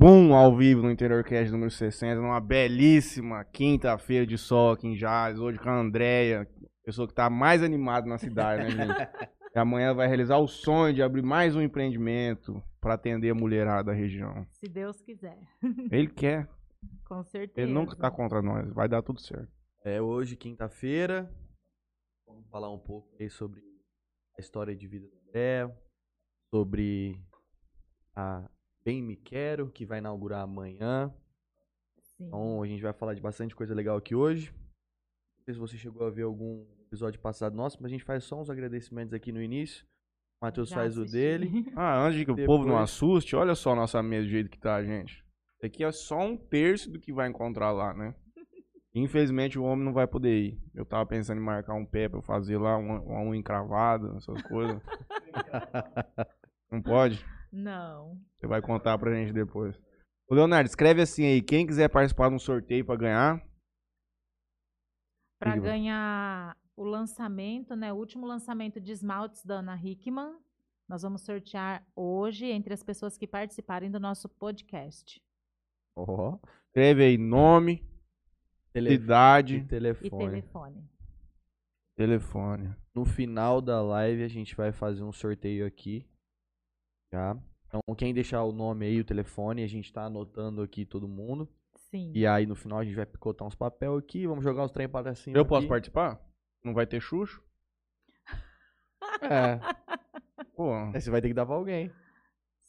[0.00, 4.96] Boom, ao vivo no Interior Cast número 60, numa belíssima quinta-feira de sol aqui em
[4.96, 6.48] Jales, hoje com a Andréia,
[6.82, 8.88] pessoa que tá mais animada na cidade, né, gente?
[9.54, 13.90] E amanhã vai realizar o sonho de abrir mais um empreendimento para atender a mulherada
[13.90, 14.46] da região.
[14.48, 15.38] Se Deus quiser.
[15.92, 16.48] Ele quer,
[17.04, 17.60] Com certeza.
[17.60, 19.52] ele nunca tá contra nós, vai dar tudo certo.
[19.84, 21.30] É hoje, quinta-feira.
[22.26, 23.60] Vamos falar um pouco aí sobre
[24.38, 25.76] a história de vida do André,
[26.54, 27.20] sobre
[28.16, 28.48] a
[28.84, 31.12] Bem Me Quero, que vai inaugurar amanhã.
[32.02, 32.26] Sim.
[32.26, 34.52] Então a gente vai falar de bastante coisa legal aqui hoje.
[35.38, 38.24] Não sei se você chegou a ver algum episódio passado nosso, mas a gente faz
[38.24, 39.84] só uns agradecimentos aqui no início.
[40.40, 41.50] O Matheus Já faz o dele.
[41.76, 44.30] Ah, antes de que o povo não Depois- assuste, olha só a nossa mesa do
[44.30, 45.24] jeito que tá, gente.
[45.56, 48.14] Isso aqui é só um terço do que vai encontrar lá, né?
[48.94, 50.58] Infelizmente o homem não vai poder ir.
[50.74, 54.16] Eu tava pensando em marcar um pé pra eu fazer lá, uma, uma unha encravada,
[54.16, 54.80] essas coisas.
[56.72, 57.22] não pode?
[57.52, 58.20] Não.
[58.38, 59.78] Você vai contar pra gente depois.
[60.28, 63.44] Ô Leonardo, escreve assim aí, quem quiser participar de um sorteio pra ganhar,
[65.60, 65.60] vai?
[65.60, 67.92] ganhar o lançamento, né?
[67.92, 70.38] O último lançamento de esmaltes da Ana Hickman,
[70.88, 75.20] nós vamos sortear hoje entre as pessoas que participarem do nosso podcast.
[75.96, 76.38] Ó.
[76.68, 77.84] escreve aí nome,
[78.72, 78.92] Tele...
[78.94, 80.26] idade, e E telefone.
[80.30, 80.90] telefone.
[81.96, 82.76] telefone.
[82.94, 86.06] No final da live a gente vai fazer um sorteio aqui.
[87.10, 87.36] Tá?
[87.72, 91.48] Então quem deixar o nome aí, o telefone, a gente tá anotando aqui todo mundo.
[91.90, 92.10] Sim.
[92.14, 94.88] E aí no final a gente vai picotar uns papel aqui, vamos jogar os trem
[94.88, 95.36] para cima.
[95.38, 95.68] Eu posso aqui.
[95.68, 96.20] participar?
[96.64, 97.40] Não vai ter Xuxo?
[99.22, 99.58] É.
[100.56, 100.72] Pô.
[100.94, 101.90] Aí você vai ter que dar pra alguém.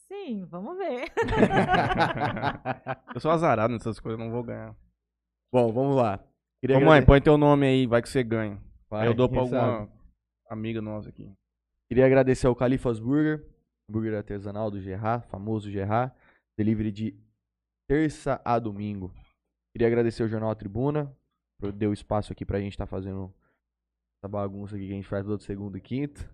[0.07, 1.05] Sim, vamos ver.
[3.13, 4.75] Eu sou azarado nessas coisas, não vou ganhar.
[5.51, 6.19] Bom, vamos lá.
[6.59, 8.61] Queria Ô mãe, agrade- põe teu nome aí, vai que você ganha.
[8.89, 9.91] Vai, Aí eu dou pra alguma sabe.
[10.49, 11.31] amiga nossa aqui.
[11.87, 13.45] Queria agradecer ao Califas Burger,
[13.91, 16.13] burger artesanal do Gerard, famoso Gerard,
[16.57, 17.19] delivery de
[17.87, 19.13] terça a domingo.
[19.73, 21.15] Queria agradecer ao Jornal Tribuna,
[21.59, 23.33] por deu espaço aqui pra gente estar fazendo
[24.17, 26.27] essa bagunça aqui que a gente faz todo segundo e quinto.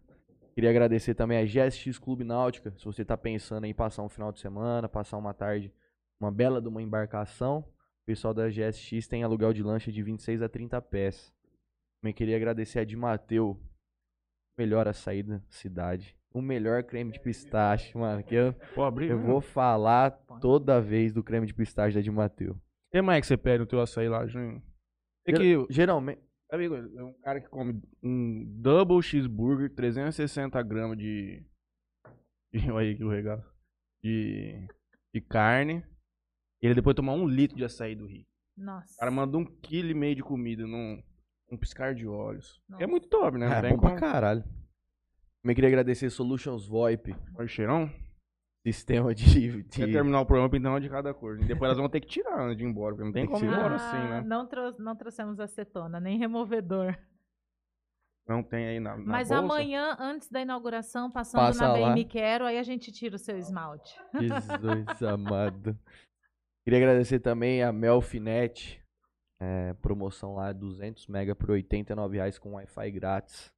[0.54, 4.31] Queria agradecer também a GSX Clube Náutica, se você tá pensando em passar um final
[4.31, 5.72] de semana, passar uma tarde,
[6.20, 10.42] uma bela de uma embarcação, o pessoal da GSX tem aluguel de lancha de 26
[10.42, 11.31] a 30 pés.
[12.02, 13.60] Também queria agradecer a de Mateu,
[14.58, 16.17] melhor açaí da cidade.
[16.34, 18.24] O melhor creme de pistache, mano.
[18.24, 19.10] Que eu, Pô, abrir.
[19.10, 20.12] eu vou falar
[20.42, 22.54] toda vez do creme de pistache da de Mateu.
[22.54, 24.62] O que mais que você pede no teu açaí lá, Juninho?
[25.26, 26.22] É que, Geralmente.
[26.52, 31.44] amigo, é um cara que come um double cheeseburger, 360 gramas de.
[32.54, 33.44] de olha aí que o regalo.
[34.04, 34.68] De.
[35.14, 35.84] de carne.
[36.62, 38.26] E ele depois tomar um litro de açaí do Rio.
[38.56, 38.94] Nossa.
[38.94, 41.02] O cara manda um quilo e meio de comida num
[41.52, 42.62] um piscar de olhos.
[42.68, 42.84] Nossa.
[42.84, 43.48] É muito top, né?
[43.48, 44.44] É, tem bom pra caralho.
[45.47, 47.90] Também queria agradecer Solutions VoIP, Olha o cheirão.
[48.68, 49.63] sistema de.
[49.63, 51.40] de- Quer terminar o programa pintando de cada cor.
[51.40, 53.34] E depois elas vão ter que tirar antes de ir embora, porque não tem Tem
[53.34, 53.59] que como ir tirar.
[53.62, 54.22] embora Ah, assim, né?
[54.28, 56.97] não, trou- não trouxemos acetona, nem removedor.
[58.28, 59.41] Não tem aí na, na Mas bolsa.
[59.41, 61.94] amanhã, antes da inauguração, passando Passa na lá.
[61.94, 63.97] Me Quero, aí a gente tira o seu esmalte.
[64.19, 65.80] Jesus amado.
[66.66, 68.84] Queria agradecer também a Melfinet.
[69.40, 73.50] é, promoção lá, 200 mega por 89 reais com Wi-Fi grátis.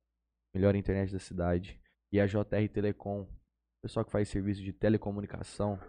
[0.53, 1.78] Melhor internet da cidade.
[2.11, 3.27] E a JR Telecom.
[3.81, 5.79] Pessoal que faz serviço de telecomunicação.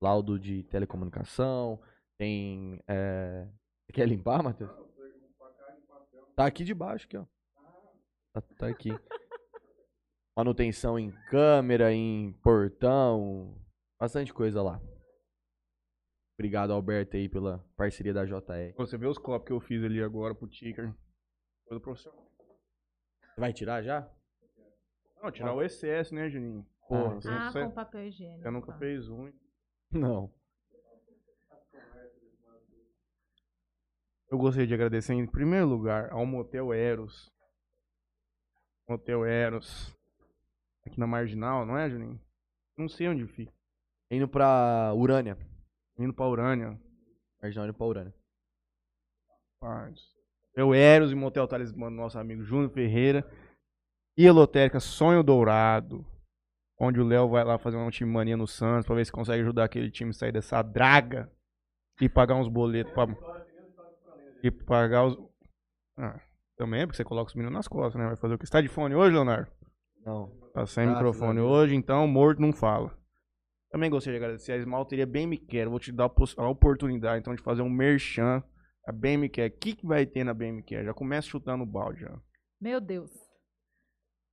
[0.00, 1.80] Laudo de telecomunicação.
[2.18, 2.80] Tem.
[2.86, 3.48] É...
[3.86, 4.70] Você quer limpar, Matheus?
[6.36, 7.26] Tá aqui debaixo, aqui, ó.
[8.32, 8.90] Tá, tá aqui.
[10.36, 13.60] Manutenção em câmera, em portão.
[14.00, 14.80] Bastante coisa lá.
[16.38, 18.74] Obrigado, Alberto, aí, pela parceria da JR.
[18.78, 20.94] Você vê os copos que eu fiz ali agora pro Ticker.
[21.66, 22.26] Coisa profissional.
[23.34, 24.10] Você vai tirar já?
[25.22, 26.66] Não, tirar o excesso, né, Juninho?
[26.88, 28.42] Pô, Ah, você, Ah, você- com papel higiênico.
[28.42, 28.78] você nunca tá.
[28.78, 29.26] fez um.
[29.28, 29.34] hein?
[29.92, 30.32] Não.
[34.30, 37.30] Eu gostaria de agradecer em primeiro lugar ao Motel Eros.
[38.88, 39.96] Motel Eros.
[40.86, 42.20] Aqui na Marginal, não é, Juninho?
[42.76, 43.52] Não sei onde fica.
[44.10, 45.36] Indo pra Urânia.
[45.98, 46.80] Indo pra Urânia.
[47.42, 48.14] Marginal indo pra Urânia.
[49.60, 50.14] Partes.
[50.54, 53.28] Eu Eros e Motel Talismã do nosso amigo Júnior Ferreira.
[54.16, 56.04] E a lotérica Sonho Dourado.
[56.78, 59.42] Onde o Léo vai lá fazer uma time mania no Santos pra ver se consegue
[59.42, 61.30] ajudar aquele time a sair dessa draga.
[62.00, 63.06] E pagar uns boletos pra.
[64.42, 65.18] E pagar os.
[65.98, 66.18] Ah,
[66.56, 68.06] também, porque você coloca os meninos nas costas, né?
[68.06, 68.46] Vai fazer o que?
[68.46, 69.50] Você tá de fone hoje, Leonardo?
[70.04, 70.28] Não.
[70.54, 72.98] Tá sem Graças microfone hoje, então morto não fala.
[73.70, 75.68] Também gostaria de agradecer a Esmalteria Bem Me Quer.
[75.68, 78.42] Vou te dar a oportunidade então de fazer um merchan.
[78.86, 79.48] A Bem Me Quer.
[79.48, 80.84] O que, que vai ter na Bem Me Quer?
[80.84, 82.18] Já começa chutando o balde já.
[82.60, 83.29] Meu Deus.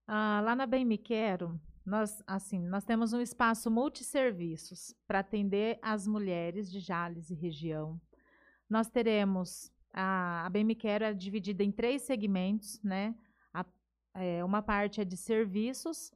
[0.10, 5.78] Ah, lá na Bem Me Quero, Nós, assim, nós temos um espaço multisserviços para atender
[5.82, 8.00] as mulheres de Jales e região.
[8.70, 13.16] Nós teremos a, a BM Quero é dividida em três segmentos, né?
[13.54, 13.66] A,
[14.14, 16.14] é, uma parte é de serviços,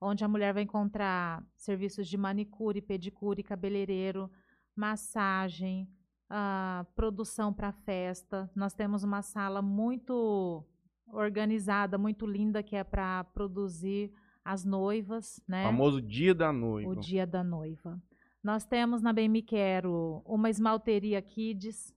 [0.00, 4.30] onde a mulher vai encontrar serviços de manicure, pedicure, cabeleireiro,
[4.76, 5.88] massagem,
[6.30, 8.48] uh, produção para festa.
[8.54, 10.64] Nós temos uma sala muito
[11.12, 14.12] organizada, muito linda, que é para produzir
[14.44, 15.62] as noivas, né?
[15.62, 16.90] O famoso dia da noiva.
[16.90, 18.02] O dia da noiva.
[18.42, 21.94] Nós temos na BM Quero uma esmalteria Kids.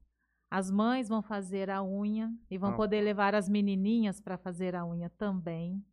[0.52, 2.76] As mães vão fazer a unha e vão ah.
[2.76, 5.84] poder levar as menininhas para fazer a unha também.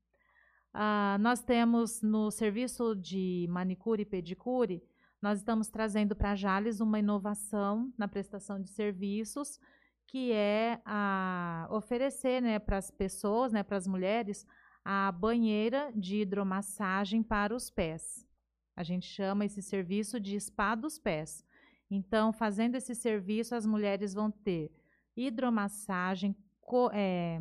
[0.75, 4.83] Uh, nós temos no serviço de manicure e pedicure,
[5.23, 9.61] nós estamos trazendo para a Jales uma inovação na prestação de serviços,
[10.07, 14.47] que é a oferecer né, para as pessoas, né, para as mulheres,
[14.85, 18.27] a banheira de hidromassagem para os pés.
[18.77, 21.45] A gente chama esse serviço de spa dos pés.
[21.91, 24.71] Então, fazendo esse serviço, as mulheres vão ter
[25.17, 27.41] hidromassagem, co, é,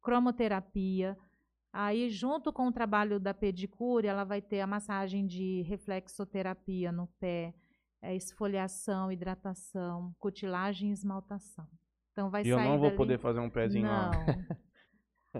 [0.00, 1.16] cromoterapia,
[1.72, 7.06] Aí, junto com o trabalho da pedicure, ela vai ter a massagem de reflexoterapia no
[7.18, 7.54] pé,
[8.02, 11.66] é, esfoliação, hidratação, cutilagem e esmaltação.
[12.12, 12.96] Então vai e sair eu não vou dali...
[12.96, 14.10] poder fazer um pezinho não.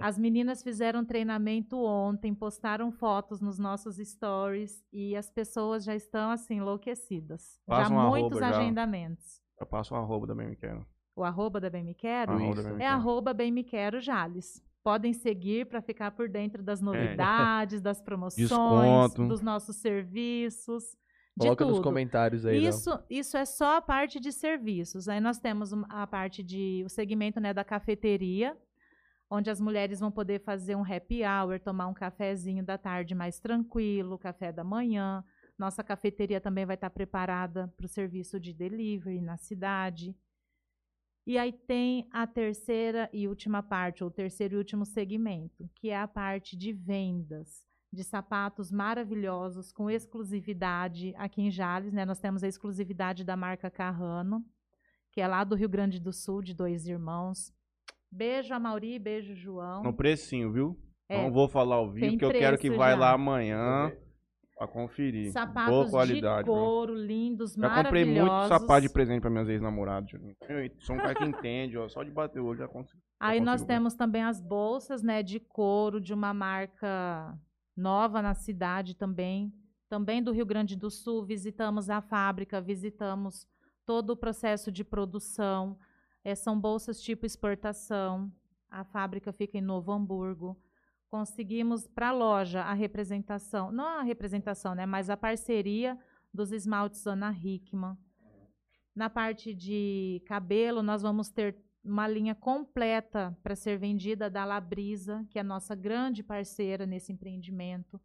[0.01, 6.31] As meninas fizeram treinamento ontem, postaram fotos nos nossos stories e as pessoas já estão
[6.31, 7.61] assim enlouquecidas.
[7.67, 9.37] Passa já um muitos arroba, agendamentos.
[9.37, 9.65] Já.
[9.65, 10.87] Eu passo o arroba da Bem Me Quero.
[11.15, 12.33] O arroba da Bem Me Quero?
[12.33, 12.95] Arroba da Bem Me É Quero.
[12.95, 17.83] arroba Bem Me Quero Jales podem seguir para ficar por dentro das novidades, é.
[17.83, 19.29] das promoções, Desconto.
[19.29, 20.97] dos nossos serviços.
[21.37, 21.77] De Coloca tudo.
[21.77, 22.65] nos comentários aí.
[22.65, 25.09] Isso, isso é só a parte de serviços.
[25.09, 28.57] Aí nós temos a parte de o segmento né, da cafeteria,
[29.31, 33.41] onde as mulheres vão poder fazer um happy hour, tomar um cafezinho da tarde mais
[33.41, 35.25] tranquilo, café da manhã.
[35.59, 40.15] Nossa cafeteria também vai estar preparada para o serviço de delivery na cidade.
[41.27, 45.97] E aí tem a terceira e última parte, ou terceiro e último segmento, que é
[45.97, 52.05] a parte de vendas de sapatos maravilhosos com exclusividade aqui em Jales, né?
[52.07, 54.43] Nós temos a exclusividade da marca Carrano,
[55.11, 57.53] que é lá do Rio Grande do Sul, de dois irmãos.
[58.11, 59.83] Beijo a Mauri, beijo João.
[59.83, 60.79] No precinho, viu?
[61.09, 62.95] É, não vou falar ao vivo, porque eu quero que já.
[62.97, 63.93] lá amanhã
[64.57, 65.33] pra conferir.
[65.33, 66.45] Boa Sapatos de qualidade.
[66.45, 66.55] viu?
[66.55, 68.49] couro, lindos, Já comprei muito maravilhosos.
[68.61, 70.11] sapato de presente pra minhas ex-namoradas.
[70.79, 71.89] Sou um cara que entende, ó.
[71.89, 73.03] Só de bater olho já consigo.
[73.21, 73.75] Aí já nós consigo ver.
[73.75, 77.39] temos também as bolsas, né, de couro de uma marca
[77.77, 79.53] nova na cidade também,
[79.89, 81.25] também do Rio Grande do Sul.
[81.25, 83.47] Visitamos a fábrica, visitamos
[83.85, 85.79] todo o processo de produção.
[86.25, 88.33] Eh, são bolsas tipo exportação.
[88.71, 90.61] A fábrica fica em Novo Hamburgo.
[91.11, 95.99] Conseguimos para a loja a representação, não a representação, né, mas a parceria
[96.33, 97.99] dos esmaltes Ana Hickman.
[98.95, 105.27] Na parte de cabelo, nós vamos ter uma linha completa para ser vendida da Labrisa,
[105.31, 108.01] que é a nossa grande parceira nesse empreendimento.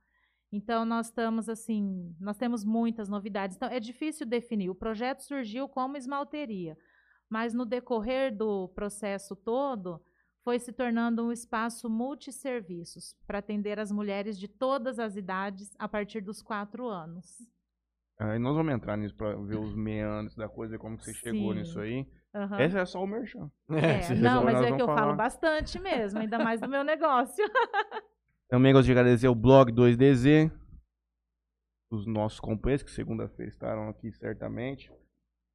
[0.51, 3.55] Então nós estamos assim, nós temos muitas novidades.
[3.55, 4.69] Então é difícil definir.
[4.69, 6.77] O projeto surgiu como esmalteria,
[7.29, 10.01] mas no decorrer do processo todo
[10.43, 15.89] foi se tornando um espaço multisserviços para atender as mulheres de todas as idades a
[15.89, 17.45] partir dos quatro anos.
[18.19, 21.53] Aí nós vamos entrar nisso pra ver os meandros da coisa, como que você chegou
[21.53, 21.59] Sim.
[21.59, 22.07] nisso aí.
[22.59, 23.49] Esse é só o merchan.
[23.69, 24.99] É, se não, mas é que eu falar.
[25.01, 27.43] falo bastante mesmo, ainda mais do meu negócio.
[28.49, 30.51] Também gosto de agradecer o blog 2DZ,
[31.91, 34.91] os nossos companheiros, que segunda-feira estarão aqui certamente.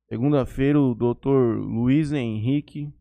[0.08, 2.92] Segunda-feira, o doutor Luiz Henrique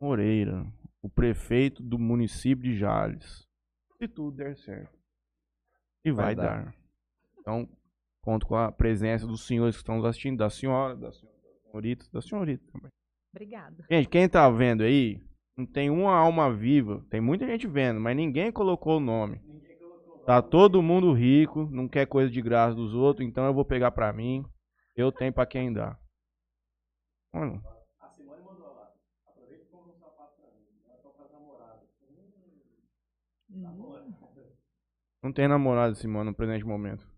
[0.00, 0.66] Moreira,
[1.02, 3.46] o prefeito do município de Jales.
[3.96, 4.98] Se tudo der certo.
[6.04, 6.64] E vai, Vai dar.
[6.64, 6.74] dar.
[7.40, 7.68] Então,
[8.20, 11.10] conto com a presença dos senhores que estão nos assistindo, da senhora, da
[11.74, 12.90] senhorita, da senhorita também.
[13.32, 13.84] Obrigada.
[13.90, 15.20] Gente, quem tá vendo aí,
[15.56, 17.04] não tem uma alma viva.
[17.10, 19.40] Tem muita gente vendo, mas ninguém colocou o nome.
[20.24, 23.90] Tá todo mundo rico, não quer coisa de graça dos outros, então eu vou pegar
[23.90, 24.44] pra mim.
[24.96, 25.98] Eu tenho pra quem dá.
[27.32, 27.62] Olha, Hum.
[35.22, 37.13] não tem namorado, Simone, no presente momento.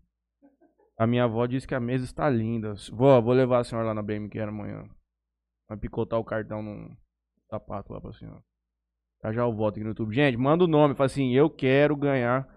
[0.97, 2.73] A minha avó disse que a mesa está linda.
[2.91, 4.83] Vó, vou levar a senhora lá na BMQ amanhã.
[5.69, 6.95] Vai picotar o cartão num
[7.49, 8.41] sapato lá pra senhora.
[9.23, 10.13] Já já eu volto aqui no YouTube.
[10.15, 10.95] Gente, manda o nome.
[10.95, 12.47] Fala assim, eu quero ganhar.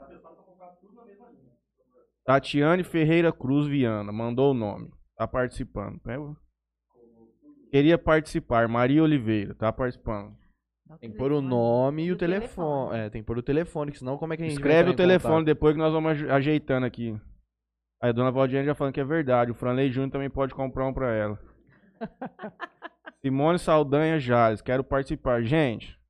[2.25, 4.12] Tatiane Ferreira Cruz Viana.
[4.12, 4.90] Mandou o nome.
[5.16, 5.99] Tá participando.
[6.00, 6.23] Pega.
[7.70, 8.68] Queria participar.
[8.68, 9.54] Maria Oliveira.
[9.54, 10.35] Tá participando.
[11.00, 12.49] Tem que pôr o nome e o telefone.
[12.88, 12.99] telefone.
[12.99, 14.90] É, tem que pôr o telefone, que senão como é que a gente vai Escreve
[14.90, 15.47] o telefone contato?
[15.47, 17.16] depois que nós vamos aj- ajeitando aqui.
[18.00, 19.50] Aí a dona Valdiane já falando que é verdade.
[19.50, 21.38] O Franley Júnior também pode comprar um pra ela.
[23.21, 25.42] Simone Saldanha Jales, quero participar.
[25.42, 26.00] Gente,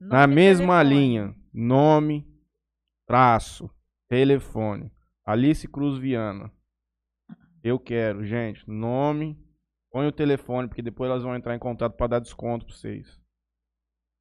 [0.00, 0.94] na e mesma telefone.
[0.94, 2.26] linha, nome,
[3.06, 3.70] traço,
[4.08, 4.90] telefone.
[5.26, 6.50] Alice Cruz Viana.
[7.62, 9.38] Eu quero, gente, nome,
[9.90, 13.20] põe o telefone, porque depois elas vão entrar em contato pra dar desconto pra vocês.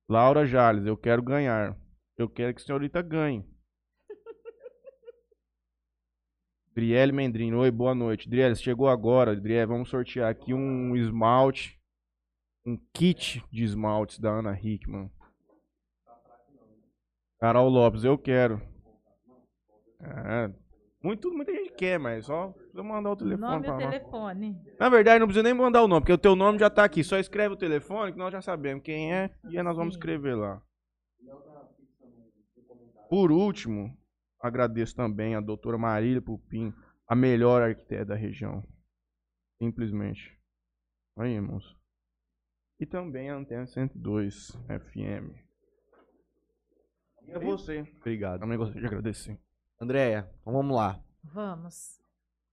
[0.09, 1.77] Laura Jales, eu quero ganhar.
[2.17, 3.45] Eu quero que a senhorita ganhe.
[6.75, 8.27] Driele Mendrino, oi, boa noite.
[8.27, 9.35] Driele, você chegou agora.
[9.35, 11.79] Driele, vamos sortear aqui um esmalte,
[12.65, 15.11] um kit de esmaltes da Ana Hickman.
[17.39, 18.59] Carol Lopes, eu quero.
[20.01, 20.51] É,
[21.03, 24.61] muito, muita gente quer, mas só precisa mandar o telefone Nome e pra telefone.
[24.79, 27.03] Na verdade, não precisa nem mandar o nome, porque o teu nome já tá aqui.
[27.03, 30.35] Só escreve o telefone que nós já sabemos quem é e aí nós vamos escrever
[30.35, 30.61] lá.
[33.09, 33.95] Por último,
[34.43, 36.73] agradeço também a doutora Marília Pupim,
[37.07, 38.61] a melhor arquiteta da região.
[39.57, 40.37] Simplesmente.
[41.17, 41.77] Aí, irmãos.
[42.79, 45.33] E também a Antena 102 FM.
[47.25, 47.87] E a você.
[48.01, 48.41] Obrigado.
[48.41, 49.39] Também gostaria de agradecer.
[49.79, 51.01] Andréia, então vamos lá.
[51.23, 52.01] Vamos.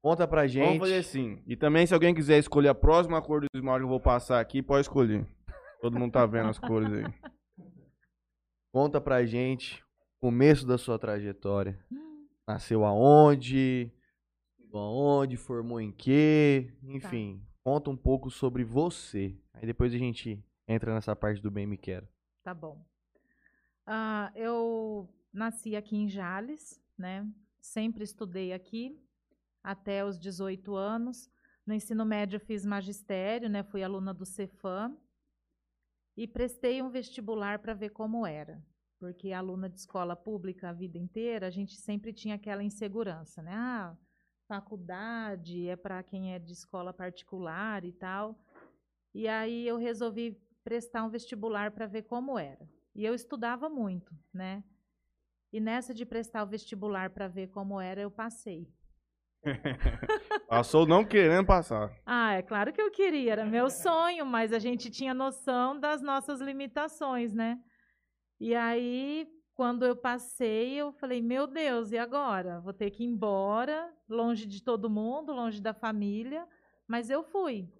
[0.00, 0.66] Conta pra gente.
[0.66, 1.42] Vamos fazer assim.
[1.46, 4.40] E também, se alguém quiser escolher a próxima cor do esmalte que eu vou passar
[4.40, 5.26] aqui, pode escolher.
[5.80, 7.04] Todo mundo tá vendo as cores aí.
[8.72, 9.82] Conta pra gente
[10.20, 11.78] começo da sua trajetória.
[12.46, 13.90] Nasceu aonde?
[14.72, 15.36] Aonde?
[15.36, 16.72] Formou em quê?
[16.82, 19.40] Enfim, conta um pouco sobre você.
[19.54, 22.06] Aí depois a gente entra nessa parte do Bem Me Quero.
[22.42, 22.84] Tá bom.
[23.86, 27.26] Ah, eu nasci aqui em Jales, né?
[27.60, 29.02] Sempre estudei aqui
[29.62, 31.30] até os 18 anos.
[31.66, 33.62] No ensino médio fiz magistério, né?
[33.62, 34.96] Fui aluna do Cefam
[36.16, 38.62] e prestei um vestibular para ver como era,
[39.00, 43.52] porque aluna de escola pública a vida inteira, a gente sempre tinha aquela insegurança, né?
[43.54, 43.96] Ah,
[44.46, 48.38] faculdade é para quem é de escola particular e tal.
[49.14, 52.68] E aí eu resolvi prestar um vestibular para ver como era.
[52.94, 54.62] E eu estudava muito, né?
[55.50, 58.68] E nessa de prestar o vestibular para ver como era, eu passei.
[60.46, 61.90] Passou não querendo passar.
[62.04, 66.02] Ah, é claro que eu queria, era meu sonho, mas a gente tinha noção das
[66.02, 67.58] nossas limitações, né?
[68.40, 72.58] E aí, quando eu passei, eu falei, meu Deus, e agora?
[72.60, 76.48] Vou ter que ir embora, longe de todo mundo, longe da família,
[76.88, 77.70] mas eu fui.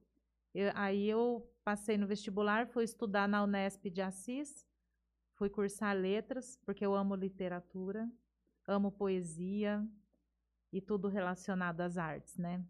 [0.55, 4.67] Eu- aí eu passei no vestibular, fui estudar na Unesp de Assis,
[5.35, 8.11] fui cursar letras, porque eu amo literatura,
[8.67, 9.83] amo poesia
[10.73, 12.63] e tudo relacionado às artes, né?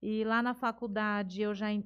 [0.00, 1.84] E lá na faculdade eu já en-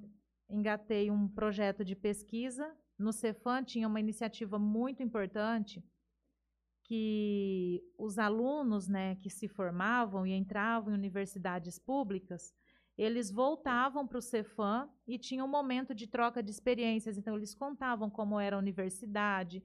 [0.49, 2.77] engatei um projeto de pesquisa.
[3.01, 5.83] No Cefam tinha uma iniciativa muito importante
[6.85, 12.53] que os alunos né, que se formavam e entravam em universidades públicas,
[12.99, 17.17] eles voltavam para o Cefam e tinha um momento de troca de experiências.
[17.17, 19.65] Então, eles contavam como era a universidade,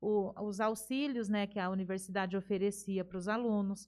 [0.00, 3.86] o- os auxílios né, que a universidade oferecia para os alunos.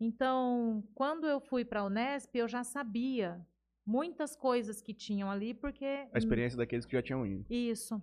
[0.00, 3.46] Então, quando eu fui para a Unesp, eu já sabia
[3.84, 6.08] muitas coisas que tinham ali, porque.
[6.14, 7.44] A experiência daqueles que já tinham ido.
[7.50, 8.00] Isso.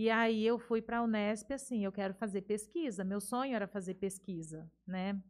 [0.00, 3.02] E aí eu fui para a Unesp assim, eu quero fazer pesquisa.
[3.02, 5.20] Meu sonho era fazer pesquisa, né?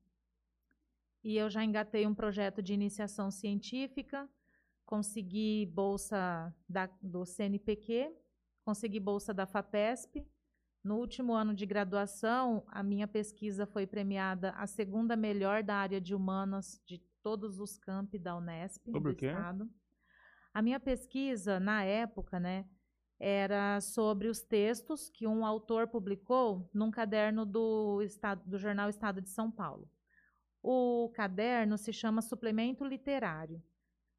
[1.24, 4.28] E eu já engatei um projeto de iniciação científica,
[4.84, 8.14] consegui bolsa da, do CNPq,
[8.62, 10.22] consegui bolsa da FAPESP.
[10.84, 15.98] No último ano de graduação, a minha pesquisa foi premiada a segunda melhor da área
[15.98, 19.28] de humanas de todos os campi da Unesp Sobre do o quê?
[19.28, 19.66] estado.
[20.52, 22.66] A minha pesquisa, na época, né,
[23.18, 29.20] era sobre os textos que um autor publicou num caderno do, estado, do jornal Estado
[29.20, 29.90] de São Paulo.
[30.62, 33.62] O caderno se chama Suplemento Literário.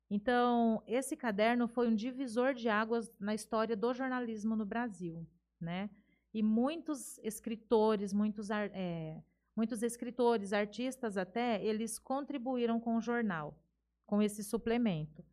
[0.09, 5.25] Então, esse caderno foi um divisor de águas na história do jornalismo no Brasil,
[5.61, 5.89] né?
[6.33, 9.21] E muitos escritores, muitos, eh,
[9.55, 13.57] muitos escritores, artistas até, eles contribuíram com o jornal,
[14.05, 15.23] com esse suplemento.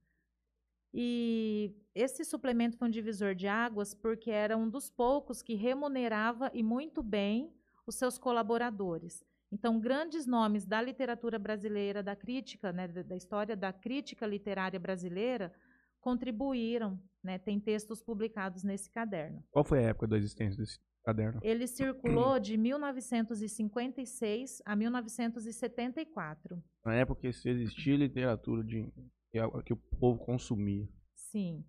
[0.99, 6.51] E esse suplemento foi um divisor de águas porque era um dos poucos que remunerava
[6.55, 7.53] e muito bem
[7.87, 9.23] os seus colaboradores.
[9.53, 15.53] Então, grandes nomes da literatura brasileira, da crítica, né, da história da crítica literária brasileira,
[16.01, 16.99] contribuíram.
[17.23, 19.45] Né, tem textos publicados nesse caderno.
[19.51, 21.41] Qual foi a época da existência desse caderno?
[21.43, 26.63] Ele circulou de 1956 a 1974.
[26.85, 28.91] Na época que se existia literatura de,
[29.37, 30.89] que, a- que o povo consumia.
[31.15, 31.65] Sim.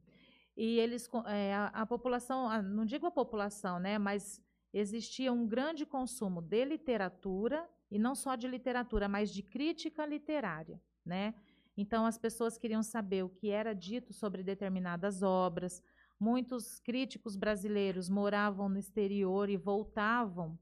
[0.55, 4.41] E eles, é, a, a população, a- não digo a população, né, mas
[4.73, 10.81] existia um grande consumo de literatura, e não só de literatura, mas de crítica literária,
[11.05, 11.33] né?
[11.77, 15.81] Então as pessoas queriam saber o que era dito sobre determinadas obras.
[16.19, 20.59] Muitos críticos brasileiros moravam no exterior e voltavam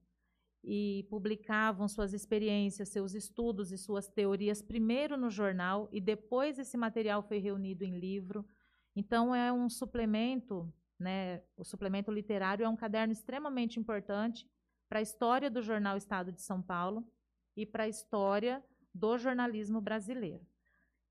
[0.68, 6.76] e publicavam suas experiências, seus estudos e suas teorias primeiro no jornal e depois esse
[6.76, 8.44] material foi reunido em livro.
[8.96, 11.44] Então é um suplemento, né?
[11.56, 14.50] O suplemento literário é um caderno extremamente importante
[14.90, 17.08] para a história do jornal Estado de São Paulo
[17.56, 20.44] e para a história do jornalismo brasileiro.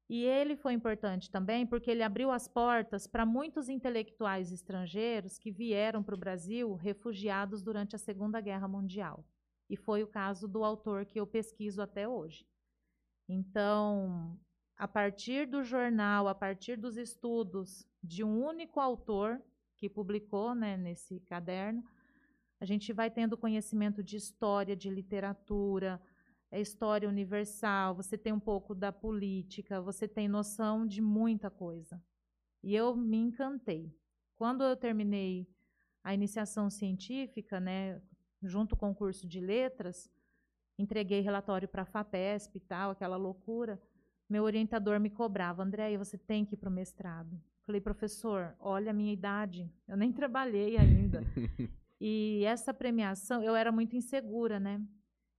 [0.08, 5.50] E ele foi importante também porque ele abriu as portas para muitos intelectuais estrangeiros que
[5.50, 9.25] vieram para o Brasil refugiados durante a Segunda Guerra Mundial.
[9.68, 12.47] E foi o caso do autor que eu pesquiso até hoje.
[13.28, 14.38] Então,
[14.76, 19.40] a partir do jornal, a partir dos estudos de um único autor
[19.76, 21.83] que publicou né, nesse caderno,
[22.61, 26.00] a gente vai tendo conhecimento de história, de literatura,
[26.50, 32.00] é história universal, você tem um pouco da política, você tem noção de muita coisa.
[32.62, 33.92] E eu me encantei.
[34.37, 35.49] Quando eu terminei
[36.02, 38.00] a iniciação científica, né,
[38.44, 40.10] junto com o curso de letras,
[40.78, 43.80] entreguei relatório para a FAPESP e tal, aquela loucura.
[44.28, 47.40] Meu orientador me cobrava, Andréia, você tem que ir para o mestrado.
[47.66, 51.22] Falei, professor, olha a minha idade, eu nem trabalhei ainda.
[52.00, 54.80] e essa premiação, eu era muito insegura, né?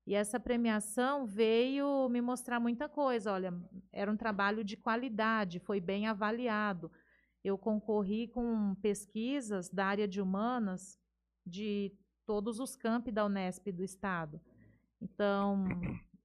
[0.08, 3.32] E essa premiação veio me mostrar muita coisa.
[3.32, 3.54] Olha,
[3.92, 6.92] era um trabalho de qualidade, foi bem avaliado.
[7.44, 11.00] Eu concorri com pesquisas da área de humanas
[11.46, 11.92] de
[12.26, 14.42] todos os campi da Unesp do estado.
[15.02, 15.66] Então,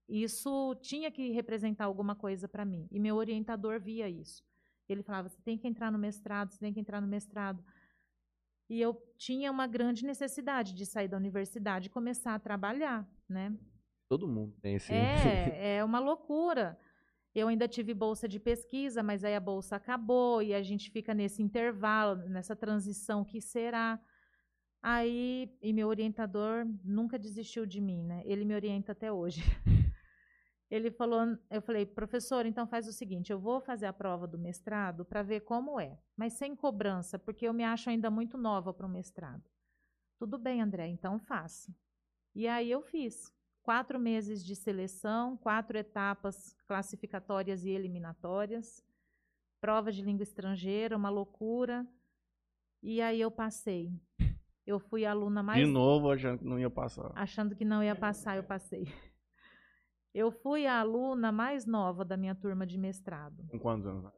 [0.09, 2.89] isso tinha que representar alguma coisa para mim.
[2.91, 4.43] E meu orientador via isso.
[4.89, 7.65] Ele falava: você tem que entrar no mestrado, você tem que entrar no mestrado.
[8.69, 13.57] E eu tinha uma grande necessidade de sair da universidade e começar a trabalhar, né?
[14.09, 14.93] Todo mundo tem esse.
[14.93, 16.79] É, é uma loucura.
[17.33, 21.15] Eu ainda tive bolsa de pesquisa, mas aí a bolsa acabou e a gente fica
[21.15, 24.01] nesse intervalo, nessa transição que será.
[24.83, 28.23] Aí, e meu orientador nunca desistiu de mim, né?
[28.25, 29.43] Ele me orienta até hoje.
[30.71, 34.39] Ele falou, eu falei, professor, então faz o seguinte, eu vou fazer a prova do
[34.39, 38.73] mestrado para ver como é, mas sem cobrança, porque eu me acho ainda muito nova
[38.73, 39.43] para o mestrado.
[40.17, 41.75] Tudo bem, André, então faça.
[42.37, 48.85] E aí eu fiz quatro meses de seleção, quatro etapas classificatórias e eliminatórias,
[49.61, 51.87] prova de língua estrangeira, uma loucura.
[52.83, 53.93] E aí eu passei.
[54.67, 55.59] Eu fui a aluna mais.
[55.59, 57.13] De novo, achando que não ia passar.
[57.15, 58.85] Achando que não ia passar, eu passei.
[60.13, 63.47] Eu fui a aluna mais nova da minha turma de mestrado.
[63.49, 64.13] Com quantos anos?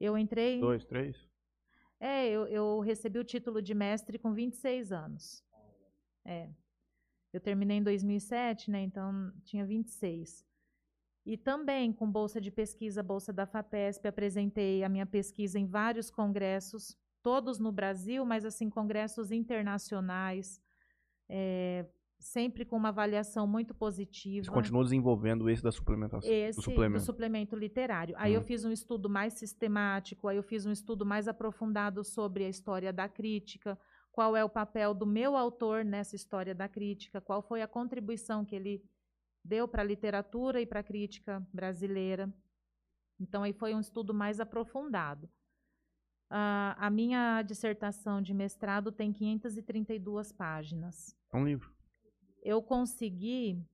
[0.00, 0.58] Eu entrei.
[0.58, 1.28] Dois, três?
[2.00, 5.44] É, eu, eu recebi o título de mestre com 26 anos.
[6.24, 6.50] É.
[7.32, 8.80] Eu terminei em 2007, né?
[8.82, 10.46] Então tinha 26.
[11.24, 16.10] E também com bolsa de pesquisa, bolsa da FAPESP, apresentei a minha pesquisa em vários
[16.10, 20.62] congressos, todos no Brasil, mas assim congressos internacionais,
[21.28, 21.84] é,
[22.20, 24.44] sempre com uma avaliação muito positiva.
[24.44, 26.30] Você continuou desenvolvendo esse da suplementação.
[26.30, 27.02] Esse do suplemento.
[27.02, 28.14] do suplemento literário.
[28.16, 28.44] Aí eu Hum.
[28.44, 32.92] fiz um estudo mais sistemático, aí eu fiz um estudo mais aprofundado sobre a história
[32.92, 33.76] da crítica,
[34.12, 38.44] qual é o papel do meu autor nessa história da crítica, qual foi a contribuição
[38.44, 38.84] que ele
[39.44, 42.32] deu para a literatura e para a crítica brasileira.
[43.18, 45.28] Então aí foi um estudo mais aprofundado.
[46.28, 51.72] Ah, a minha dissertação de mestrado tem 532 páginas É um livro.
[52.42, 53.64] eu consegui,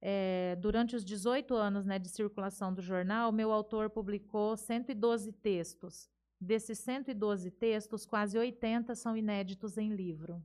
[0.00, 6.08] eh, durante os 18 anos né, de circulação do jornal, meu autor publicou 112 textos.
[6.40, 10.42] Desses 112 textos, quase 80 são inéditos em livro.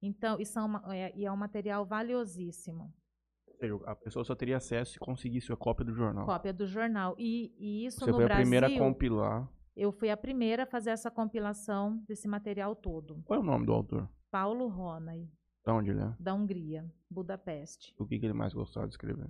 [0.00, 2.94] Então, e, são, é, e é um material valiosíssimo.
[3.84, 6.24] A pessoa só teria acesso se conseguisse a cópia do jornal.
[6.24, 7.14] Cópia do jornal.
[7.18, 9.50] E, e isso Você no foi a Brasil, primeira a compilar.
[9.76, 13.22] Eu fui a primeira a fazer essa compilação desse material todo.
[13.24, 14.08] Qual é o nome do autor?
[14.30, 15.28] Paulo Ronay,
[15.64, 16.14] De onde ele é?
[16.18, 17.94] da Hungria, Budapeste.
[17.98, 19.28] O que, que ele mais gostava de escrever?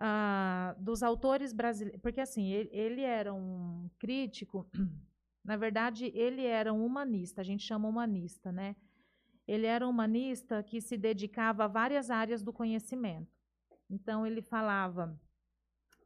[0.00, 4.68] ah, dos autores brasileiros, porque assim, ele, ele era um crítico,
[5.44, 8.76] na verdade, ele era um humanista, a gente chama humanista, né?
[9.46, 13.32] Ele era um humanista que se dedicava a várias áreas do conhecimento.
[13.90, 15.18] Então, ele falava,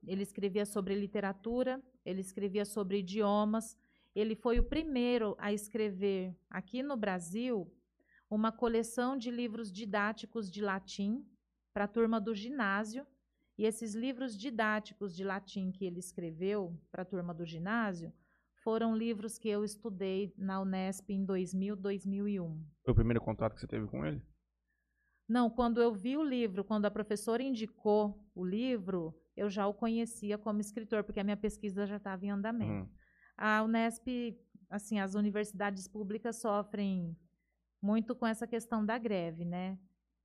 [0.07, 3.77] ele escrevia sobre literatura, ele escrevia sobre idiomas,
[4.15, 7.71] ele foi o primeiro a escrever aqui no Brasil
[8.29, 11.25] uma coleção de livros didáticos de latim
[11.73, 13.07] para a turma do ginásio,
[13.59, 18.12] e esses livros didáticos de latim que ele escreveu para a turma do ginásio
[18.62, 22.65] foram livros que eu estudei na Unesp em 2000, 2001.
[22.85, 24.23] Foi o primeiro contato que você teve com ele?
[25.29, 29.75] Não, quando eu vi o livro, quando a professora indicou o livro, eu já o
[29.75, 32.90] conhecia como escritor, porque a minha pesquisa já estava em andamento.
[32.90, 32.97] Uhum.
[33.37, 34.37] A Unesp,
[34.68, 37.16] assim, as universidades públicas sofrem
[37.81, 39.79] muito com essa questão da greve, né?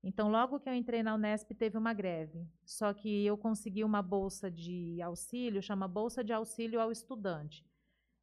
[0.04, 2.48] Então, logo que eu entrei na Unesp, teve uma greve.
[2.64, 7.66] Só que eu consegui uma bolsa de auxílio, chama Bolsa de Auxílio ao Estudante.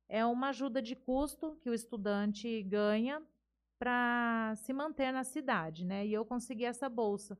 [0.09, 3.23] É uma ajuda de custo que o estudante ganha
[3.79, 6.07] para se manter na cidade, né?
[6.07, 7.37] E eu consegui essa bolsa.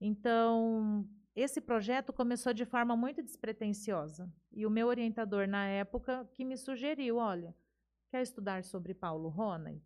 [0.00, 1.08] Então,
[1.42, 4.32] esse projeto começou de forma muito despretensiosa.
[4.52, 7.54] E o meu orientador na época que me sugeriu, olha,
[8.10, 9.82] quer estudar sobre Paulo Ronay?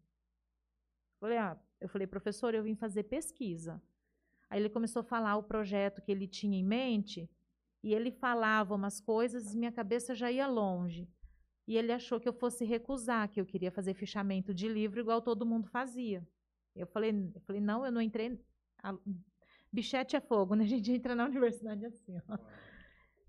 [1.21, 3.83] Falei, ah, eu falei, professor, eu vim fazer pesquisa.
[4.49, 7.31] Aí ele começou a falar o projeto que ele tinha em mente,
[7.83, 11.07] e ele falava umas coisas e minha cabeça já ia longe.
[11.67, 15.21] E ele achou que eu fosse recusar, que eu queria fazer fichamento de livro igual
[15.21, 16.27] todo mundo fazia.
[16.75, 18.41] Eu falei, eu falei não, eu não entrei.
[19.75, 20.63] Bichete é fogo, né?
[20.63, 22.17] A gente entra na universidade assim.
[22.29, 22.39] Ó.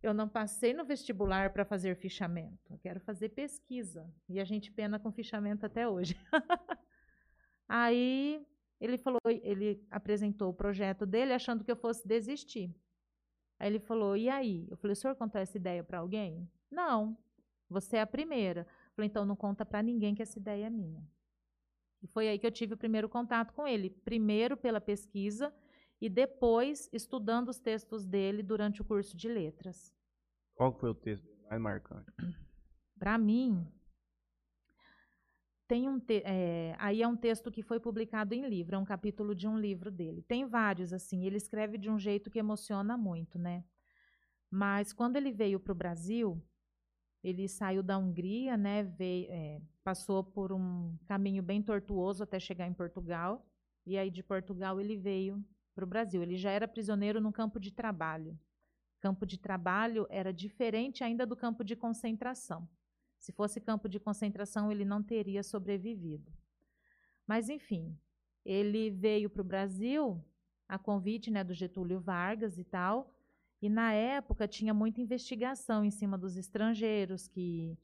[0.04, 2.72] Eu não passei no vestibular para fazer fichamento.
[2.72, 4.08] Eu quero fazer pesquisa.
[4.30, 6.16] E a gente pena com fichamento até hoje.
[7.68, 8.46] Aí
[8.80, 12.76] ele falou, ele apresentou o projeto dele achando que eu fosse desistir.
[13.58, 17.18] Aí ele falou: "E aí?" Eu falei: "O senhor contou essa ideia para alguém?" "Não.
[17.70, 20.70] Você é a primeira." Eu falei: "Então não conta para ninguém que essa ideia é
[20.70, 21.02] minha."
[22.04, 25.52] E foi aí que eu tive o primeiro contato com ele, primeiro pela pesquisa
[26.02, 29.94] e depois estudando os textos dele durante o curso de letras.
[30.56, 32.12] Qual foi o texto mais marcante?
[33.00, 33.68] Para mim,
[35.68, 39.34] tem um é, aí é um texto que foi publicado em livro, é um capítulo
[39.34, 40.22] de um livro dele.
[40.22, 41.26] Tem vários assim.
[41.26, 43.64] Ele escreve de um jeito que emociona muito, né?
[44.50, 46.42] Mas quando ele veio para o Brasil,
[47.24, 48.84] ele saiu da Hungria, né?
[48.84, 53.46] Veio, é, passou por um caminho bem tortuoso até chegar em Portugal.
[53.86, 55.44] E aí de Portugal ele veio
[55.76, 56.24] para o Brasil.
[56.24, 58.40] Ele já era prisioneiro no campo de trabalho.
[59.02, 62.68] Campo de trabalho era diferente ainda do campo de concentração.
[63.20, 66.32] Se fosse campo de concentração, ele não teria sobrevivido.
[67.28, 67.98] Mas, enfim,
[68.44, 70.24] ele veio para o Brasil
[70.68, 73.14] a convite né, do Getúlio Vargas e tal.
[73.62, 77.78] E na época tinha muita investigação em cima dos estrangeiros que,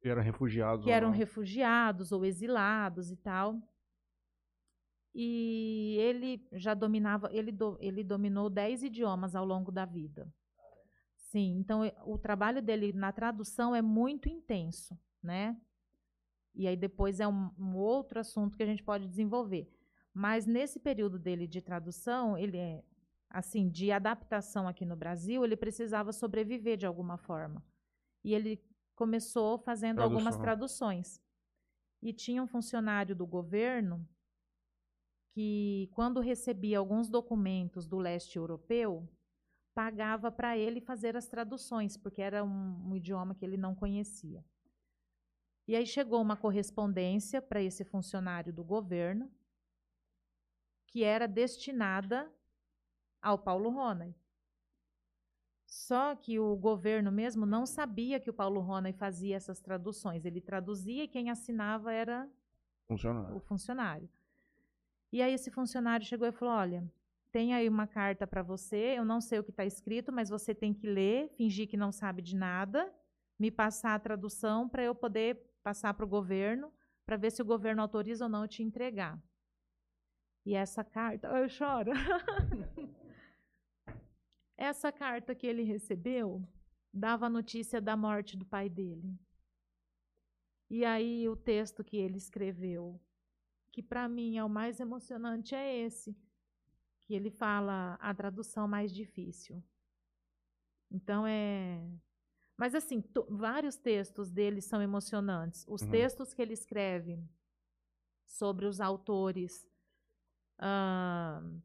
[0.00, 3.60] que eram refugiados, que eram refugiados ou exilados e tal.
[5.14, 10.32] E ele já dominava, ele, do, ele dominou dez idiomas ao longo da vida.
[11.16, 15.60] Sim, então o trabalho dele na tradução é muito intenso, né?
[16.54, 19.70] E aí depois é um, um, outro assunto que a gente pode desenvolver.
[20.14, 22.82] Mas nesse período dele de tradução, ele é
[23.30, 27.62] assim, de adaptação aqui no Brasil, ele precisava sobreviver de alguma forma.
[28.24, 28.62] E ele
[28.94, 30.18] começou fazendo Tradução.
[30.18, 31.22] algumas traduções.
[32.02, 34.08] E tinha um funcionário do governo
[35.30, 39.08] que, quando recebia alguns documentos do leste europeu,
[39.74, 44.44] pagava para ele fazer as traduções, porque era um, um idioma que ele não conhecia.
[45.68, 49.30] E aí chegou uma correspondência para esse funcionário do governo,
[50.86, 52.32] que era destinada
[53.20, 54.14] ao Paulo Ronay.
[55.66, 60.24] Só que o governo mesmo não sabia que o Paulo Ronay fazia essas traduções.
[60.24, 62.26] Ele traduzia e quem assinava era
[62.86, 63.36] funcionário.
[63.36, 64.10] o funcionário.
[65.12, 66.90] E aí esse funcionário chegou e falou: Olha,
[67.30, 70.54] tem aí uma carta para você, eu não sei o que está escrito, mas você
[70.54, 72.92] tem que ler, fingir que não sabe de nada,
[73.38, 76.72] me passar a tradução para eu poder passar para o governo,
[77.04, 79.20] para ver se o governo autoriza ou não te entregar.
[80.44, 81.92] E essa carta, eu choro.
[84.56, 86.42] essa carta que ele recebeu
[86.92, 89.14] dava a notícia da morte do pai dele.
[90.70, 93.00] E aí o texto que ele escreveu,
[93.72, 96.16] que para mim é o mais emocionante, é esse
[97.00, 99.62] que ele fala a tradução mais difícil.
[100.90, 101.82] Então é.
[102.56, 105.64] Mas assim, vários textos dele são emocionantes.
[105.68, 105.90] Os uhum.
[105.90, 107.22] textos que ele escreve
[108.26, 109.66] sobre os autores,
[110.58, 111.62] uh,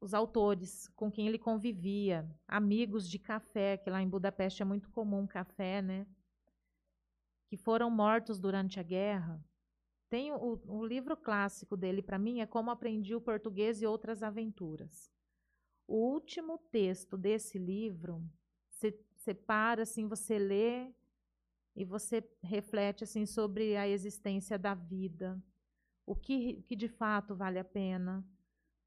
[0.00, 4.90] os autores com quem ele convivia, amigos de café, que lá em Budapeste é muito
[4.90, 6.06] comum café, né?
[7.48, 9.42] Que foram mortos durante a guerra.
[10.08, 14.22] Tem o, o livro clássico dele, para mim, é Como Aprendi o Português e Outras
[14.22, 15.10] Aventuras.
[15.86, 18.22] O último texto desse livro,
[18.68, 20.92] você para, assim, você lê
[21.74, 25.40] e você reflete assim sobre a existência da vida,
[26.06, 28.24] o que, que de fato vale a pena,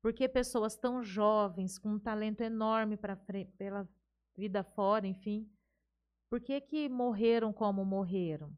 [0.02, 3.18] porque pessoas tão jovens, com um talento enorme para
[3.58, 3.88] pela
[4.36, 5.50] vida fora, enfim,
[6.30, 8.56] por que, que morreram como morreram?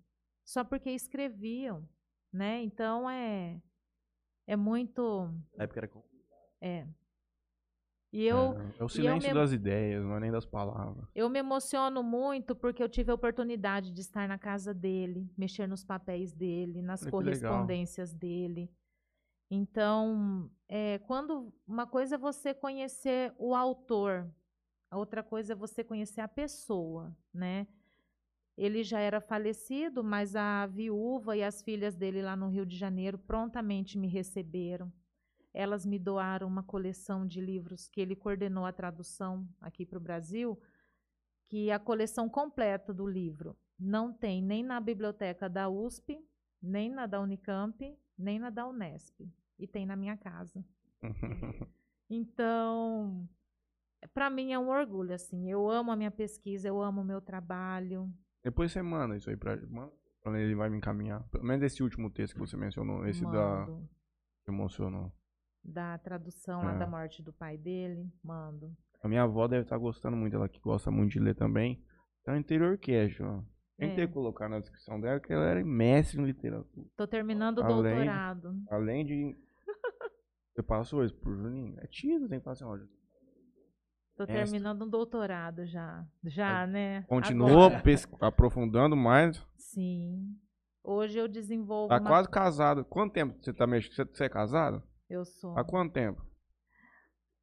[0.51, 1.87] só porque escreviam,
[2.31, 2.61] né?
[2.63, 3.61] Então é
[4.47, 6.03] é muito Na época era com-
[6.59, 6.87] é.
[8.13, 11.07] E eu É, é o silêncio me- das ideias, não é nem das palavras.
[11.15, 15.65] Eu me emociono muito porque eu tive a oportunidade de estar na casa dele, mexer
[15.67, 18.69] nos papéis dele, nas Olha correspondências dele.
[19.49, 24.29] Então, é, quando uma coisa é você conhecer o autor,
[24.89, 27.65] a outra coisa é você conhecer a pessoa, né?
[28.57, 32.77] Ele já era falecido, mas a viúva e as filhas dele lá no Rio de
[32.77, 34.91] Janeiro prontamente me receberam.
[35.53, 40.01] Elas me doaram uma coleção de livros que ele coordenou a tradução aqui para o
[40.01, 40.59] Brasil,
[41.47, 46.23] que é a coleção completa do livro não tem nem na biblioteca da USP,
[46.61, 49.27] nem na da Unicamp, nem na da Unesp.
[49.57, 50.63] E tem na minha casa.
[52.13, 53.25] Então,
[54.13, 55.49] para mim é um orgulho, assim.
[55.49, 58.13] Eu amo a minha pesquisa, eu amo o meu trabalho.
[58.43, 59.91] Depois você manda isso aí pra manda,
[60.23, 61.23] pra ele vai me encaminhar.
[61.29, 63.89] Pelo menos esse último texto que você mencionou, esse da mando.
[64.43, 65.11] que emocionou.
[65.63, 66.79] Da tradução lá É.
[66.79, 68.75] da morte do pai dele, mando.
[69.03, 71.83] A minha avó deve estar gostando muito, ela que gosta muito de ler também.
[72.25, 73.43] É o interior cash, ó.
[73.77, 74.07] Tem que É.
[74.07, 76.87] colocar na descrição dela que ela era mestre em literatura.
[76.95, 78.55] Tô terminando o doutorado.
[78.69, 79.35] Além de.
[80.53, 81.79] Você passou isso pro Juninho?
[81.79, 82.87] É tido, tem que falar assim.
[84.25, 84.51] Tô Mestre.
[84.51, 86.05] terminando um doutorado já.
[86.23, 87.03] Já, né?
[87.07, 87.81] Continua Agora.
[87.81, 89.41] pes- aprofundando mais.
[89.57, 90.35] Sim.
[90.83, 92.83] Hoje eu desenvolvo Tá uma- quase casado.
[92.85, 93.93] Quanto tempo você tá mexendo?
[93.93, 94.81] Você, você é casado?
[95.09, 95.57] Eu sou.
[95.57, 96.25] Há quanto tempo?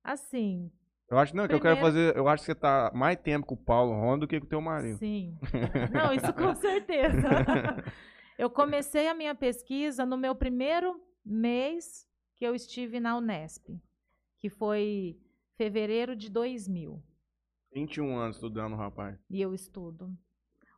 [0.02, 0.70] Assim,
[1.10, 2.16] Eu acho não, que eu quero Primeiro- fazer.
[2.18, 4.48] Eu acho que você tá mais tempo com o Paulo Ronda do que com o
[4.48, 4.98] teu marido.
[4.98, 5.38] Sim.
[5.92, 7.16] Não, isso com certeza.
[8.38, 13.66] Eu comecei a minha pesquisa no meu primeiro mês que eu estive na Unesp,
[14.38, 15.18] que foi
[15.58, 17.02] fevereiro de 2000.
[17.74, 19.18] 21 anos estudando, rapaz.
[19.28, 20.16] E eu estudo.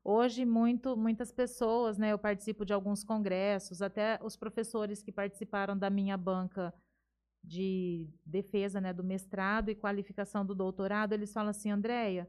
[0.03, 2.11] Hoje, muito, muitas pessoas, né?
[2.11, 6.75] Eu participo de alguns congressos, até os professores que participaram da minha banca
[7.45, 12.29] de defesa né, do mestrado e qualificação do doutorado, eles falam assim, Andréia,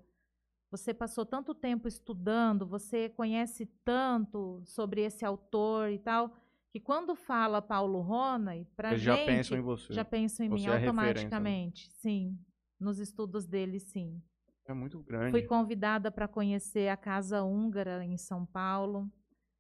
[0.69, 6.33] você passou tanto tempo estudando, você conhece tanto sobre esse autor e tal,
[6.71, 9.93] que quando fala Paulo Ronay, para gente já pensam em você.
[9.93, 10.88] já pensam em Você mim é né?
[10.88, 11.91] automaticamente.
[11.91, 12.39] Sim,
[12.79, 14.21] nos estudos dele, sim.
[14.65, 15.31] É muito grande.
[15.31, 19.12] Fui convidada para conhecer a Casa Húngara em São Paulo.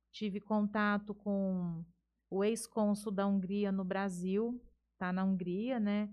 [0.09, 1.83] Tive contato com
[2.29, 4.61] o ex-cônsul da Hungria no Brasil,
[4.93, 6.09] está na Hungria, né?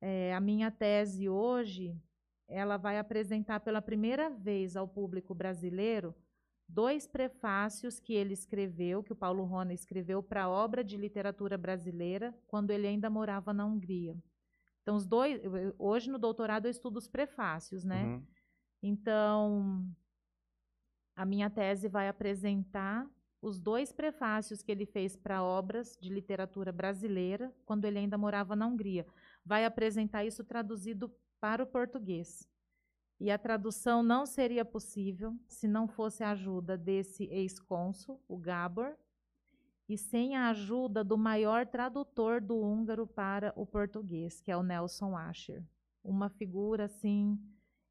[0.00, 1.98] É, a minha tese hoje,
[2.46, 6.14] ela vai apresentar pela primeira vez ao público brasileiro
[6.68, 11.56] dois prefácios que ele escreveu, que o Paulo Rona escreveu para a obra de literatura
[11.56, 14.16] brasileira, quando ele ainda morava na Hungria.
[14.82, 15.40] Então, os dois,
[15.78, 18.04] hoje no doutorado eu estudo os prefácios, né?
[18.04, 18.26] Uhum.
[18.82, 19.86] Então,
[21.16, 23.08] a minha tese vai apresentar
[23.40, 28.56] os dois prefácios que ele fez para obras de literatura brasileira, quando ele ainda morava
[28.56, 29.06] na Hungria.
[29.44, 32.48] Vai apresentar isso traduzido para o português.
[33.20, 38.96] E a tradução não seria possível se não fosse a ajuda desse ex-cônsul, o Gabor,
[39.88, 44.62] e sem a ajuda do maior tradutor do húngaro para o português, que é o
[44.62, 45.64] Nelson Asher.
[46.04, 47.38] Uma figura assim,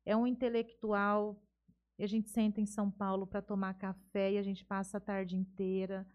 [0.06, 1.42] é um intelectual.
[2.00, 5.02] E a gente senta em São Paulo para tomar café e a gente passa a
[5.02, 6.08] tarde inteira.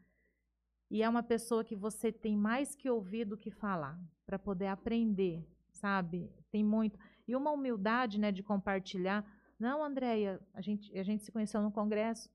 [0.88, 4.68] E é uma pessoa que você tem mais que ouvir do que falar, para poder
[4.68, 6.30] aprender, sabe?
[6.50, 6.98] Tem muito.
[7.26, 9.24] E uma humildade, né, de compartilhar.
[9.58, 12.30] Não, Andréia, a gente, a gente se conheceu no congresso.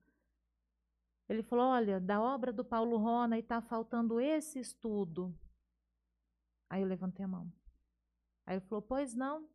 [1.27, 5.37] Ele falou: olha, da obra do Paulo Rona está faltando esse estudo.
[6.69, 7.51] Aí eu levantei a mão.
[8.45, 9.47] Aí ele falou: pois não.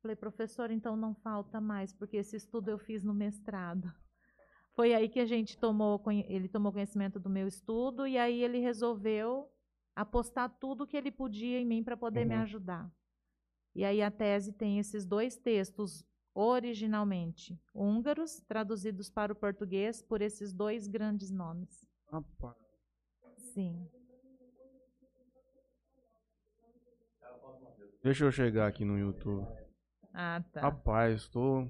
[0.00, 3.92] Falei, professor, então não falta mais, porque esse estudo eu fiz no mestrado.
[4.74, 8.58] Foi aí que a gente tomou, ele tomou conhecimento do meu estudo e aí ele
[8.60, 9.50] resolveu
[9.96, 12.42] apostar tudo que ele podia em mim para poder me Uhum.
[12.42, 12.88] ajudar.
[13.74, 16.04] E aí a tese tem esses dois textos
[16.34, 21.86] originalmente húngaros, traduzidos para o português por esses dois grandes nomes.
[22.10, 22.56] Rapaz.
[23.36, 23.88] Sim.
[28.02, 29.46] Deixa eu chegar aqui no YouTube.
[30.14, 30.60] Ah, tá.
[30.60, 31.68] Rapaz, estou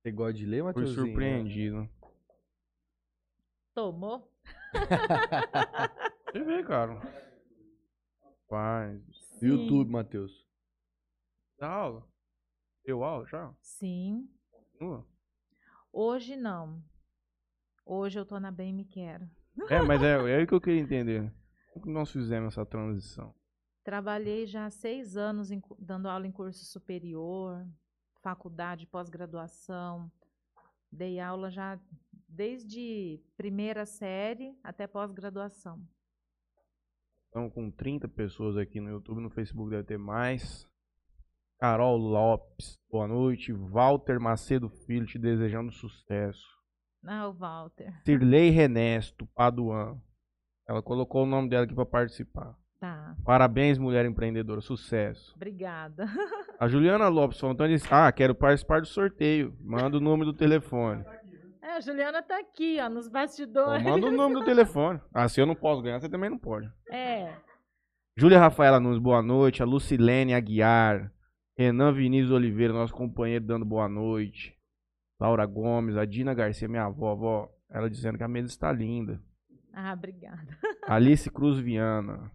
[0.00, 1.06] Você gosta de ler, fui Matheusinho?
[1.06, 1.88] surpreendido.
[3.74, 4.32] Tomou?
[6.32, 6.94] Você vê, cara.
[8.22, 9.02] Rapaz.
[9.38, 9.46] Sim.
[9.46, 10.43] YouTube, Matheus.
[11.58, 12.06] Dá aula?
[12.84, 13.54] Deu aula já?
[13.60, 14.28] Sim.
[14.50, 15.06] Continua?
[15.92, 16.82] Hoje não.
[17.86, 19.28] Hoje eu tô na Bem Me Quero.
[19.70, 21.32] É, mas é, é aí que eu queria entender.
[21.72, 23.34] Como que nós fizemos essa transição?
[23.84, 27.66] Trabalhei já há seis anos em dando aula em curso superior,
[28.22, 30.10] faculdade, pós-graduação.
[30.90, 31.78] Dei aula já
[32.28, 35.86] desde primeira série até pós-graduação.
[37.26, 40.68] Estamos com 30 pessoas aqui no YouTube, no Facebook deve ter mais.
[41.64, 43.50] Carol Lopes, boa noite.
[43.50, 46.46] Walter Macedo Filho, te desejando sucesso.
[47.02, 47.90] Ah, o Walter.
[48.04, 49.96] Cirlei Renesto, Paduan.
[50.68, 52.54] Ela colocou o nome dela aqui para participar.
[52.78, 53.16] Tá.
[53.24, 54.60] Parabéns, mulher empreendedora.
[54.60, 55.32] Sucesso.
[55.36, 56.04] Obrigada.
[56.60, 59.56] A Juliana Lopes Fontana disse: Ah, quero participar do sorteio.
[59.58, 61.02] Manda o número do telefone.
[61.66, 63.82] É, a Juliana tá aqui, ó, nos Pô, bastidores.
[63.82, 65.00] manda o número do telefone.
[65.14, 66.70] Ah, se eu não posso ganhar, você também não pode.
[66.92, 67.34] É.
[68.18, 69.62] Júlia Rafaela Nunes, boa noite.
[69.62, 71.10] A Lucilene Aguiar.
[71.56, 74.56] Renan Vinícius Oliveira, nosso companheiro, dando boa noite.
[75.20, 77.50] Laura Gomes, a Dina Garcia, minha avó, avó.
[77.70, 79.22] Ela dizendo que a mesa está linda.
[79.72, 80.58] Ah, obrigada.
[80.86, 82.30] Alice Cruz Viana.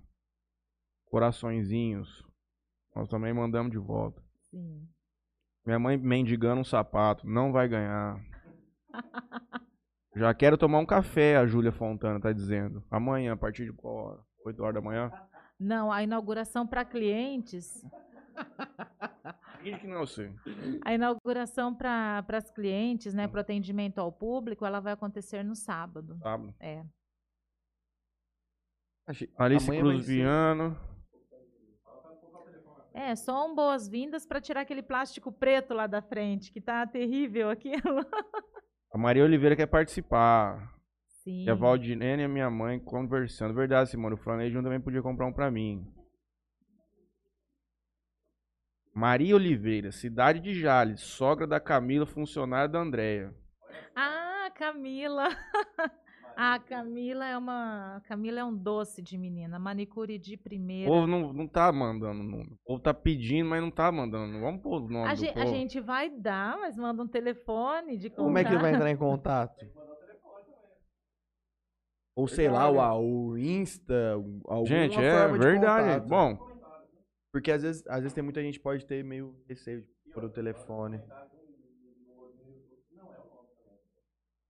[1.06, 2.24] Coraçõezinhos.
[2.96, 4.22] Nós também mandamos de volta.
[4.50, 4.88] Sim.
[5.66, 7.28] Minha mãe mendigando um sapato.
[7.28, 8.20] Não vai ganhar.
[10.16, 12.84] Já quero tomar um café, a Júlia Fontana tá dizendo.
[12.90, 14.20] Amanhã, a partir de qual hora?
[14.46, 15.12] 8 horas da manhã?
[15.60, 17.84] Não, a inauguração para clientes,
[19.62, 20.34] que não sei.
[20.86, 26.18] a inauguração para as clientes, né, para atendimento ao público, ela vai acontecer no sábado.
[26.20, 26.54] Sábado.
[26.60, 26.84] É.
[29.38, 30.78] Alice amanhã Cruz vai ser- Viana.
[32.94, 37.50] É, só um boas-vindas para tirar aquele plástico preto lá da frente, que tá terrível
[37.50, 38.00] aquilo.
[38.94, 40.76] A Maria Oliveira quer participar.
[41.24, 41.46] Sim.
[41.46, 43.54] E a Valdinene e a minha mãe conversando.
[43.54, 44.16] Verdade, Simone.
[44.16, 45.86] O Flanejo também podia comprar um pra mim.
[48.94, 53.34] Maria Oliveira, cidade de Jales, sogra da Camila, funcionária da Andréia.
[53.96, 55.28] Ah, Camila.
[56.42, 60.90] Ah, Camila é uma, Camila é um doce de menina, manicure de O primeira.
[60.90, 62.54] povo não, não tá mandando nome.
[62.64, 64.40] O povo tá pedindo, mas não tá mandando.
[64.40, 67.98] Vamos pôr o nome A do gen- a gente vai dar, mas manda um telefone
[67.98, 68.76] de Como é que ele vai contato.
[68.76, 69.66] entrar em contato?
[72.16, 74.14] Ou sei lá, o, o Insta,
[74.46, 76.06] alguma Gente, é verdade.
[76.06, 76.08] contato.
[76.08, 76.49] Bom,
[77.32, 80.30] Porque às vezes, às vezes tem muita gente que pode ter meio receio por o
[80.30, 81.00] telefone.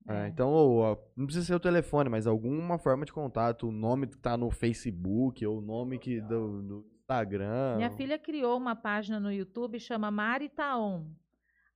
[0.07, 4.07] É, então, ou, não precisa ser o telefone, mas alguma forma de contato, o nome
[4.07, 7.75] que tá no Facebook, ou o nome que do, do Instagram.
[7.75, 11.05] Minha filha criou uma página no YouTube chama Mari Taon.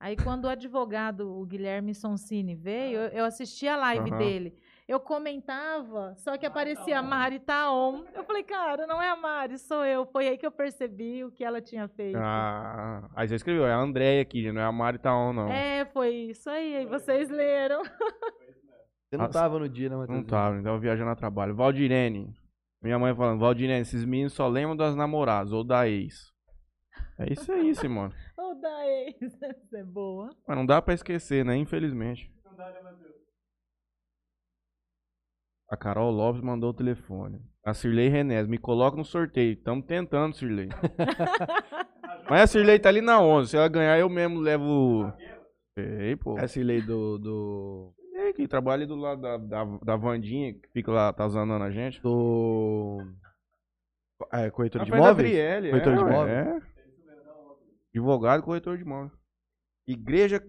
[0.00, 4.18] Aí quando o advogado, o Guilherme Sonsini, veio, eu, eu assisti a live Aham.
[4.18, 4.54] dele.
[4.86, 8.04] Eu comentava, só que aparecia Mari Taon.
[8.14, 10.04] Eu falei, cara, não é a Mari, sou eu.
[10.04, 12.18] Foi aí que eu percebi o que ela tinha feito.
[12.18, 15.48] ah, aí você escreveu, é a Andréia aqui, não é a Mari Taon, não.
[15.48, 16.76] É, foi isso aí.
[16.76, 17.82] Aí vocês leram.
[19.14, 19.38] Você não Nossa.
[19.38, 20.18] tava no dia, né, Matheus?
[20.18, 21.54] Não tava, então viajando a trabalho.
[21.54, 22.34] Valdirene.
[22.82, 26.32] Minha mãe falando, Valdirene, esses meninos só lembram das namoradas ou da ex.
[27.18, 28.12] É isso aí, Simone.
[28.36, 30.30] Ô, da ex, essa é boa.
[30.48, 31.56] Mas não dá pra esquecer, né?
[31.56, 32.28] Infelizmente.
[35.74, 37.40] A Carol Lopes mandou o telefone.
[37.64, 39.56] A Cirlei Renés, me coloca no sorteio.
[39.56, 40.68] Tamo tentando, Cirlei.
[42.30, 43.50] Mas a Cirlei tá ali na 11.
[43.50, 45.12] Se ela ganhar, eu mesmo levo.
[45.76, 46.38] Ei, pô.
[46.38, 50.68] Essa lei do, do, É que trabalha ali do lado da, da, da Vandinha, que
[50.72, 52.00] fica lá, tá zanando a gente.
[52.00, 53.04] do
[54.32, 55.10] é, corretor de imóveis?
[55.10, 56.36] Adriele, Corretor é, de imóveis?
[56.36, 56.62] É.
[57.92, 59.12] Advogado e corretor de imóveis.
[59.88, 60.40] Igreja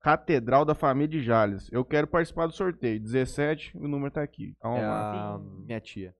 [0.00, 1.68] Catedral da Família de Jales.
[1.70, 2.98] Eu quero participar do sorteio.
[3.00, 4.54] 17, o número tá aqui.
[4.60, 6.14] Tá É a minha tia.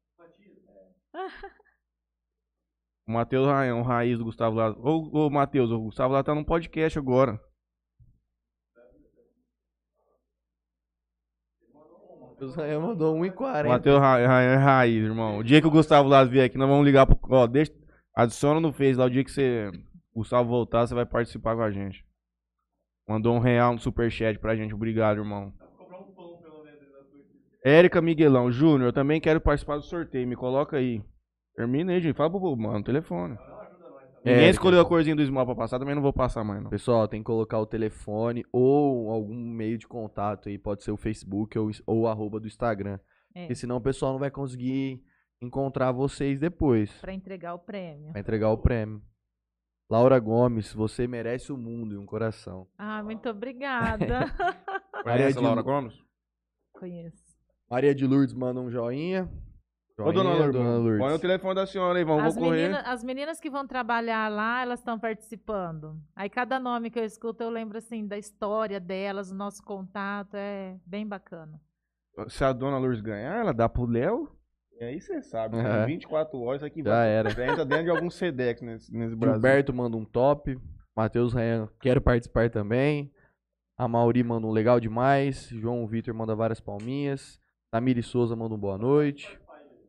[3.09, 4.81] O Matheus Raião, raiz do Gustavo Lázaro.
[4.87, 7.40] Ô, ô Matheus, o Gustavo Lázaro tá num podcast agora.
[12.40, 13.66] O Israel mandou O 1,40.
[13.69, 15.38] Matheus Ra- Raião é raiz, irmão.
[15.38, 17.19] O dia que o Gustavo Lázaro vier aqui, nós vamos ligar pro.
[17.31, 17.73] Ó, deixa.
[18.14, 19.07] Adiciona no Face lá.
[19.07, 19.71] O dia que você.
[20.14, 22.05] O Gustavo voltar, você vai participar com a gente.
[23.11, 24.73] Mandou um real no superchat pra gente.
[24.73, 25.53] Obrigado, irmão.
[27.64, 30.29] Érica Miguelão, Júnior, eu também quero participar do sorteio.
[30.29, 31.03] Me coloca aí.
[31.57, 32.14] Termina aí, gente.
[32.14, 33.37] Fala pro povo, mano, no telefone.
[34.25, 34.51] Ninguém Érica.
[34.51, 36.70] escolheu a corzinha do Small pra passar, também não vou passar mais, não.
[36.70, 40.57] Pessoal, tem que colocar o telefone ou algum meio de contato aí.
[40.57, 43.01] Pode ser o Facebook ou, ou o arroba do Instagram.
[43.35, 43.40] É.
[43.40, 45.03] Porque senão o pessoal não vai conseguir
[45.42, 46.92] encontrar vocês depois.
[47.01, 48.12] Para entregar o prêmio.
[48.12, 49.03] Vai entregar o prêmio.
[49.91, 52.66] Laura Gomes, você merece o mundo e um coração.
[52.78, 54.20] Ah, muito obrigada.
[55.03, 55.95] Conhece de a Laura Gomes?
[56.72, 57.18] Conheço.
[57.68, 59.28] Maria de Lourdes manda um joinha.
[59.99, 62.62] Ô, dona Joinha, Lourdes, põe o telefone da senhora aí, vamos As, vou correr.
[62.68, 66.01] menina- as meninas que vão trabalhar lá, elas estão participando.
[66.16, 70.34] Aí cada nome que eu escuto, eu lembro assim da história delas, o nosso contato,
[70.36, 71.61] é bem bacana.
[72.28, 74.28] Se a dona Lourdes ganhar, ela dá pro Léo.
[74.81, 75.62] E aí você sabe, É.
[75.81, 77.09] com 24 horas, aqui Já vai.
[77.11, 77.31] era.
[77.31, 79.35] Entra dentro de algum Sedex nesse, nesse Brasil.
[79.35, 80.59] Gilberto manda um top.
[80.97, 83.12] Matheus Rayan, quero participar também.
[83.76, 85.49] A Mauri manda um legal demais.
[85.51, 87.39] João Vitor manda várias palminhas.
[87.70, 89.39] Tamires Souza manda um boa noite.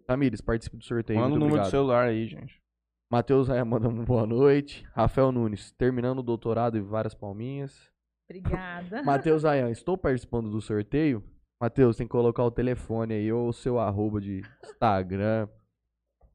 [0.06, 1.20] Tamires, participe do sorteio.
[1.20, 1.72] Manda o número do obrigado.
[1.72, 2.62] celular aí, gente.
[3.10, 4.86] Matheus Raia manda um boa noite.
[4.94, 7.90] Rafael Nunes, terminando o doutorado e várias palminhas.
[8.30, 9.04] Obrigada.
[9.04, 11.24] Matheus Ayan, estou participando do sorteio.
[11.62, 15.48] Matheus, tem que colocar o telefone aí ou o seu arroba de Instagram.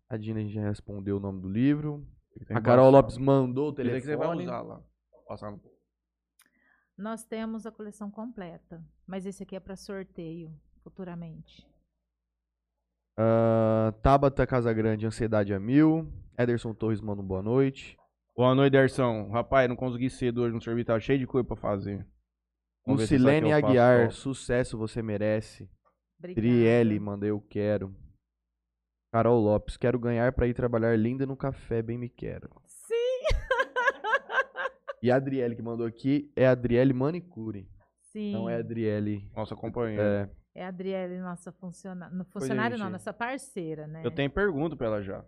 [0.09, 2.07] A Dina já respondeu o nome do livro.
[2.51, 2.93] A Carol.
[2.93, 4.45] Lopes mandou o aí que você vai telefone.
[4.45, 4.81] usar lá.
[5.27, 5.61] Passar no...
[6.97, 10.55] Nós temos a coleção completa, mas esse aqui é para sorteio
[10.85, 11.67] futuramente.
[13.19, 16.09] Ah, Tabata Casagrande, Ansiedade a Mil.
[16.39, 17.99] Ederson Torres manda um boa noite.
[18.37, 19.29] Boa noite, Derson.
[19.31, 22.07] Rapaz, não consegui cedo hoje no serviço, tava cheio de coisa pra fazer.
[22.87, 25.69] Lucilene faço Aguiar, sucesso você merece.
[26.19, 26.41] Obrigada.
[26.41, 27.95] Trielle, mandei eu quero.
[29.13, 32.51] Carol Lopes, quero ganhar pra ir trabalhar linda no café, bem me quero.
[32.67, 32.95] Sim.
[35.03, 37.69] E a Adriele que mandou aqui é a Adriele Manicure.
[38.13, 38.33] Sim.
[38.33, 39.31] Não é a Adriele.
[39.37, 40.29] Nossa companheira.
[40.55, 42.17] É, É a Adriele, nossa funcionária.
[42.17, 42.93] No não, gente.
[42.93, 44.01] nossa parceira, né?
[44.03, 45.25] Eu tenho pergunta pra ela já.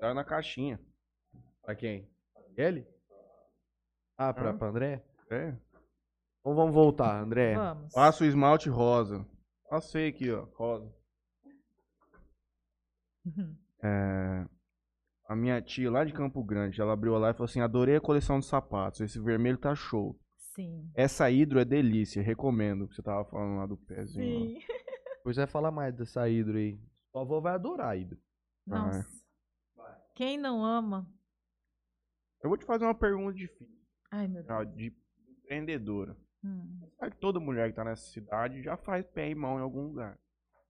[0.00, 0.80] Tá na caixinha.
[1.62, 2.10] pra quem?
[2.36, 2.86] Adriele?
[4.18, 4.58] Ah, pra, Hã?
[4.58, 5.04] pra André?
[5.30, 5.54] É.
[6.40, 7.54] Então vamos voltar, André.
[7.54, 7.92] Vamos.
[7.92, 9.26] Faça o esmalte rosa.
[9.68, 10.44] Passei aqui, ó.
[10.54, 10.92] Rosa.
[13.82, 14.46] É,
[15.26, 18.00] a minha tia lá de Campo Grande, ela abriu lá e falou assim: adorei a
[18.00, 19.00] coleção de sapatos.
[19.00, 20.20] Esse vermelho tá show.
[20.36, 20.90] Sim.
[20.94, 22.86] Essa hidro é delícia, recomendo.
[22.86, 24.50] Que você tava falando lá do pezinho.
[24.50, 24.66] Sim.
[25.16, 26.78] Depois vai falar mais dessa hidro aí.
[27.10, 28.18] Sua avó vai adorar a hidro.
[28.66, 29.08] Nossa.
[30.14, 31.10] Quem não ama?
[32.42, 33.78] Eu vou te fazer uma pergunta difícil,
[34.10, 34.74] Ai, meu Deus.
[34.74, 34.94] de
[35.42, 36.16] empreendedora.
[36.44, 36.80] Hum.
[37.18, 40.18] Toda mulher que tá nessa cidade já faz pé e mão em algum lugar.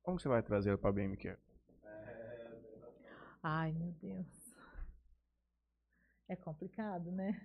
[0.03, 1.37] Como você vai trazer ela pra BMQ?
[3.43, 4.55] Ai, meu Deus.
[6.29, 7.41] É complicado, né?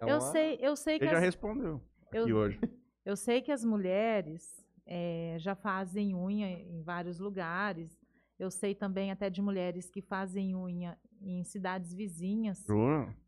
[0.00, 1.80] É Eu sei, eu sei que Ele já as, respondeu
[2.12, 2.58] eu, hoje.
[3.04, 7.98] eu sei que as mulheres eh, já fazem unha em vários lugares.
[8.38, 12.64] Eu sei também até de mulheres que fazem unha em cidades vizinhas,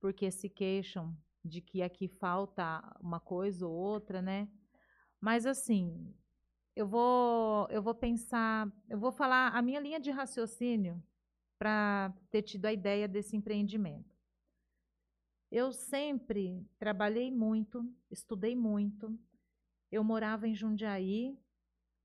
[0.00, 4.48] porque se queixam de que aqui falta uma coisa ou outra, né?
[5.20, 6.14] Mas assim,
[6.74, 11.02] eu vou, eu vou pensar, eu vou falar a minha linha de raciocínio
[11.58, 14.18] para ter tido a ideia desse empreendimento.
[15.50, 19.18] Eu sempre trabalhei muito, estudei muito.
[19.90, 21.36] Eu morava em Jundiaí,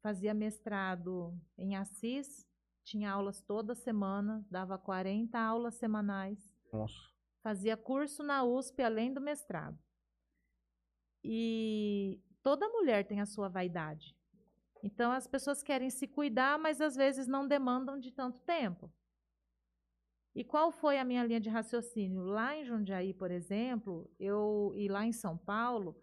[0.01, 2.45] fazia mestrado em Assis,
[2.83, 7.14] tinha aulas toda semana, dava 40 aulas semanais Nossa.
[7.45, 9.77] Fazia curso na USP além do mestrado.
[11.23, 14.17] E toda mulher tem a sua vaidade.
[14.81, 18.91] Então as pessoas querem se cuidar, mas às vezes não demandam de tanto tempo.
[20.33, 22.23] E qual foi a minha linha de raciocínio?
[22.23, 25.95] Lá em Jundiaí, por exemplo, eu e lá em São Paulo,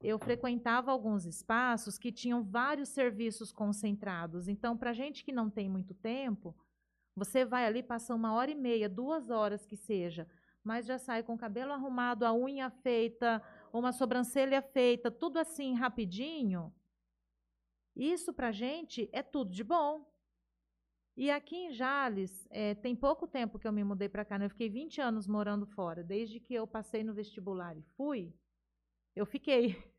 [0.00, 4.48] eu frequentava alguns espaços que tinham vários serviços concentrados.
[4.48, 6.56] Então, para gente que não tem muito tempo,
[7.14, 10.26] você vai ali, passa uma hora e meia, duas horas que seja,
[10.64, 13.42] mas já sai com o cabelo arrumado, a unha feita,
[13.72, 16.72] uma sobrancelha feita, tudo assim rapidinho.
[17.94, 20.10] Isso para gente é tudo de bom.
[21.14, 24.46] E aqui em Jales, eh, tem pouco tempo que eu me mudei para cá, né?
[24.46, 26.02] eu fiquei 20 anos morando fora.
[26.02, 28.34] Desde que eu passei no vestibular e fui,
[29.14, 29.76] eu fiquei.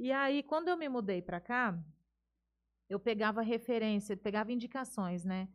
[0.00, 1.76] E aí, quando eu me mudei para cá,
[2.88, 5.48] eu pegava referência, pegava indicações, né?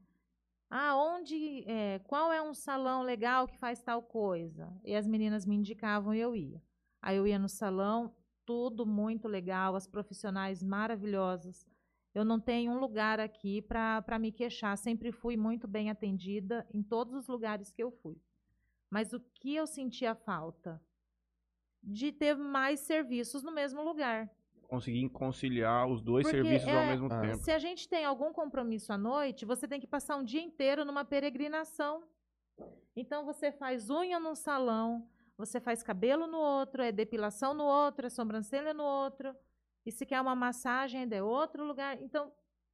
[0.75, 4.75] Ah, onde, é, qual é um salão legal que faz tal coisa?
[4.83, 6.59] E as meninas me indicavam e eu ia.
[6.99, 8.11] Aí eu ia no salão,
[8.43, 11.63] tudo muito legal, as profissionais maravilhosas.
[12.11, 16.81] Eu não tenho um lugar aqui para me queixar, sempre fui muito bem atendida em
[16.81, 18.19] todos os lugares que eu fui.
[18.89, 20.81] Mas o que eu sentia falta?
[21.83, 24.27] De ter mais serviços no mesmo lugar.
[24.73, 27.21] Conseguir conciliar os dois Porque serviços ao é- mesmo Ah.
[27.21, 27.37] tempo.
[27.37, 30.83] Se a gente tem algum compromisso à noite, você tem que passar um dia inteiro
[30.83, 32.01] numa peregrinação.
[32.95, 35.07] Então você faz unha num salão,
[35.37, 39.35] você faz cabelo no outro, é depilação no outro, é sobrancelha no outro.
[39.85, 42.01] E se quer uma massagem, ainda é outro lugar.
[42.01, 42.31] Então,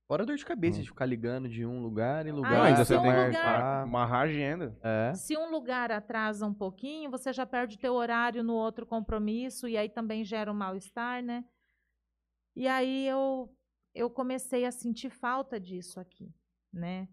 [0.08, 0.82] Fora dor de cabeça Hum.
[0.82, 2.52] de ficar ligando de um lugar em lugar.
[2.54, 4.76] Ah, Não, ainda se você um tem que lugar- amarrar agenda.
[4.82, 5.14] É.
[5.14, 9.78] se um lugar atrasa um pouquinho, você já perde teu horário no outro compromisso e
[9.78, 11.44] aí também gera um mal-estar, né?
[12.56, 13.54] E aí eu,
[13.94, 16.34] eu comecei a sentir falta disso aqui,
[16.72, 17.08] né?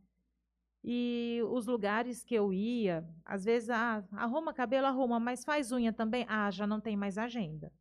[0.89, 5.93] E os lugares que eu ia, às vezes, ah, arruma cabelo, arruma, mas faz unha
[5.93, 6.25] também?
[6.29, 7.73] Ah, já não tem mais agenda.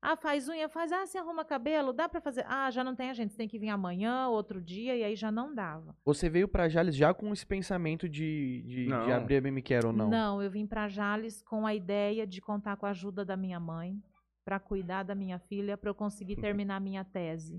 [0.00, 2.44] Ah, faz unha, faz, ah, você arruma cabelo, dá para fazer?
[2.46, 5.30] Ah, já não tem agenda, você tem que vir amanhã, outro dia, e aí já
[5.30, 5.96] não dava.
[6.04, 9.88] Você veio pra Jales já com esse pensamento de, de, de abrir a BM Quero
[9.88, 10.08] ou não?
[10.08, 13.58] Não, eu vim para Jales com a ideia de contar com a ajuda da minha
[13.58, 14.00] mãe,
[14.48, 17.58] para cuidar da minha filha para eu conseguir terminar minha tese.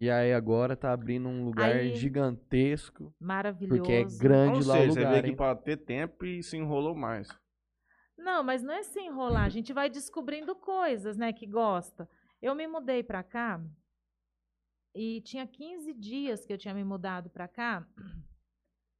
[0.00, 3.76] E aí agora tá abrindo um lugar Aí- gigantesco, Maravilhoso.
[3.82, 6.42] porque é grande Ou lá o seja, você lugar, veio aqui pra ter tempo e
[6.42, 7.28] se enrolou mais.
[8.16, 12.08] Não, mas não é se enrolar, a gente vai descobrindo coisas, né, que gosta.
[12.40, 13.60] Eu me mudei para cá
[14.94, 17.86] e tinha 15 dias que eu tinha me mudado para cá.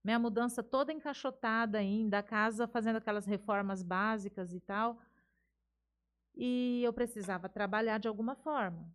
[0.04, 4.98] Minha mudança toda encaixotada ainda, a casa fazendo aquelas reformas básicas e tal.
[6.34, 8.90] E eu precisava trabalhar de alguma forma.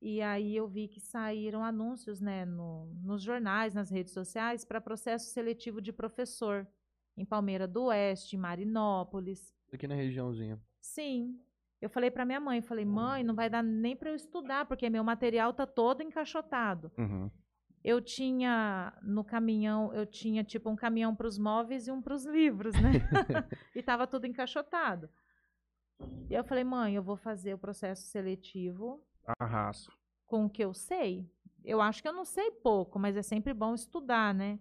[0.00, 4.80] E aí eu vi que saíram anúncios, né, no, nos jornais, nas redes sociais, para
[4.80, 6.66] processo seletivo de professor
[7.16, 9.52] em Palmeira do Oeste, em Marinópolis.
[9.72, 10.60] Aqui na regiãozinha.
[10.80, 11.38] Sim.
[11.80, 14.88] Eu falei para minha mãe, falei, mãe, não vai dar nem para eu estudar, porque
[14.88, 16.90] meu material tá todo encaixotado.
[16.96, 17.30] Uhum.
[17.84, 22.14] Eu tinha no caminhão, eu tinha tipo um caminhão para os móveis e um para
[22.14, 22.92] os livros, né?
[23.74, 25.08] e tava tudo encaixotado.
[26.28, 29.02] E eu falei, mãe, eu vou fazer o processo seletivo
[29.38, 29.90] Arraso.
[30.26, 31.30] com o que eu sei.
[31.64, 34.58] Eu acho que eu não sei pouco, mas é sempre bom estudar, né?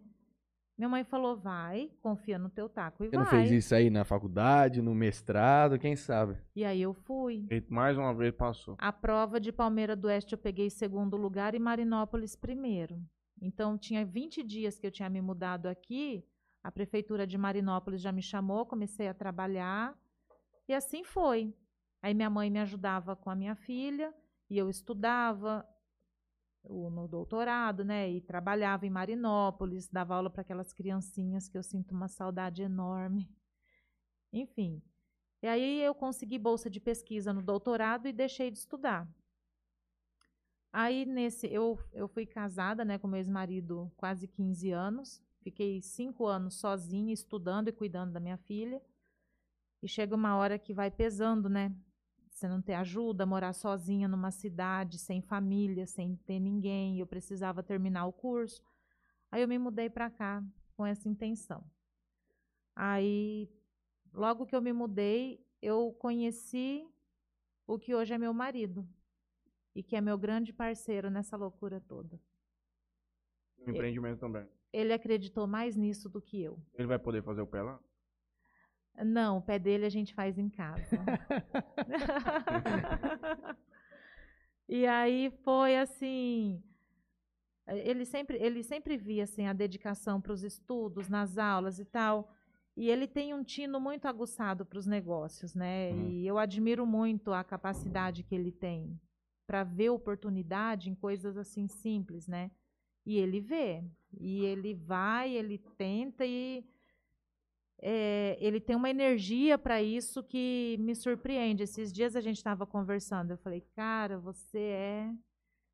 [0.78, 3.24] Minha mãe falou, vai, confia no teu taco e Você vai.
[3.24, 6.38] não fez isso aí na faculdade, no mestrado, quem sabe?
[6.56, 7.48] E aí eu fui.
[7.50, 8.76] E mais uma vez passou.
[8.78, 13.02] A prova de Palmeira do Oeste eu peguei segundo lugar e Marinópolis primeiro.
[13.42, 16.24] Então, tinha 20 dias que eu tinha me mudado aqui,
[16.64, 19.96] a prefeitura de Marinópolis já me chamou, comecei a trabalhar,
[20.68, 21.53] e assim foi.
[22.01, 24.13] Aí minha mãe me ajudava com a minha filha,
[24.49, 25.65] e eu estudava
[26.63, 28.09] o- no doutorado, né?
[28.09, 33.30] E trabalhava em Marinópolis, dava aula para aquelas criancinhas que eu sinto uma saudade enorme.
[34.32, 34.82] Enfim.
[35.41, 39.07] E aí eu consegui bolsa de pesquisa no doutorado e deixei de estudar.
[40.72, 45.22] Aí nesse eu, eu fui casada, né, com meu ex-marido quase 15 anos.
[45.41, 48.82] Fiquei cinco anos sozinha, estudando e cuidando da minha filha.
[49.82, 51.75] E chega uma hora que vai pesando, né?
[52.30, 56.99] Você não ter ajuda, morar sozinha numa cidade, sem família, sem ter ninguém.
[56.99, 58.63] Eu precisava terminar o curso.
[59.32, 60.43] Aí eu me mudei para cá
[60.75, 61.63] com essa intenção.
[62.75, 63.49] Aí,
[64.13, 66.88] logo que eu me mudei, eu conheci
[67.65, 68.88] o que hoje é meu marido
[69.73, 72.19] e que é meu grande parceiro nessa loucura toda.
[73.57, 74.47] No empreendimento também.
[74.71, 76.59] Ele acreditou mais nisso do que eu.
[76.75, 77.80] Ele vai poder fazer o pé lá?
[79.06, 80.98] Não, o pé dele a gente faz em casa.
[84.68, 86.64] e aí foi assim,
[87.68, 92.32] ele sempre, ele sempre via assim a dedicação para os estudos, nas aulas e tal.
[92.76, 95.91] E ele tem um tino muito aguçado para os negócios, né?
[95.91, 96.10] Uhum.
[96.10, 99.00] E eu admiro muito a capacidade que ele tem
[99.48, 102.52] para ver oportunidade em coisas assim simples, né?
[103.06, 103.82] E ele vê,
[104.20, 106.66] e ele vai, ele tenta e
[107.80, 111.63] é, ele tem uma energia para isso que me surpreende.
[111.63, 115.13] Esses dias a gente estava conversando, eu falei, cara, você é.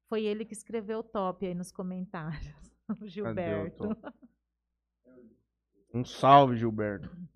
[0.09, 3.95] Foi ele que escreveu o top aí nos comentários, o Gilberto.
[5.93, 7.09] Um salve, Gilberto.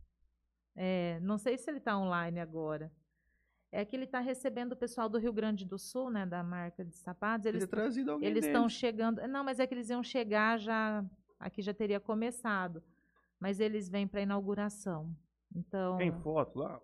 [0.79, 2.91] É, não sei se ele está online agora.
[3.71, 6.85] É que ele está recebendo o pessoal do Rio Grande do Sul, né, da marca
[6.85, 7.47] de sapatos.
[7.47, 7.57] Ele
[8.21, 8.73] Eles estão deles.
[8.73, 9.27] chegando.
[9.27, 11.03] Não, mas é que eles iam chegar já.
[11.39, 12.83] Aqui já teria começado.
[13.39, 15.15] Mas eles vêm para inauguração.
[15.55, 15.97] Então.
[15.97, 16.81] Tem foto lá?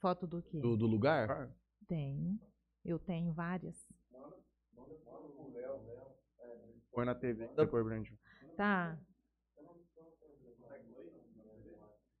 [0.00, 0.60] Foto do quê?
[0.60, 1.30] Do, do lugar?
[1.30, 1.50] Ah,
[1.86, 2.38] Tem.
[2.84, 3.88] Eu tenho várias.
[6.92, 8.18] Põe na TV depois pra gente.
[8.56, 8.98] Tá.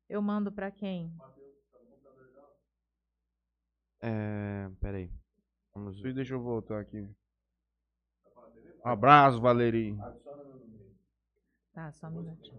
[0.08, 1.16] Eu mando para quem?
[4.00, 5.10] É, peraí.
[5.74, 6.14] Vamos ver.
[6.14, 7.08] Deixa eu voltar aqui.
[8.84, 9.96] Um abraço, Valeri.
[11.76, 12.58] Tá, só um minutinho.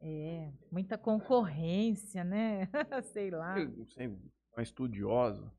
[0.00, 2.66] É, muita concorrência, né?
[3.12, 3.56] Sei lá.
[3.60, 5.52] Eu sei, uma estudiosa.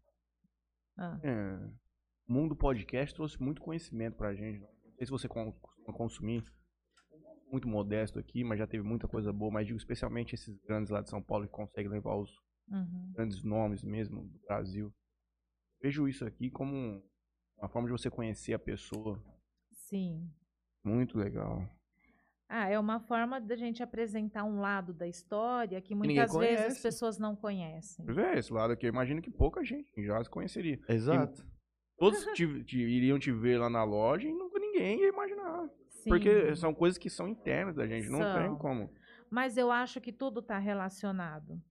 [0.97, 1.55] Ah, É,
[2.27, 4.59] o mundo podcast trouxe muito conhecimento pra gente.
[4.59, 6.43] Não sei se você con- costuma consumir.
[7.49, 9.49] Muito modesto aqui, mas já teve muita coisa boa.
[9.53, 12.29] Mas digo especialmente esses grandes lá de São Paulo que conseguem levar os
[12.67, 13.11] uhum.
[13.13, 14.93] grandes nomes mesmo do Brasil.
[15.81, 17.01] Vejo isso aqui como um-
[17.57, 19.23] uma forma de você conhecer a pessoa.
[19.71, 20.29] Sim.
[20.83, 21.63] Muito legal.
[22.47, 26.55] Ah, é uma forma da gente apresentar um lado da história que ninguém muitas vezes
[26.57, 26.81] as conhece.
[26.81, 28.03] pessoas não conhecem.
[28.05, 30.79] Pois é, esse lado aqui eu imagino que pouca gente já se conheceria.
[30.89, 31.45] Exato.
[31.97, 35.69] Todos te- te- iriam te ver lá na loja e nunca ninguém ia imaginar.
[35.89, 36.09] Sim.
[36.09, 38.57] Porque são coisas que são internas da gente, não tem São.
[38.57, 38.89] como.
[39.29, 41.61] Mas eu acho que tudo está relacionado.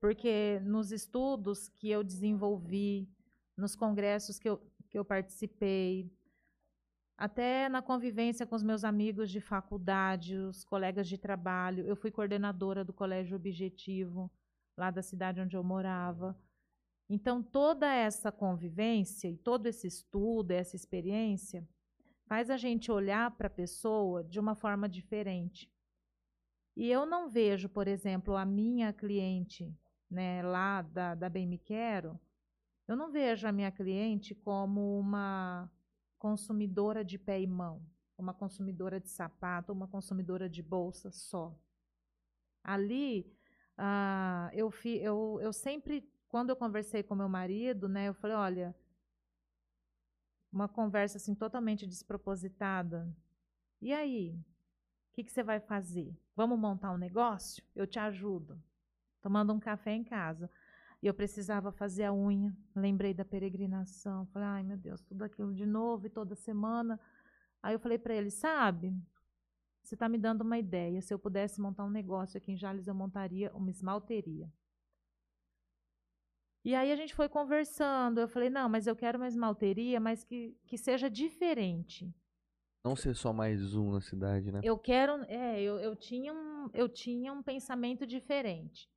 [0.00, 3.08] Porque nos estudos que eu desenvolvi,
[3.56, 6.12] nos congressos que eu, que eu participei,
[7.22, 12.10] Até na convivência com os meus amigos de faculdade, os colegas de trabalho, eu fui
[12.10, 14.28] coordenadora do Colégio Objetivo,
[14.76, 16.36] lá da cidade onde eu morava.
[17.08, 21.64] Então, toda essa convivência e todo esse estudo, essa experiência,
[22.26, 25.70] faz a gente olhar para a pessoa de uma forma diferente.
[26.76, 29.72] E eu não vejo, por exemplo, a minha cliente
[30.10, 32.18] né, lá da, da Bem Me Quero,
[32.88, 35.70] eu não vejo a minha cliente como uma
[36.22, 37.84] consumidora de pé e mão,
[38.16, 41.52] uma consumidora de sapato, uma consumidora de bolsa só.
[42.62, 43.26] Ali,
[43.76, 48.36] ah, eu, fi, eu, eu sempre, quando eu conversei com meu marido, né, eu falei,
[48.36, 48.76] olha,
[50.52, 53.12] uma conversa assim totalmente despropositada.
[53.80, 54.30] E aí?
[54.30, 56.16] O que, que você vai fazer?
[56.36, 57.64] Vamos montar um negócio?
[57.74, 58.62] Eu te ajudo.
[59.20, 60.48] Tomando um café em casa.
[61.02, 62.56] E eu precisava fazer a unha.
[62.76, 64.24] Lembrei da peregrinação.
[64.26, 67.00] Falei, ai meu Deus, tudo aquilo de novo e toda semana.
[67.60, 68.94] Aí eu falei para ele, sabe?
[69.82, 71.02] Você está me dando uma ideia.
[71.02, 74.48] Se eu pudesse montar um negócio aqui em Jales, eu montaria uma esmalteria.
[76.64, 78.20] E aí a gente foi conversando.
[78.20, 82.14] Eu falei, não, mas eu quero uma esmalteria, mas que, que seja diferente.
[82.84, 84.60] Não ser só mais um na cidade, né?
[84.62, 85.24] Eu quero.
[85.24, 88.88] É, eu, eu, tinha um, eu tinha um pensamento diferente.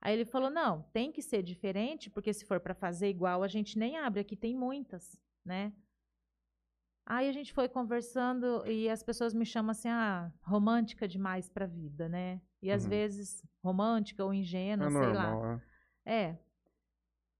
[0.00, 3.48] Aí ele falou: não, tem que ser diferente, porque se for para fazer igual, a
[3.48, 4.20] gente nem abre.
[4.20, 5.72] Aqui tem muitas, né?
[7.04, 11.64] Aí a gente foi conversando e as pessoas me chamam assim, ah, romântica demais para
[11.64, 12.40] a vida, né?
[12.62, 12.90] E às uhum.
[12.90, 15.62] vezes romântica ou ingênua, é sei normal, lá.
[16.04, 16.14] É.
[16.14, 16.38] é.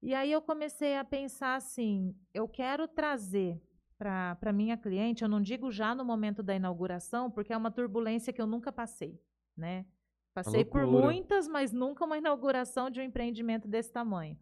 [0.03, 3.63] E aí eu comecei a pensar assim, eu quero trazer
[3.97, 8.33] para minha cliente, eu não digo já no momento da inauguração, porque é uma turbulência
[8.33, 9.23] que eu nunca passei,
[9.55, 9.85] né?
[10.33, 14.39] Passei por muitas, mas nunca uma inauguração de um empreendimento desse tamanho.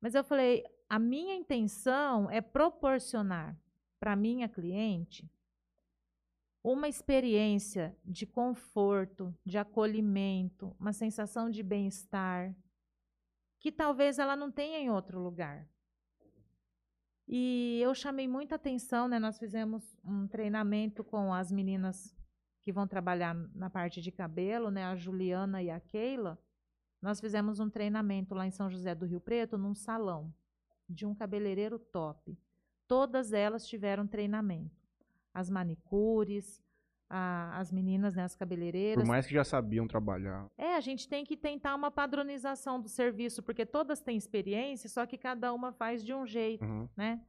[0.00, 3.58] Mas eu falei, a minha intenção é proporcionar
[3.98, 5.28] para minha cliente
[6.62, 12.54] uma experiência de conforto, de acolhimento, uma sensação de bem-estar
[13.58, 15.68] que talvez ela não tenha em outro lugar.
[17.28, 19.18] E eu chamei muita atenção, né?
[19.18, 22.14] Nós fizemos um treinamento com as meninas
[22.66, 26.36] que vão trabalhar na parte de cabelo, né, a Juliana e a Keila,
[27.00, 30.34] nós fizemos um treinamento lá em São José do Rio Preto, num salão
[30.88, 32.36] de um cabeleireiro top.
[32.88, 34.74] Todas elas tiveram treinamento.
[35.32, 36.60] As manicures,
[37.08, 39.04] a, as meninas, né, as cabeleireiras.
[39.04, 40.50] Por mais que já sabiam trabalhar.
[40.58, 45.06] É, a gente tem que tentar uma padronização do serviço, porque todas têm experiência, só
[45.06, 46.88] que cada uma faz de um jeito, uhum.
[46.96, 47.20] né?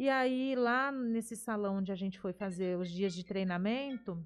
[0.00, 4.24] E aí, lá nesse salão onde a gente foi fazer os dias de treinamento.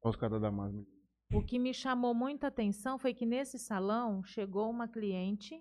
[0.00, 0.86] Oscar da Damasco.
[1.32, 5.60] O que me chamou muita atenção foi que nesse salão chegou uma cliente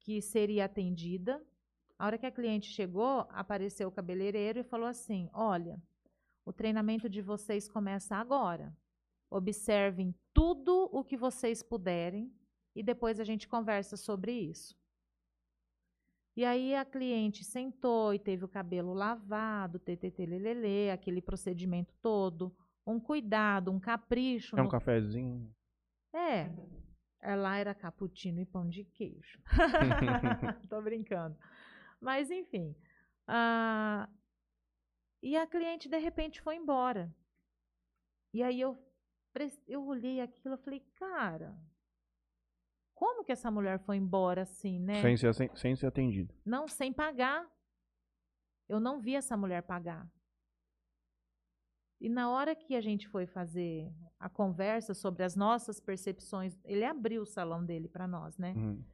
[0.00, 1.46] que seria atendida.
[1.98, 5.78] A hora que a cliente chegou, apareceu o cabeleireiro e falou assim: Olha,
[6.46, 8.74] o treinamento de vocês começa agora.
[9.28, 12.32] Observem tudo o que vocês puderem
[12.74, 14.79] e depois a gente conversa sobre isso.
[16.40, 22.50] E aí a cliente sentou e teve o cabelo lavado, tetetelelele, aquele procedimento todo,
[22.86, 24.56] um cuidado, um capricho.
[24.56, 24.70] É um no...
[24.70, 25.54] cafezinho.
[26.14, 26.48] É.
[27.36, 29.38] Lá era cappuccino e pão de queijo.
[30.70, 31.36] Tô brincando.
[32.00, 32.74] Mas enfim.
[33.28, 34.10] Uh...
[35.22, 37.14] E a cliente de repente foi embora.
[38.32, 38.82] E aí eu,
[39.68, 41.54] eu olhei aquilo e falei, cara,
[43.00, 45.00] como que essa mulher foi embora assim, né?
[45.00, 46.34] Sem ser, sem, sem ser atendida.
[46.44, 47.50] Não, sem pagar.
[48.68, 50.06] Eu não vi essa mulher pagar.
[51.98, 56.84] E na hora que a gente foi fazer a conversa sobre as nossas percepções, ele
[56.84, 58.52] abriu o salão dele para nós, né?
[58.52, 58.84] Uhum.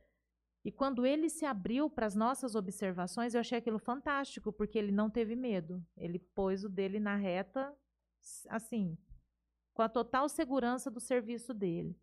[0.64, 4.92] E quando ele se abriu para as nossas observações, eu achei aquilo fantástico, porque ele
[4.92, 5.84] não teve medo.
[5.96, 7.76] Ele pôs o dele na reta,
[8.48, 8.96] assim,
[9.74, 11.98] com a total segurança do serviço dele.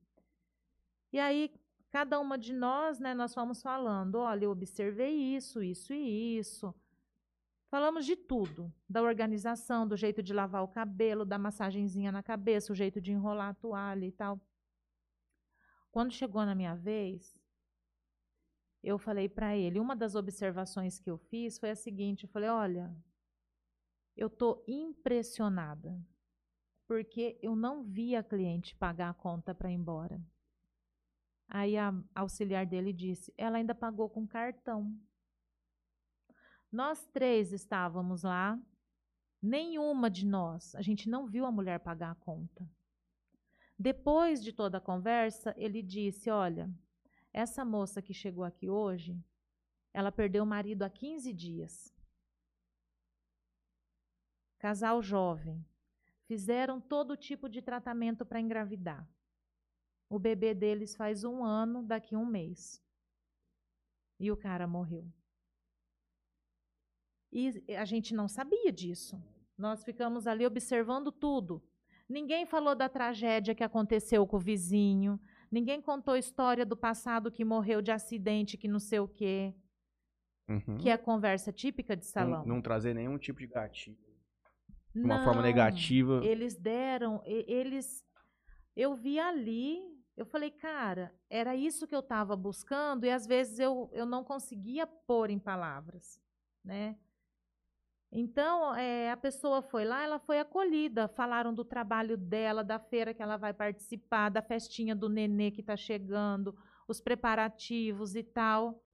[1.14, 1.50] E aí,
[1.94, 6.74] cada uma de nós, né, nós fomos falando, olha, eu observei isso, isso e isso.
[7.70, 12.74] Falamos de tudo, da organização, do jeito de lavar o cabelo, da massagenzinha na cabeça,
[12.74, 14.42] o jeito de enrolar a toalha e tal.
[15.92, 17.40] Quando chegou na minha vez,
[18.82, 22.50] eu falei para ele, uma das observações que eu fiz foi a seguinte, eu falei,
[22.50, 22.92] olha,
[24.18, 25.96] eu tô impressionada,
[26.88, 30.20] porque eu não vi a cliente pagar a conta para ir embora.
[31.48, 34.96] Aí a auxiliar dele disse: ela ainda pagou com cartão.
[36.72, 38.60] Nós três estávamos lá,
[39.42, 42.68] nenhuma de nós, a gente não viu a mulher pagar a conta.
[43.78, 46.70] Depois de toda a conversa, ele disse: Olha,
[47.32, 49.20] essa moça que chegou aqui hoje,
[49.94, 51.94] Ela perdeu o marido há 15 dias.
[54.58, 55.64] Casal jovem.
[56.26, 59.08] Fizeram todo tipo de tratamento para engravidar.
[60.10, 62.82] O bebê deles faz um ano daqui a um mês.
[64.20, 65.12] E o cara morreu.
[67.32, 69.22] E a gente não sabia disso.
[69.58, 71.64] Nós ficamos ali observando tudo.
[72.08, 75.20] Ninguém falou da tragédia que aconteceu com o vizinho.
[75.52, 79.54] Ninguém contou a história do passado que morreu de acidente, que não sei o quê.
[80.48, 80.78] Uhum.
[80.78, 82.46] Que é a conversa típica de não, salão.
[82.46, 83.98] não trazer nenhum tipo de gatilho.
[84.94, 86.24] De Não, uma forma negativa.
[86.24, 88.06] Eles deram, eles.
[88.76, 89.80] Eu vi ali,
[90.16, 94.24] eu falei, cara, era isso que eu estava buscando e às vezes eu, eu não
[94.24, 96.22] conseguia pôr em palavras,
[96.64, 96.98] né?
[98.16, 101.08] Então, eh, a pessoa foi lá, ela foi acolhida.
[101.08, 105.62] Falaram do trabalho dela, da feira que ela vai participar, da festinha do nenê que
[105.62, 106.56] está chegando,
[106.88, 108.86] os preparativos e tal.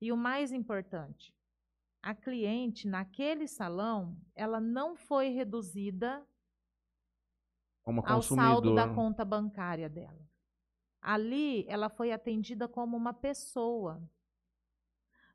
[0.00, 1.34] E o mais importante,
[2.02, 6.26] a cliente naquele salão, ela não foi reduzida
[7.82, 10.26] Como ao saldo da conta bancária dela.
[11.04, 14.02] Ali, ela foi atendida como uma pessoa.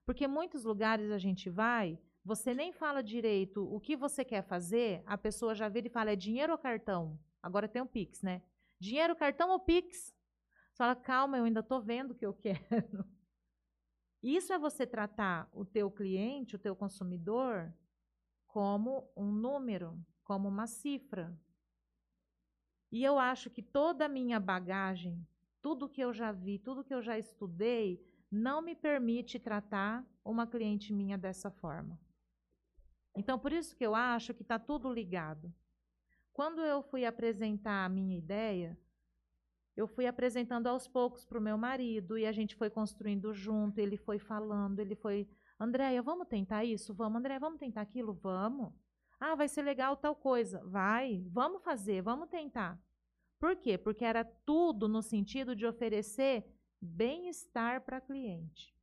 [0.03, 5.03] Porque muitos lugares a gente vai, você nem fala direito o que você quer fazer,
[5.05, 7.19] a pessoa já vira e fala, é dinheiro ou cartão?
[7.39, 8.41] Agora tem o Pix, né?
[8.79, 10.07] Dinheiro, cartão ou Pix?
[10.71, 13.07] Você fala, calma, eu ainda estou vendo o que eu quero.
[14.23, 17.71] Isso é você tratar o teu cliente, o teu consumidor,
[18.47, 21.39] como um número, como uma cifra.
[22.91, 25.23] E eu acho que toda a minha bagagem,
[25.61, 30.45] tudo que eu já vi, tudo que eu já estudei, não me permite tratar uma
[30.45, 31.99] cliente minha dessa forma.
[33.15, 35.53] Então, por isso que eu acho que está tudo ligado.
[36.31, 38.77] Quando eu fui apresentar a minha ideia,
[39.75, 43.79] eu fui apresentando aos poucos para o meu marido e a gente foi construindo junto.
[43.79, 45.27] Ele foi falando, ele foi,
[45.59, 46.93] Andréia, vamos tentar isso?
[46.93, 48.13] Vamos, Andréia, vamos tentar aquilo?
[48.13, 48.73] Vamos.
[49.19, 50.63] Ah, vai ser legal tal coisa.
[50.65, 52.79] Vai, vamos fazer, vamos tentar.
[53.39, 53.77] Por quê?
[53.77, 56.45] Porque era tudo no sentido de oferecer
[56.81, 58.75] bem-estar para a cliente.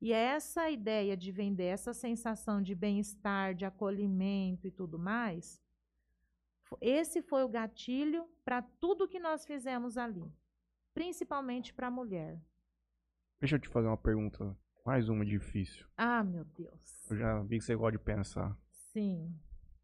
[0.00, 5.60] E essa ideia de vender essa sensação de bem-estar, de acolhimento e tudo mais,
[6.80, 10.32] esse foi o gatilho para tudo que nós fizemos ali,
[10.94, 12.40] principalmente para a mulher.
[13.40, 14.56] Deixa eu te fazer uma pergunta.
[14.86, 15.86] Mais uma difícil.
[15.96, 17.10] Ah, meu Deus.
[17.10, 18.56] Eu já vi que você gosta de pensar.
[18.92, 19.38] Sim.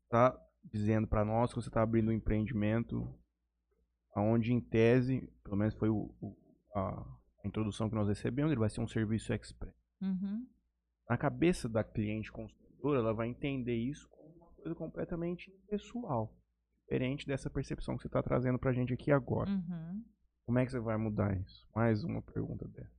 [0.08, 3.06] Tá dizendo pra nós que você tá abrindo um empreendimento
[4.20, 6.36] onde, em tese, pelo menos foi o- o-
[6.74, 7.00] a,
[7.44, 9.74] a introdução que nós recebemos, ele vai ser um serviço express.
[10.00, 10.46] Uhum.
[11.08, 16.34] Na cabeça da cliente consumidora, ela vai entender isso como uma coisa completamente pessoal.
[16.82, 19.50] Diferente dessa percepção que você está trazendo pra gente aqui agora.
[19.50, 20.04] Uhum.
[20.44, 21.66] Como é que você vai mudar isso?
[21.74, 22.94] Mais uma pergunta dessa.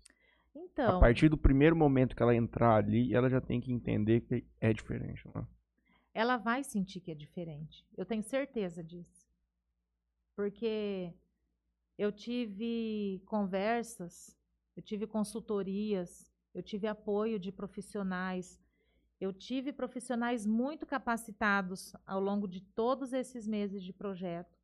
[0.55, 4.21] Então, A partir do primeiro momento que ela entrar ali, ela já tem que entender
[4.21, 5.21] que é diferente.
[5.33, 5.47] Não é?
[6.13, 7.85] ela vai sentir que é diferente.
[7.95, 9.16] Eu tenho certeza disso.
[10.37, 11.11] Porque
[11.97, 14.37] eu tive conversas,
[14.75, 18.61] eu tive consultorias, eu tive apoio de profissionais,
[19.19, 24.55] eu tive profissionais muito capacitados ao longo de todos esses meses de projeto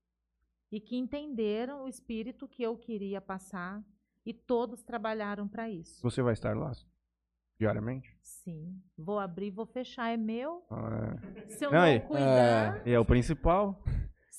[0.72, 3.84] e que entenderam o espírito que eu queria passar
[4.24, 6.00] e todos trabalharam para isso.
[6.04, 6.72] Você vai estar lá
[7.58, 8.16] diariamente?
[8.22, 10.64] Sim, vou abrir, vou fechar, é meu.
[10.70, 11.16] Ah,
[11.48, 12.92] Se eu Não, não, cuidar, é.
[12.92, 13.84] É o principal.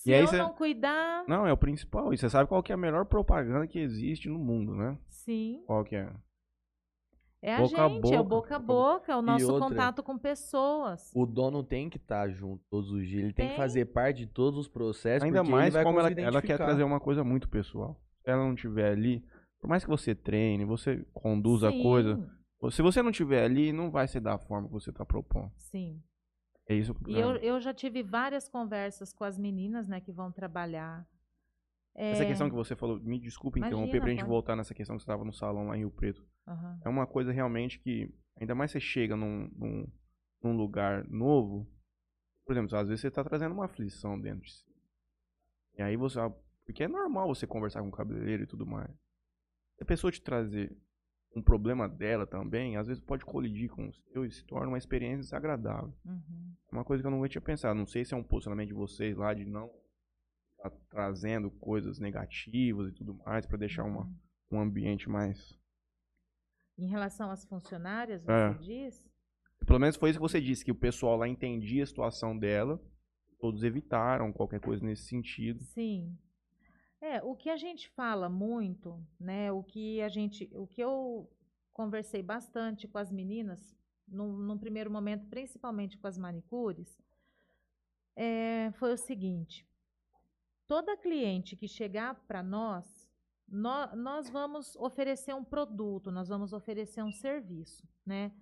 [0.05, 2.13] Se e aí eu cê- não cuidar, Não, é o principal.
[2.13, 4.99] E você sabe qual que é a melhor propaganda que existe no mundo, né?
[5.09, 6.13] sim, Qual que é?
[7.43, 8.25] é a Boca a gente, é o boca.
[8.25, 11.11] boca a boca, é o nosso outra, contato com pessoas.
[11.15, 13.57] O dono tem que estar junto todos os dias, ele tem, que Tem.
[13.57, 16.83] fazer parte de todos os processos, Ainda mais ele vai como ela, ela quer trazer
[16.85, 17.99] uma coisa muito pessoal.
[18.23, 19.25] Se ela não tiver ali,
[19.61, 23.73] por mais que você treine, você conduza a coisa, Sim, se você não tiver ali,
[23.73, 25.51] não vai ser da forma que você está propondo.
[25.57, 26.03] Sim.
[26.67, 30.33] É isso E eu, eu já tive várias conversas com as meninas, né, que vão
[30.33, 31.07] trabalhar.
[31.97, 34.31] Essa É, questão que você falou, me interromper Imagina, pra gente pode.
[34.31, 36.25] voltar nessa questão que você estava no salão lá em Rio Preto.
[36.47, 39.87] aham, É uma coisa realmente que, ainda mais você chega num, num,
[40.43, 41.67] num lugar novo,
[42.45, 44.65] por exemplo, às vezes você tá trazendo uma aflição dentro de si.
[45.79, 46.19] E aí você.
[46.67, 48.91] Porque é normal você conversar com o cabeleireiro e tudo mais.
[49.77, 50.77] Se a pessoa te trazer
[51.37, 54.79] um problema dela também, às vezes pode colidir com o seu e se torna uma
[54.79, 55.93] experiência desagradável.
[56.05, 56.55] uhum.
[56.73, 57.79] Uma coisa que eu nunca tinha pensado.
[57.79, 59.71] Não sei se é um posicionamento de vocês lá de não
[60.59, 64.17] tá trazendo coisas negativas e tudo mais pra deixar uma, uhum.
[64.53, 65.59] um ambiente mais.
[66.79, 68.55] Em relação às funcionárias, você É.
[68.55, 69.09] diz?
[69.67, 72.81] Pelo menos foi isso que você disse, que o pessoal lá entendia a situação dela,
[73.39, 75.63] todos evitaram qualquer coisa nesse sentido.
[75.63, 76.19] Sim.
[77.05, 81.31] É, o que a gente fala muito, né, o que a gente, o que eu
[81.71, 83.77] conversei bastante com as meninas,
[84.09, 86.99] num, num primeiro momento, principalmente com as manicures,
[88.17, 89.69] é, foi o seguinte:
[90.67, 93.13] toda cliente que chegar para nós,
[93.47, 98.33] nós, nós vamos oferecer um produto, nós vamos oferecer um serviço, né?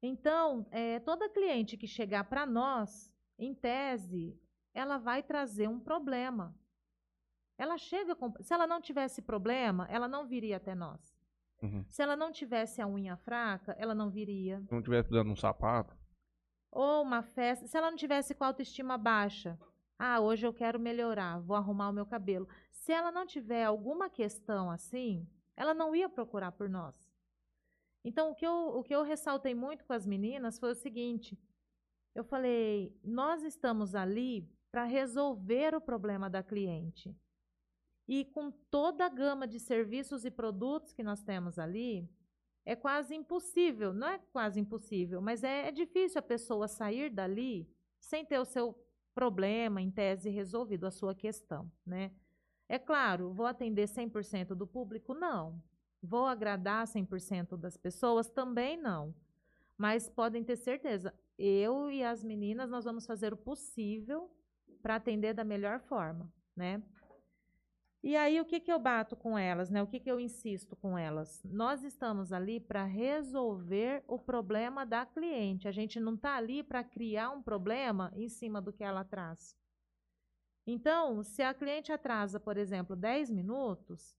[0.00, 4.40] Então, é, toda cliente que chegar para nós, em tese,
[4.72, 6.54] ela vai trazer um problema.
[7.60, 8.32] Ela chega com.
[8.40, 11.14] Se ela não tivesse problema, ela não viria até nós.
[11.62, 11.84] Uhum.
[11.90, 14.62] Se ela não tivesse a unha fraca, ela não viria.
[14.62, 15.94] Se não tivesse dando um sapato.
[16.70, 17.66] Ou uma festa.
[17.66, 19.58] Se ela não tivesse com a autoestima baixa.
[19.98, 22.48] Ah, hoje eu quero melhorar, vou arrumar o meu cabelo.
[22.70, 27.12] Se ela não tiver alguma questão assim, ela não ia procurar por nós.
[28.02, 31.38] Então, o que eu, o que eu ressaltei muito com as meninas foi o seguinte:
[32.14, 37.14] eu falei, nós estamos ali para resolver o problema da cliente.
[38.10, 42.10] E com toda a gama de serviços e produtos que nós temos ali,
[42.66, 47.70] é quase impossível, não é quase impossível, mas é, é difícil a pessoa sair dali
[48.00, 48.76] sem ter o seu
[49.14, 52.10] problema, em tese, resolvido, a sua questão, né?
[52.68, 55.14] É claro, vou atender 100% do público?
[55.14, 55.62] Não.
[56.02, 58.28] Vou agradar 100% das pessoas?
[58.28, 59.14] Também não.
[59.78, 64.28] Mas podem ter certeza, eu e as meninas, nós vamos fazer o possível
[64.82, 66.82] para atender da melhor forma, né?
[68.02, 69.82] E aí, o que, que eu bato com elas, né?
[69.82, 71.42] O que, que eu insisto com elas?
[71.44, 75.68] Nós estamos ali para resolver o problema da cliente.
[75.68, 79.54] A gente não está ali para criar um problema em cima do que ela traz.
[80.66, 84.16] Então, se a cliente atrasa, por exemplo, 10 minutos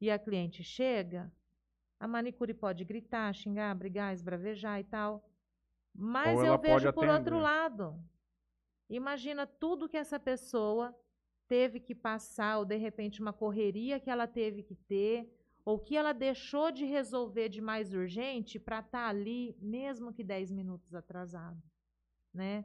[0.00, 1.32] e a cliente chega,
[1.98, 5.28] a manicure pode gritar, xingar, brigar, esbravejar e tal.
[5.92, 8.00] Mas eu vejo por outro lado.
[8.88, 10.94] Imagina tudo que essa pessoa
[11.48, 15.30] teve que passar, ou de repente uma correria que ela teve que ter,
[15.64, 20.22] ou que ela deixou de resolver de mais urgente para estar tá ali, mesmo que
[20.22, 21.62] 10 minutos atrasado,
[22.32, 22.64] né?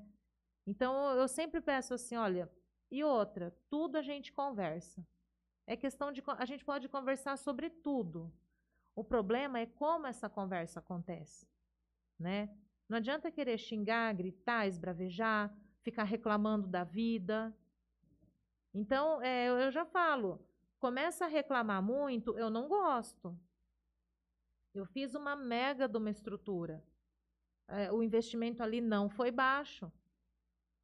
[0.68, 2.52] Então eu sempre peço assim, olha,
[2.92, 5.06] e outra, tudo a gente conversa.
[5.66, 8.34] É questão de a gente pode conversar sobre tudo.
[8.96, 11.48] O problema é como essa conversa acontece,
[12.20, 12.50] né?
[12.90, 17.56] Não adianta querer xingar, gritar, esbravejar, ficar reclamando da vida,
[18.74, 20.40] então, é, eu já falo,
[20.80, 23.38] começa a reclamar muito, eu não gosto.
[24.74, 26.84] Eu fiz uma mega de uma estrutura.
[27.68, 29.92] É, o investimento ali não foi baixo.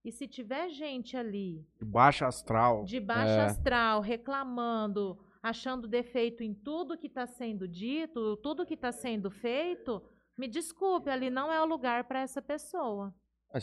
[0.04, 1.68] E se tiver gente ali.
[1.80, 2.84] De baixa astral.
[2.84, 3.46] De baixa é.
[3.46, 10.02] astral, reclamando, achando defeito em tudo que está sendo dito, tudo que está sendo feito,
[10.38, 13.14] me desculpe, ali não é o lugar para essa pessoa.
[13.50, 13.60] Ah,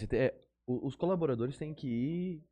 [0.67, 2.43] tem, os colaboradores têm que ir.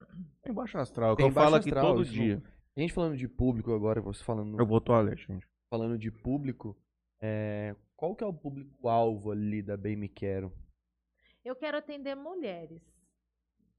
[0.42, 2.42] Tem baixo astral, que eu falo aqui astral, todo dia.
[2.76, 4.58] A gente falando de público agora, você falando.
[4.58, 5.46] Eu vou toalete, gente.
[5.68, 6.76] Falando de público,
[7.20, 10.52] é, qual que é o público-alvo ali da Bem Me Quero?
[11.44, 12.82] Eu quero atender mulheres.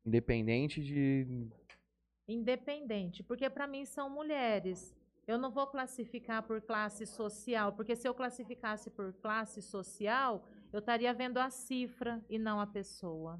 [0.05, 1.49] Independente de.
[2.27, 4.95] Independente, porque para mim são mulheres.
[5.27, 10.79] Eu não vou classificar por classe social, porque se eu classificasse por classe social, eu
[10.79, 13.39] estaria vendo a cifra e não a pessoa.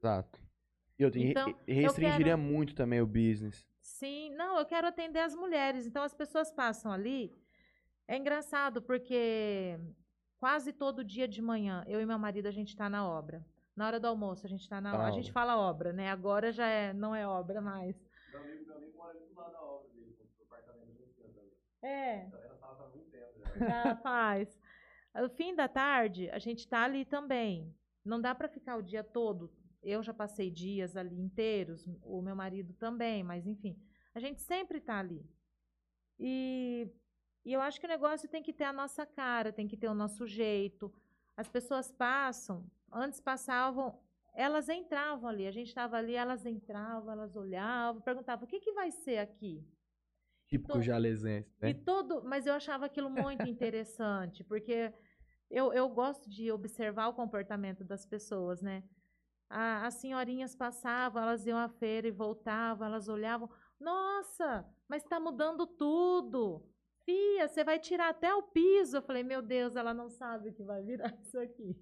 [0.00, 0.40] Exato.
[0.98, 2.38] E eu então, restringiria eu quero...
[2.38, 3.66] muito também o business.
[3.82, 5.86] Sim, não, eu quero atender as mulheres.
[5.86, 7.34] Então as pessoas passam ali.
[8.08, 9.78] É engraçado porque
[10.38, 13.44] quase todo dia de manhã, eu e meu marido, a gente está na obra.
[13.76, 15.06] Na hora do almoço, a gente está na obra.
[15.06, 16.10] A gente fala obra, né?
[16.10, 17.96] Agora já é, não é obra mais.
[18.32, 21.02] Meu amigo, meu amigo mora do lado da obra dele, no apartamento.
[21.82, 22.26] É.
[22.26, 23.96] Então, ela fala muito tempo já.
[24.02, 24.60] faz.
[25.14, 27.74] No fim da tarde, a gente está ali também.
[28.04, 29.50] Não dá para ficar o dia todo
[29.82, 33.78] eu já passei dias ali inteiros, o meu marido também, mas enfim,
[34.14, 35.24] a gente sempre está ali.
[36.18, 36.88] E,
[37.44, 39.88] e eu acho que o negócio tem que ter a nossa cara, tem que ter
[39.88, 40.92] o nosso jeito.
[41.36, 43.98] As pessoas passam, antes passavam,
[44.34, 48.72] elas entravam ali, a gente estava ali, elas entravam, elas olhavam, perguntavam: o que, que
[48.72, 49.66] vai ser aqui?
[50.46, 51.70] Típico todo, jalesense, né?
[51.70, 54.92] E todo, mas eu achava aquilo muito interessante, porque
[55.50, 58.82] eu, eu gosto de observar o comportamento das pessoas, né?
[59.50, 65.18] A, as senhorinhas passavam, elas iam à feira e voltavam, elas olhavam, nossa, mas está
[65.18, 66.64] mudando tudo.
[67.04, 68.98] Fia, você vai tirar até o piso.
[68.98, 71.76] Eu falei, meu Deus, ela não sabe o que vai virar isso aqui.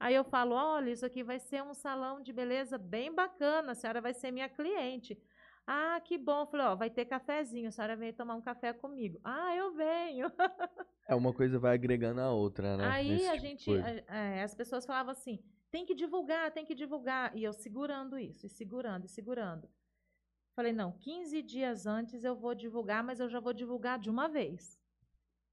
[0.00, 3.74] Aí eu falo, olha, isso aqui vai ser um salão de beleza bem bacana, a
[3.74, 5.16] senhora vai ser minha cliente.
[5.64, 6.40] Ah, que bom.
[6.40, 9.20] Eu falei, ó, vai ter cafezinho, a senhora vem tomar um café comigo.
[9.22, 10.26] Ah, eu venho.
[11.06, 12.88] é, uma coisa vai agregando a outra, né?
[12.88, 13.70] Aí Nesse a tipo gente,
[14.08, 15.38] a, é, as pessoas falavam assim,
[15.72, 17.34] tem que divulgar, tem que divulgar.
[17.36, 19.68] E eu segurando isso, e segurando, e segurando.
[20.54, 24.28] Falei, não, 15 dias antes eu vou divulgar, mas eu já vou divulgar de uma
[24.28, 24.78] vez.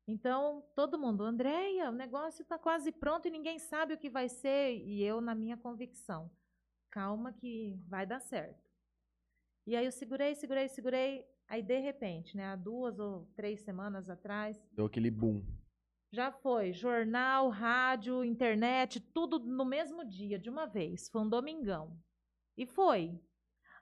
[0.06, 4.28] Então, todo mundo, Andréia, o negócio está quase pronto e ninguém sabe o que vai
[4.28, 4.76] ser.
[4.76, 6.30] E eu, na minha convicção,
[6.90, 8.70] calma que vai dar certo.
[9.66, 11.26] E aí eu segurei, segurei, segurei.
[11.48, 15.44] Aí, de repente, né, há duas ou três semanas atrás, Deu aquele boom.
[16.12, 21.10] Já foi jornal, rádio, internet, tudo no mesmo dia, de uma vez.
[21.10, 21.98] Foi um domingão.
[22.58, 23.20] E foi.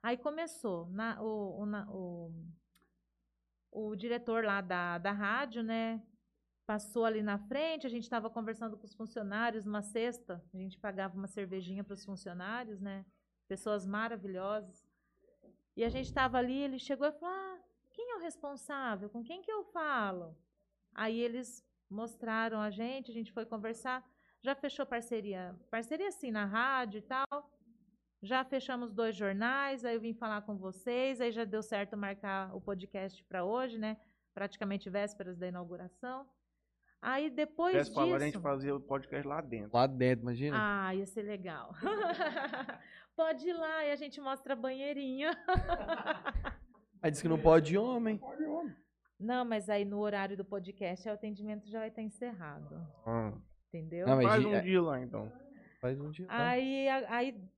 [0.04, 0.88] Aí começou.
[0.90, 2.32] Na, o, o, na- o,
[3.72, 6.02] o diretor lá da, da rádio, né?
[6.66, 10.78] Passou ali na frente, a gente estava conversando com os funcionários numa sexta, a gente
[10.78, 13.06] pagava uma cervejinha para os funcionários, né?
[13.48, 14.86] Pessoas maravilhosas.
[15.78, 17.60] E a gente estava ali, ele chegou e falou: ah,
[17.92, 19.10] quem é o responsável?
[19.10, 20.38] Com quem que eu falo?
[20.94, 24.04] Aí eles mostraram a gente, a gente foi conversar,
[24.42, 27.52] já fechou parceria, parceria assim na rádio e tal.
[28.22, 32.54] Já fechamos dois jornais, aí eu vim falar com vocês, aí já deu certo marcar
[32.56, 33.96] o podcast para hoje, né?
[34.34, 36.28] Praticamente vésperas da inauguração.
[37.00, 39.70] Aí depois Tivesse disso, falado, a gente fazia o podcast lá dentro.
[39.72, 40.58] Lá dentro, imagina.
[40.60, 41.74] ah, ia ser legal.
[43.16, 45.32] Pode ir lá e a gente mostra a banheirinha.
[47.02, 48.20] Aí disse que não pode homem.
[48.40, 48.72] Não,
[49.20, 53.34] mas aí no horário do podcast o atendimento já vai estar encerrado, Ah,
[53.68, 54.08] entendeu?
[54.08, 55.32] Não, mas faz um é- dia lá, então.
[55.82, 56.28] Faz um dia.
[56.28, 56.50] lá.
[56.50, 57.50] Aí, aí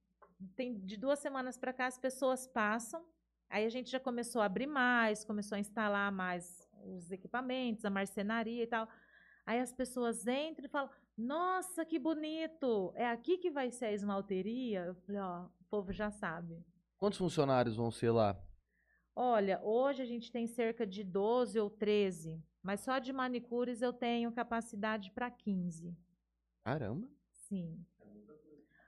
[0.55, 3.03] tem de duas semanas para cá as pessoas passam,
[3.49, 7.89] aí a gente já começou a abrir mais, começou a instalar mais os equipamentos, a
[7.89, 8.87] marcenaria e tal.
[9.45, 12.93] Aí as pessoas entram e falam: Nossa, que bonito!
[12.95, 14.85] É aqui que vai ser a esmalteria?
[14.85, 16.63] Eu falei: Ó, o povo já sabe.
[16.97, 18.37] Quantos funcionários vão ser lá?
[19.15, 23.91] Olha, hoje a gente tem cerca de 12 ou 13, mas só de manicures eu
[23.91, 25.97] tenho capacidade para 15.
[26.63, 27.07] Caramba.
[27.31, 27.85] Sim.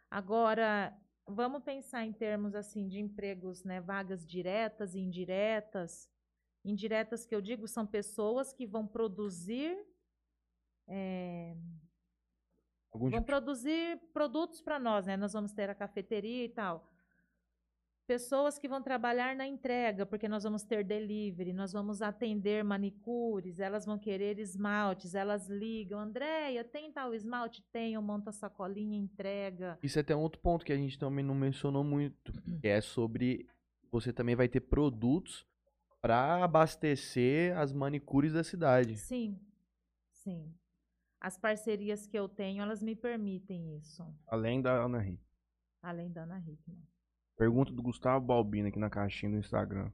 [0.10, 6.10] Agora, vamos pensar em termos assim de empregos, né, vagas diretas e indiretas.
[6.64, 9.78] Indiretas que eu digo são pessoas que vão produzir
[12.92, 15.16] Algum vão tipo produzir produtos para nós, né?
[15.16, 16.91] Nós vamos ter a cafeteria e tal.
[18.12, 23.58] Pessoas que vão trabalhar na entrega, porque nós vamos ter delivery, nós vamos atender manicures,
[23.58, 27.64] elas vão querer esmaltes, elas ligam, Andréia, tem tal esmalte?
[27.72, 29.80] Tem, eu monto a sacolinha, entrega.
[29.82, 32.82] Isso é até um outro ponto que a gente também não mencionou muito, que é
[32.82, 33.48] sobre
[33.90, 35.48] você também vai ter produtos
[36.02, 38.98] para abastecer as manicures da cidade.
[38.98, 39.40] Sim,
[40.12, 40.54] sim.
[41.18, 45.24] As parcerias que eu tenho, elas me permitem isso, Além da Ana Rita.
[45.82, 46.91] além da Ana Hickman.
[47.42, 49.92] Pergunta do Gustavo Balbino aqui na caixinha do Instagram.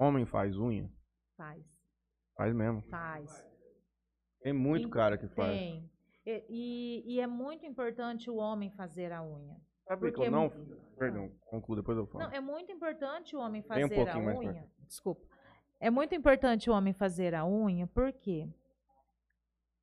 [0.00, 0.90] Homem faz unha?
[1.36, 1.62] Faz,
[2.34, 2.80] Faz mesmo.
[2.88, 3.46] faz.
[4.40, 5.50] Tem muito Tem- cara que faz.
[5.50, 5.90] Tem.
[6.24, 9.60] E, e- e é muito importante o homem fazer a unha.
[9.86, 10.46] Sabe por que Porque eu não...
[10.46, 12.24] é Perdão, concluo, depois eu falo.
[12.24, 14.70] Não, é muito importante o homem um fazer pouquinho a mais unha.
[14.86, 15.26] Desculpa.
[15.78, 18.48] É muito importante o homem fazer a unha, por quê?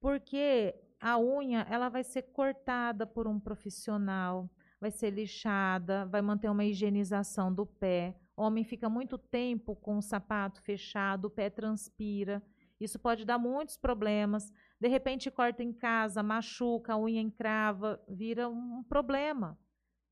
[0.02, 4.50] Porque a unha, ela vai ser cortada por um profissional,
[4.84, 8.18] vai ser lixada, vai manter uma higienização do pé.
[8.36, 12.44] O homem fica muito tempo com o sapato fechado, o pé transpira.
[12.82, 14.52] Isso pode dar muitos problemas.
[14.78, 19.58] De repente corta em casa, machuca, a unha encrava, vira um problema.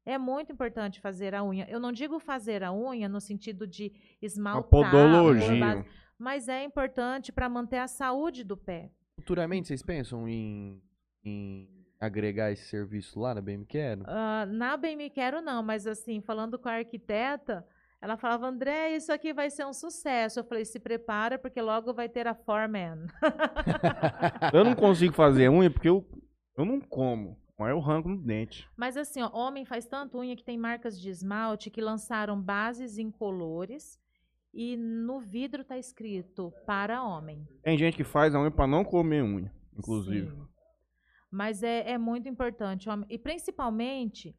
[0.06, 1.68] É muito importante fazer a unha.
[1.70, 3.92] Eu não digo fazer a unha no sentido de
[4.22, 5.50] A esmaltar, podologia.
[5.50, 5.86] pôr base,
[6.18, 8.90] mas é importante para manter a saúde do pé.
[9.18, 10.82] Futuramente, vocês pensam em,
[11.26, 14.04] em agregar esse serviço lá na BM Quero?
[14.08, 17.64] Ah, na Bem Me Quero, não, mas assim, falando com a arquiteta,
[18.02, 20.40] ela falava, André, isso aqui vai ser um sucesso.
[20.40, 23.06] Eu falei, se prepara, porque logo vai ter a Foreman.
[24.52, 26.04] Eu não consigo fazer unha porque eu,
[26.58, 27.40] eu não como.
[27.60, 28.68] Mas eu arranco no dente.
[28.76, 32.98] Mas assim, ó, homem faz tanto unha que tem marcas de esmalte que lançaram bases
[32.98, 34.00] incolores
[34.52, 37.48] e no vidro tá escrito para homem.
[37.62, 40.32] Tem gente que faz a unha pra não comer unha, inclusive.
[40.32, 40.51] Sim.
[41.32, 42.90] Mas é, é muito importante.
[43.10, 44.36] E principalmente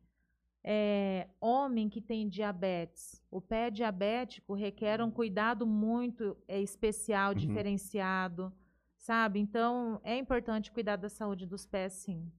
[0.62, 3.20] é, homem que tem diabetes.
[3.30, 7.36] O pé diabético requer um cuidado muito é, especial, Uhum.
[7.38, 8.53] diferenciado,
[8.97, 9.40] sabe?
[9.40, 12.30] Então é importante cuidar da saúde dos pés, sim.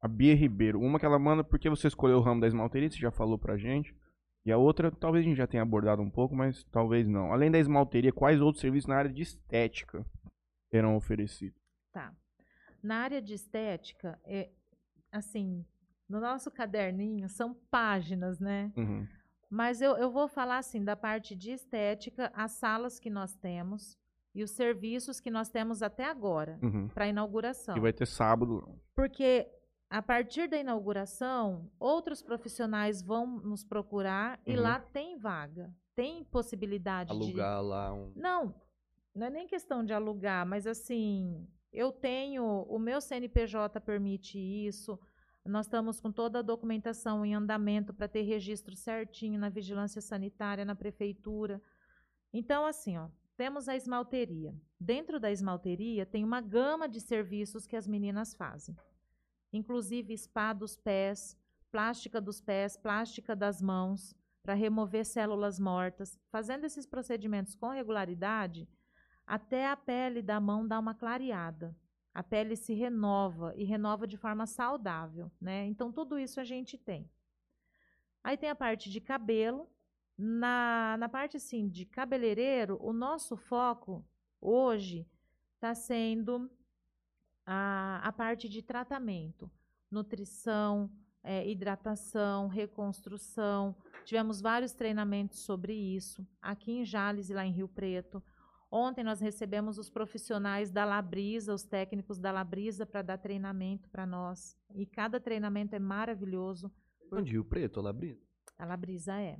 [0.00, 0.80] A Bia Ribeiro.
[0.80, 3.58] Uma que ela manda porque você escolheu o ramo da esmalteria, você já falou pra
[3.58, 3.94] gente.
[4.46, 7.30] E a outra, talvez a gente já tenha abordado um pouco, mas talvez não.
[7.30, 10.06] Além da esmalteria, quais outros serviços na área de estética
[10.70, 11.60] serão oferecidos?
[11.92, 12.14] Tá.
[12.82, 14.50] Na área de estética, é,
[15.12, 15.64] assim,
[16.08, 18.72] no nosso caderninho são páginas, né?
[18.76, 19.06] Uhum.
[19.48, 23.98] Mas eu, eu vou falar assim da parte de estética, as salas que nós temos
[24.34, 26.88] e os serviços que nós temos até agora Uhum.
[26.88, 27.76] para inauguração.
[27.76, 28.80] E vai ter sábado.
[28.94, 29.48] Porque
[29.88, 34.62] a partir da inauguração, outros profissionais vão nos procurar e Uhum.
[34.62, 38.12] lá tem vaga, tem possibilidade de Alugar lá um.
[38.14, 38.54] não,
[39.12, 44.98] não é nem questão de alugar, mas assim, Eu tenho, o meu CNPJ permite isso.
[45.44, 50.64] Nós estamos com toda a documentação em andamento para ter registro certinho na vigilância sanitária,
[50.64, 51.62] na prefeitura.
[52.32, 54.54] Então, assim, ó, temos a esmalteria.
[54.78, 58.76] Dentro da esmalteria tem uma gama de serviços que as meninas fazem.
[59.52, 61.36] Inclusive spa dos pés,
[61.70, 66.18] plástica dos pés, plástica das mãos, para remover células mortas.
[66.30, 68.68] Fazendo esses procedimentos com regularidade,
[69.30, 71.72] até a pele da mão dá uma clareada.
[72.12, 75.66] A pele se renova e renova de forma saudável, né?
[75.66, 77.08] Então tudo isso a gente tem.
[78.24, 79.70] Aí tem a parte de cabelo.
[80.18, 84.04] Na, na parte assim de cabeleireiro, o nosso foco
[84.40, 85.08] hoje
[85.54, 86.50] está sendo
[87.46, 89.48] a, a parte de tratamento,
[89.88, 90.90] nutrição,
[91.22, 93.76] é, hidratação, reconstrução.
[94.04, 98.20] Tivemos vários treinamentos sobre isso aqui em Jales e lá em Rio Preto.
[98.70, 104.06] Ontem nós recebemos os profissionais da Labrisa, os técnicos da Labrisa, para dar treinamento para
[104.06, 104.56] nós.
[104.74, 106.70] E cada treinamento é maravilhoso.
[107.12, 108.20] Onde Rio Preto, a Labrisa?
[108.56, 109.38] A Labrisa é.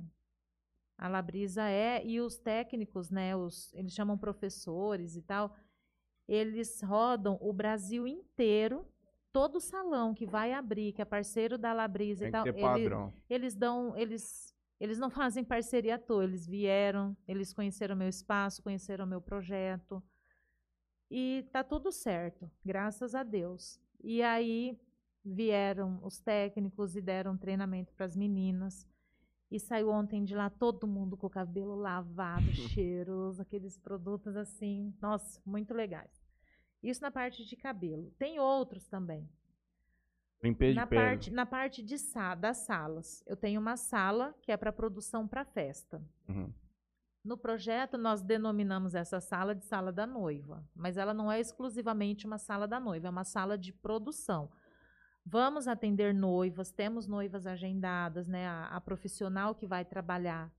[0.97, 5.55] A Labrisa é, e os técnicos, né, os, eles chamam professores e tal,
[6.27, 8.85] eles rodam o Brasil inteiro,
[9.31, 12.59] todo salão que vai abrir, que é parceiro da Labrisa Tem e tal, que ter
[12.59, 13.13] ele- padrão.
[13.29, 14.50] eles dão, eles,
[14.81, 20.03] eles não fazem parceria à toa, eles vieram, eles conheceram meu espaço, conheceram meu projeto.
[21.07, 23.79] E tá tudo certo, graças a Deus.
[24.03, 24.75] E aí
[25.23, 28.87] vieram os técnicos e deram treinamento para as meninas.
[29.51, 34.91] E saiu ontem de lá todo mundo com o cabelo lavado, cheiroso, aqueles produtos assim,
[34.99, 36.25] nossa, muito legais.
[36.81, 38.09] Isso na parte de cabelo.
[38.17, 39.29] Tem outros também
[40.43, 41.01] Limpeza na de pele.
[41.01, 45.27] parte, na parte de sa das salas, eu tenho uma sala que é para produção
[45.27, 46.01] para festa.
[46.27, 46.51] Uhum.
[47.23, 52.25] No projeto, nós denominamos essa sala de sala da noiva, mas ela não é exclusivamente
[52.25, 54.51] uma sala da noiva, é uma sala de produção.
[55.23, 58.47] Vamos atender noivas, temos noivas agendadas, né?
[58.47, 60.51] A, a profissional que vai trabalhar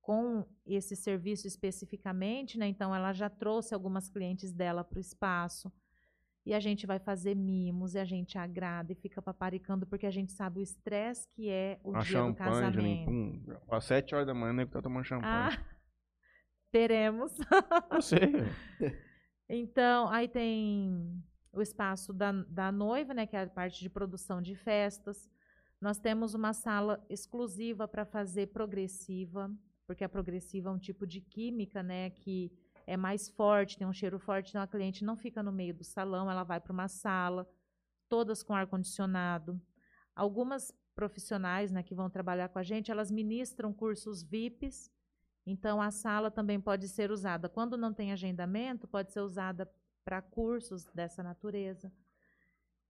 [0.00, 2.66] com esse serviço especificamente, né?
[2.66, 5.70] Então, ela já trouxe algumas clientes dela para o espaço.
[6.44, 10.10] E a gente vai fazer mimos, e a gente agrada e fica paparicando, porque a
[10.10, 12.74] gente sabe o estresse que é o Uma dia do casamento.
[12.74, 13.06] Juninho.
[13.06, 13.56] Pum.
[13.70, 15.32] Às 7 horas da manhã, o nego tá tomando champanhe.
[15.32, 15.50] Ah,
[16.72, 17.36] teremos.
[17.90, 18.20] Eu sei.
[19.52, 21.20] Então, aí tem
[21.52, 25.28] o espaço da, da noiva, né, que é a parte de produção de festas.
[25.80, 29.50] Nós temos uma sala exclusiva para fazer progressiva,
[29.88, 32.52] porque a progressiva é um tipo de química, né, que
[32.90, 35.84] é mais forte, tem um cheiro forte, então a cliente não fica no meio do
[35.84, 37.48] salão, ela vai para uma sala,
[38.08, 39.60] todas com ar condicionado.
[40.12, 44.90] Algumas profissionais, né, que vão trabalhar com a gente, elas ministram cursos VIPs,
[45.46, 49.70] então a sala também pode ser usada quando não tem agendamento, pode ser usada
[50.04, 51.92] para cursos dessa natureza.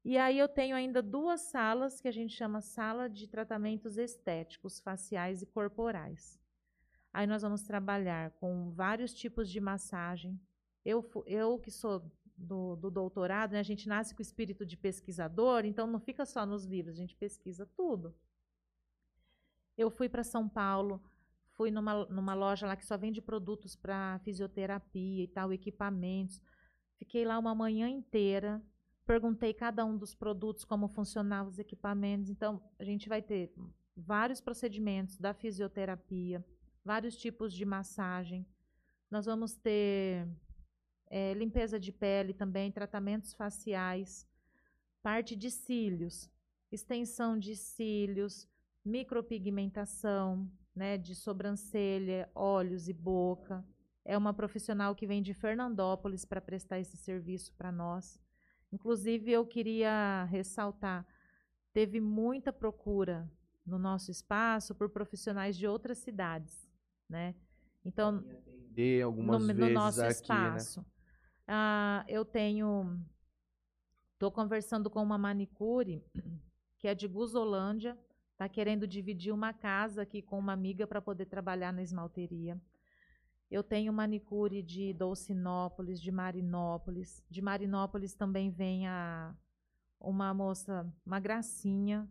[0.02, 4.80] E aí eu tenho ainda duas salas que a gente chama sala de tratamentos estéticos,
[4.80, 6.40] faciais e corporais.
[7.12, 10.40] Aí nós vamos trabalhar com vários tipos de massagem.
[10.84, 14.76] Eu, eu que sou do, do doutorado, né, a gente nasce com o espírito de
[14.76, 18.14] pesquisador, então não fica só nos livros, a gente pesquisa tudo.
[19.76, 21.02] Eu fui para São Paulo,
[21.50, 26.40] fui numa, numa loja lá que só vende produtos para fisioterapia e tal, equipamentos.
[26.98, 28.62] Fiquei lá uma manhã inteira,
[29.06, 32.30] perguntei cada um dos produtos, como funcionavam os equipamentos.
[32.30, 33.52] Então, a gente vai ter
[33.96, 36.44] vários procedimentos da fisioterapia,
[36.84, 38.46] vários tipos de massagem.
[39.10, 40.26] Nós vamos ter
[41.08, 44.26] eh, limpeza de pele também, tratamentos faciais,
[45.02, 46.30] parte de cílios,
[46.70, 48.48] extensão de cílios,
[48.84, 53.64] micropigmentação, né, de sobrancelha, olhos e boca.
[54.04, 58.18] É uma profissional que vem de Fernandópolis para prestar esse serviço para nós.
[58.72, 61.06] Inclusive, eu queria ressaltar,
[61.72, 63.30] teve muita procura
[63.66, 66.69] no nosso espaço por profissionais de outras cidades,
[67.10, 67.34] né?
[67.84, 68.24] Então,
[68.70, 70.12] De algumas no, no vezes nosso aqui, né?
[70.12, 70.86] espaço.
[71.46, 72.98] Ah, eu tenho.
[74.12, 76.04] Estou conversando com uma manicure
[76.78, 77.98] que é de Guzolândia,
[78.32, 82.60] está querendo dividir uma casa aqui com uma amiga para poder trabalhar na esmalteria.
[83.50, 87.22] Eu tenho manicure de Dolcinópolis, de Marinópolis.
[87.28, 89.34] De Marinópolis também vem a,
[89.98, 92.08] uma moça, uma gracinha,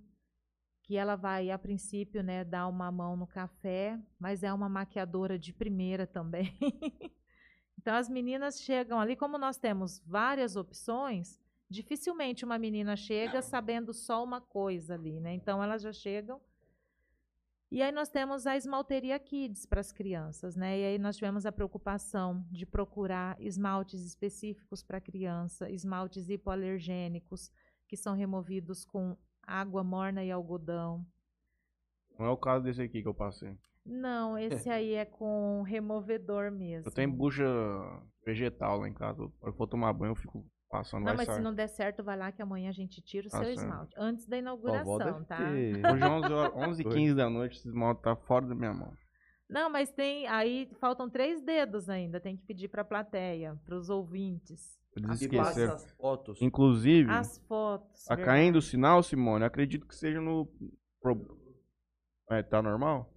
[0.90, 5.38] que ela vai, a princípio, né, dar uma mão no café, mas é uma maquiadora
[5.38, 6.52] de primeira também.
[7.78, 11.40] então as meninas chegam ali, como nós temos várias opções,
[11.70, 15.32] dificilmente uma menina chega sabendo só uma coisa ali, né?
[15.36, 16.42] Então elas já chegam
[17.70, 20.80] E aí nós temos a esmalteria Kids para as crianças, né?
[20.80, 27.52] E aí nós tivemos a preocupação de procurar esmaltes específicos para criança, esmaltes hipoalergênicos,
[27.88, 29.16] que são removidos com
[29.50, 31.06] água morna e algodão.
[32.18, 33.58] Não é o caso desse aqui que eu passei.
[33.86, 36.88] Não, esse aí é com removedor mesmo.
[36.90, 37.46] Eu tenho bucha
[38.26, 39.18] vegetal lá em casa.
[39.28, 41.42] Se eu for tomar banho, eu fico passando, Não, mas se sair.
[41.44, 43.60] não der certo, vai lá que amanhã a gente tira o Tá seu certo.
[43.60, 43.96] esmalte.
[43.98, 45.40] Antes da inauguração, tá?
[45.50, 48.94] Hoje 11 horas, 11 h 15 da noite, esse esmalte tá fora da minha mão.
[49.50, 50.28] Não, mas tem.
[50.28, 52.20] Aí faltam três dedos ainda.
[52.20, 54.78] Tem que pedir pra plateia, pros ouvintes.
[54.96, 55.74] Eles esqueceram.
[55.76, 56.42] as fotos.
[56.42, 58.04] Inclusive, As fotos.
[58.06, 58.38] tá verdade.
[58.38, 59.46] caindo o sinal, Simone?
[59.46, 60.48] Acredito que seja no.
[62.30, 63.12] É, tá normal?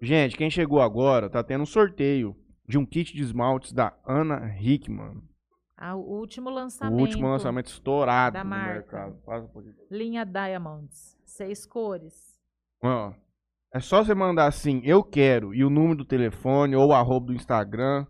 [0.00, 2.34] Gente, quem chegou agora, tá tendo um sorteio
[2.66, 5.22] de um kit de esmaltes da Ana Hickman.
[5.76, 7.00] Ah, o último O lançamento.
[7.00, 9.06] último lançamento estourado da no marca.
[9.06, 9.50] mercado.
[9.90, 11.18] Linha Diamonds.
[11.24, 12.38] Seis cores.
[12.82, 13.12] Ó,
[13.72, 17.26] é só você mandar assim, eu quero, e o número do telefone ou o arroba
[17.26, 18.06] do Instagram.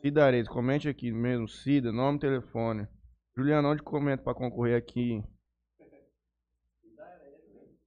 [0.00, 2.88] Cida Aredes, comente aqui mesmo, Cida, nome e telefone.
[3.36, 5.22] Juliana, onde comenta pra concorrer aqui?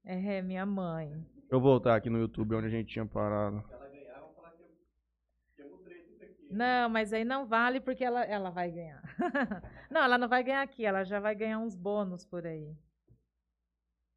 [0.06, 1.10] É, minha mãe.
[1.10, 3.64] Deixa eu voltar aqui no YouTube onde a gente tinha parado.
[6.50, 9.02] Não, mas aí não vale porque ela, ela vai ganhar.
[9.90, 12.76] não, ela não vai ganhar aqui, ela já vai ganhar uns bônus por aí.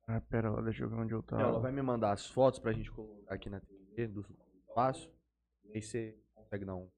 [0.08, 1.42] Ah, pera lá, deixa eu ver onde eu tava.
[1.42, 4.24] Ela vai me mandar as fotos pra gente colocar aqui na TV do
[4.68, 5.10] espaço.
[5.64, 6.88] E aí você consegue dar um.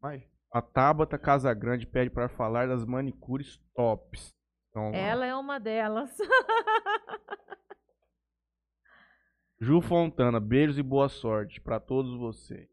[0.00, 0.22] Mais?
[0.52, 4.34] A Tabata Casagrande pede pra falar das manicures tops.
[4.68, 6.14] Então, Ela é uma delas.
[9.60, 12.68] Ju Fontana, beijos e boa sorte pra todos vocês.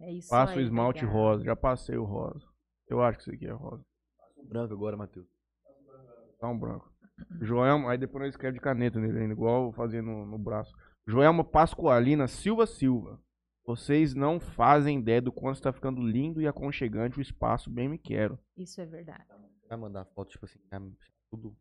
[0.00, 1.18] É isso Passa aí, o esmalte obrigada.
[1.18, 2.46] rosa, já passei o rosa.
[2.88, 3.84] Eu acho que isso aqui é rosa.
[4.44, 5.26] Branco agora, Matheus.
[6.38, 6.93] Tá um branco.
[7.40, 10.72] Joelma, aí depois nós escreve de caneta nele ainda, igual eu fazia no, no braço.
[11.06, 13.20] Joelma Pascoalina Silva Silva.
[13.66, 17.98] Vocês não fazem ideia do quanto está ficando lindo e aconchegante o espaço, bem me
[17.98, 18.38] quero.
[18.56, 19.24] Isso é verdade.
[19.68, 20.78] Vai mandar foto, tipo assim, é
[21.30, 21.56] tudo.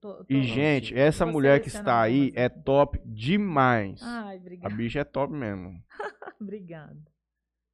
[0.00, 4.00] Tô- tô- E, gente, essa Vou mulher que está aí é top demais.
[4.02, 4.74] Ai, A obrigada.
[4.76, 5.82] bicha é top mesmo.
[6.40, 6.96] Obrigada.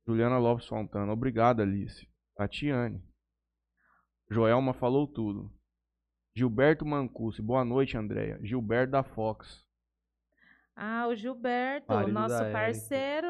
[0.06, 1.12] Juliana Lopes Fontana.
[1.12, 2.08] Obrigado, Alice.
[2.36, 3.02] Tatiane.
[4.30, 5.52] Joelma falou tudo.
[6.34, 7.42] Gilberto Mancusi.
[7.42, 8.38] Boa noite, Andréia.
[8.42, 9.64] Gilberto da Fox.
[10.74, 12.52] Ah, o Gilberto, Marido nosso Érica.
[12.52, 13.28] parceiro,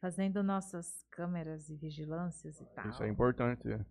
[0.00, 2.88] fazendo nossas câmeras e vigilâncias e tal.
[2.88, 3.70] Isso é importante.
[3.70, 3.84] é.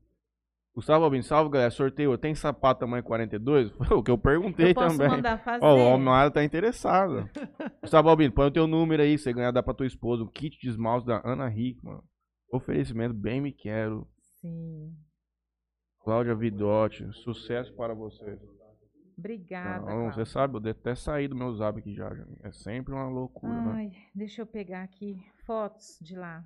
[0.74, 1.72] Gustavo Albino, salve galera.
[1.72, 2.16] Sorteio.
[2.18, 3.72] Tem sapato tamanho 42?
[3.72, 5.10] Foi o que eu perguntei Eu posso também.
[5.10, 5.64] mandar fazer.
[5.66, 7.28] Ó, o Almara tá interessado.
[7.82, 9.18] Gustavo Albino, põe o teu número aí.
[9.18, 10.24] Você ganhar, dá pra tua esposa.
[10.24, 12.00] Um kit de esmalte da Ana Hickman.
[12.52, 14.08] Oferecimento bem me quero.
[14.40, 14.96] Sim.
[16.08, 17.12] Cláudia Vidotti.
[17.12, 18.40] Sucesso para vocês.
[19.18, 19.80] Obrigada.
[19.80, 20.14] Não, Cláudia.
[20.14, 22.10] você sabe, eu devo até sair do meu zap aqui já.
[22.44, 23.72] É sempre uma loucura, né?
[23.74, 26.46] Ai, deixa eu pegar aqui fotos de lá.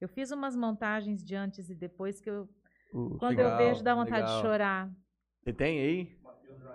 [0.00, 2.48] Eu fiz umas montagens de antes e depois que eu,
[2.90, 3.18] Putz.
[3.20, 4.36] quando legal, eu vejo, dá vontade legal.
[4.36, 4.90] de chorar.
[5.44, 6.18] Você tem aí?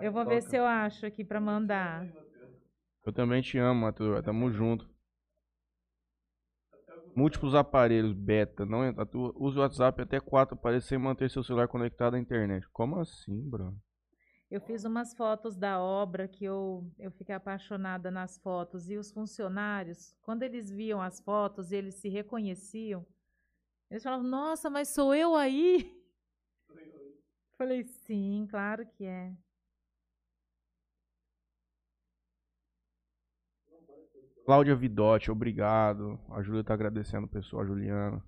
[0.00, 2.08] Eu vou ver se eu acho aqui pra mandar.
[3.04, 4.24] Eu também te amo, Matheus.
[4.24, 4.88] Tamo junto.
[7.16, 8.66] Múltiplos aparelhos, beta.
[8.66, 9.06] Não entra.
[9.06, 12.68] Tu usa o WhatsApp até quatro aparelhos sem manter seu celular conectado à internet.
[12.70, 13.74] Como assim, bro?
[14.50, 18.88] Eu fiz umas fotos da obra que eu, eu fiquei apaixonada nas fotos.
[18.90, 23.06] E os funcionários, quando eles viam as fotos e eles se reconheciam,
[23.90, 26.02] eles falavam, nossa, mas sou eu aí?
[27.56, 29.32] Falei, sim, claro que é.
[34.44, 36.20] Cláudia Vidotti, obrigado.
[36.30, 38.22] A Júlia tá agradecendo o pessoal, a Juliana.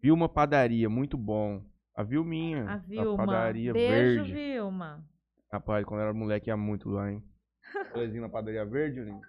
[0.00, 1.64] Vilma Padaria, muito bom.
[1.94, 2.68] A Vilminha.
[2.68, 3.24] A Vilma.
[3.24, 4.32] Padaria Beijo, Verde.
[4.32, 5.08] Vilma.
[5.52, 7.22] Rapaz, quando era moleque ia muito lá, hein?
[7.92, 9.20] Colezinho na Padaria Verde, Julinho?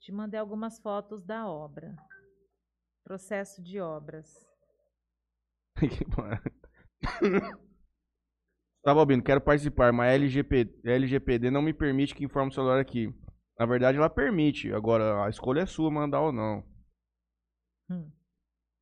[0.00, 1.96] Te mandei algumas fotos da obra.
[3.02, 4.46] Processo de obras.
[8.82, 12.54] Tá, Balbino, quero participar, mas a LGP, a LGPD não me permite que informe o
[12.54, 13.14] celular aqui.
[13.58, 14.72] Na verdade, ela permite.
[14.72, 16.64] Agora, a escolha é sua, mandar ou não.
[17.90, 18.10] Hum.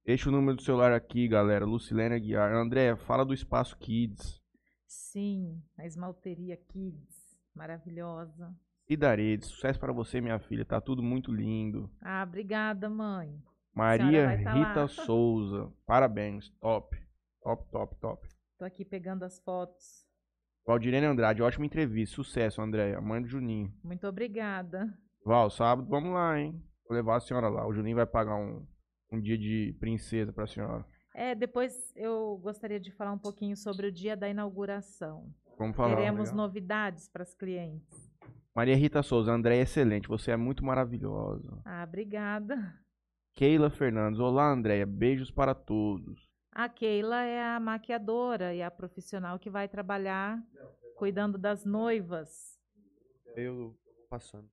[0.06, 1.66] Deixa o número do celular aqui, galera.
[1.66, 2.54] Lucilene Aguiar.
[2.54, 4.40] André, fala do Espaço Kids.
[4.86, 7.36] Sim, a esmalteria Kids.
[7.52, 8.54] Maravilhosa.
[8.88, 10.64] E Darede, sucesso para você, minha filha.
[10.64, 11.90] Tá tudo muito lindo.
[12.00, 13.42] Ah, obrigada, mãe.
[13.74, 14.88] Maria tá Rita lá.
[14.88, 15.72] Souza.
[15.84, 16.48] Parabéns.
[16.60, 16.96] Top.
[17.42, 18.28] Top, top, top.
[18.58, 20.04] Tô aqui pegando as fotos.
[20.66, 22.16] Valdirene Andrade, ótima entrevista.
[22.16, 23.00] Sucesso, André.
[23.00, 23.72] Mãe do Juninho.
[23.82, 24.92] Muito obrigada.
[25.24, 26.62] Val, sábado, vamos lá, hein?
[26.86, 27.66] Vou levar a senhora lá.
[27.66, 28.66] O Juninho vai pagar um
[29.10, 30.84] um dia de princesa pra senhora.
[31.14, 35.32] É, depois eu gostaria de falar um pouquinho sobre o dia da inauguração.
[35.58, 35.96] Vamos falar.
[35.96, 36.36] Teremos legal.
[36.36, 38.08] novidades para as clientes.
[38.54, 41.60] Maria Rita Souza, André é excelente, você é muito maravilhosa.
[41.64, 42.74] Ah, obrigada.
[43.34, 46.27] Keila Fernandes, olá Andréia, beijos para todos.
[46.58, 50.42] A Keila é a maquiadora e a profissional que vai trabalhar
[50.96, 52.58] cuidando das noivas.
[53.36, 53.78] Eu vou
[54.10, 54.50] passando.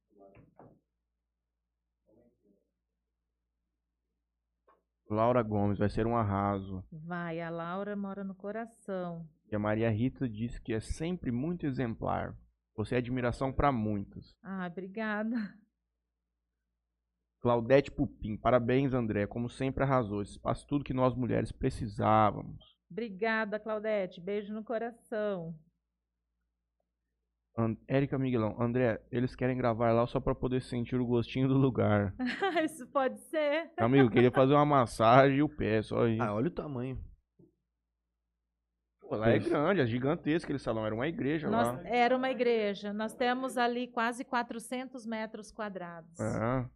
[5.10, 6.84] Laura Gomes, vai ser um arraso.
[6.92, 9.28] Vai, a Laura mora no coração.
[9.52, 12.38] E a Maria Rita disse que é sempre muito exemplar.
[12.76, 14.38] Você é admiração para muitos.
[14.44, 15.58] Ah, obrigada.
[17.50, 20.24] Claudete Pupim, parabéns André, como sempre arrasou.
[20.24, 22.76] Isso faz tudo que nós mulheres precisávamos.
[22.90, 24.20] Obrigada, Claudete.
[24.20, 25.54] Beijo no coração.
[27.56, 31.54] An Érica Miguelão, André, eles querem gravar lá só para poder sentir o gostinho do
[31.56, 32.16] lugar.
[32.66, 33.72] Isso pode ser.
[33.78, 36.20] Amigo, queria fazer uma massagem e o pé, só aí.
[36.20, 37.00] Ah, olha o tamanho.
[39.02, 41.88] Pô, lá é grande, é gigantesco aquele salão, era uma igreja Nós- lá.
[41.88, 42.92] era uma igreja.
[42.92, 46.20] Nós temos ali quase 400 metros quadrados.
[46.20, 46.68] É.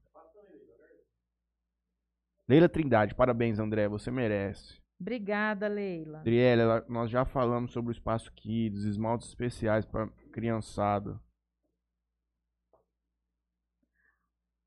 [2.50, 4.82] Leila Trindade, parabéns André, você merece.
[5.00, 6.22] Obrigada, Leila.
[6.22, 11.22] Adriele, nós já falamos sobre o espaço Kids, esmaltes especiais para criançada.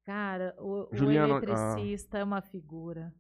[0.05, 1.37] Cara, o, o Juliano, ah.
[1.39, 3.13] eletricista é uma figura.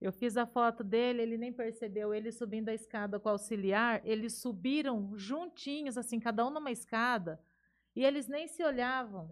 [0.00, 2.14] Eu fiz a foto dele, ele nem percebeu.
[2.14, 7.38] Ele subindo a escada com o auxiliar, eles subiram juntinhos, assim, cada um numa escada,
[7.94, 9.30] e eles nem se olhavam.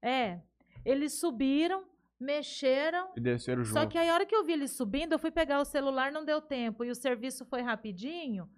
[0.00, 0.40] É,
[0.84, 1.84] eles subiram,
[2.20, 3.92] mexeram, E desceram só juntos.
[3.92, 6.24] que aí a hora que eu vi eles subindo, eu fui pegar o celular, não
[6.24, 8.48] deu tempo, e o serviço foi rapidinho.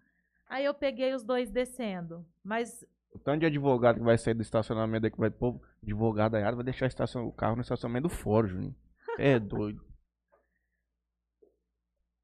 [0.48, 2.26] Aí eu peguei os dois descendo.
[2.42, 2.84] Mas
[3.14, 6.42] O tanto de advogado que vai sair do estacionamento aí que vai pôr advogado aí,
[6.42, 8.74] vai deixar estacion- o carro no estacionamento do fora, Juninho.
[9.18, 9.84] É doido.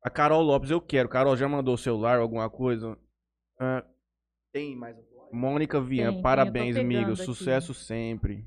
[0.02, 1.08] A Carol Lopes, eu quero.
[1.08, 2.96] Carol já mandou o celular, alguma coisa?
[3.58, 3.84] Ah,
[4.52, 4.96] Tem mais
[5.32, 7.12] Mônica Vian, Tem, parabéns, amigo.
[7.12, 7.24] aqui.
[7.24, 8.46] Sucesso sempre.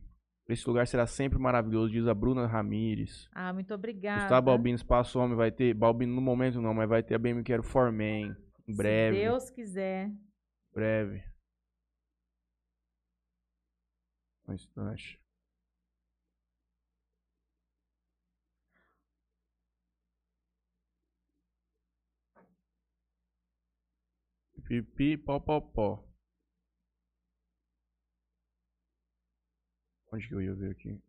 [0.50, 3.30] Esse lugar será sempre maravilhoso, diz a Bruna Ramires.
[3.32, 4.22] Ah, muito obrigada.
[4.22, 5.76] Gustavo Balbino, Espaço Homem, vai ter.
[5.76, 8.36] Balbino no momento não, mas vai ter a BM Quero Forman.
[8.68, 9.18] Em breve.
[9.18, 10.12] Se Deus quiser.
[10.74, 11.24] Breve.
[14.48, 15.20] Um instante.
[24.64, 26.09] Pipi, pó, pó, pó.
[30.12, 31.00] Onde que eu ia ver aqui?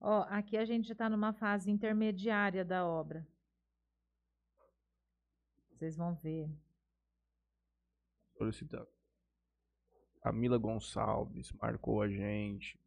[0.00, 3.26] Ó, aqui a gente está numa fase intermediária da obra.
[5.70, 6.48] Vocês vão ver.
[8.38, 8.86] Solicitar.
[10.22, 12.78] Camila Gonçalves marcou a gente.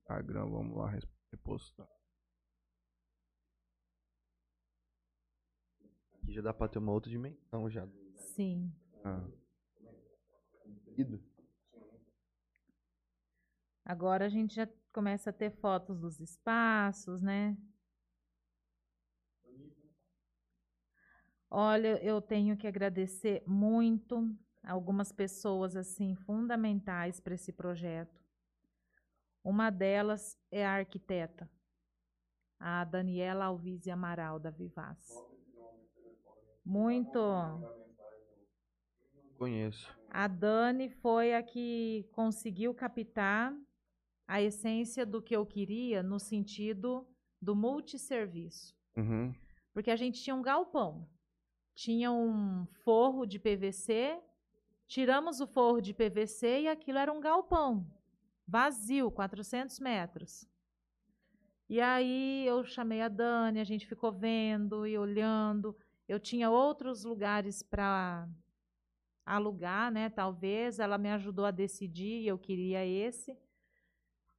[0.00, 0.92] Instagram, vamos lá
[1.30, 1.88] repostar.
[6.14, 7.88] Aqui já dá pra ter uma outra dimensão já.
[8.14, 8.72] Sim.
[9.04, 9.24] Ah.
[13.88, 17.56] Agora a gente já começa a ter fotos dos espaços, né?
[21.48, 28.20] Olha, eu tenho que agradecer muito algumas pessoas assim fundamentais para esse projeto.
[29.44, 31.48] Uma delas é a arquiteta,
[32.58, 34.98] a Daniela Alvise Amaral da Vivaz.
[36.64, 37.20] Muito.
[39.38, 39.96] Conheço.
[40.10, 43.54] A Dani foi a que conseguiu captar
[44.26, 47.06] a essência do que eu queria no sentido
[47.40, 48.74] do multisserviço.
[48.96, 49.34] Uhum.
[49.72, 51.08] Porque a gente tinha um galpão,
[51.74, 54.18] tinha um forro de PVC,
[54.86, 57.86] tiramos o forro de PVC e aquilo era um galpão,
[58.46, 60.48] vazio, 400 metros.
[61.68, 65.76] E aí eu chamei a Dani, a gente ficou vendo e olhando.
[66.08, 68.28] Eu tinha outros lugares para
[69.24, 70.08] alugar, né?
[70.08, 73.36] Talvez ela me ajudou a decidir, e eu queria esse.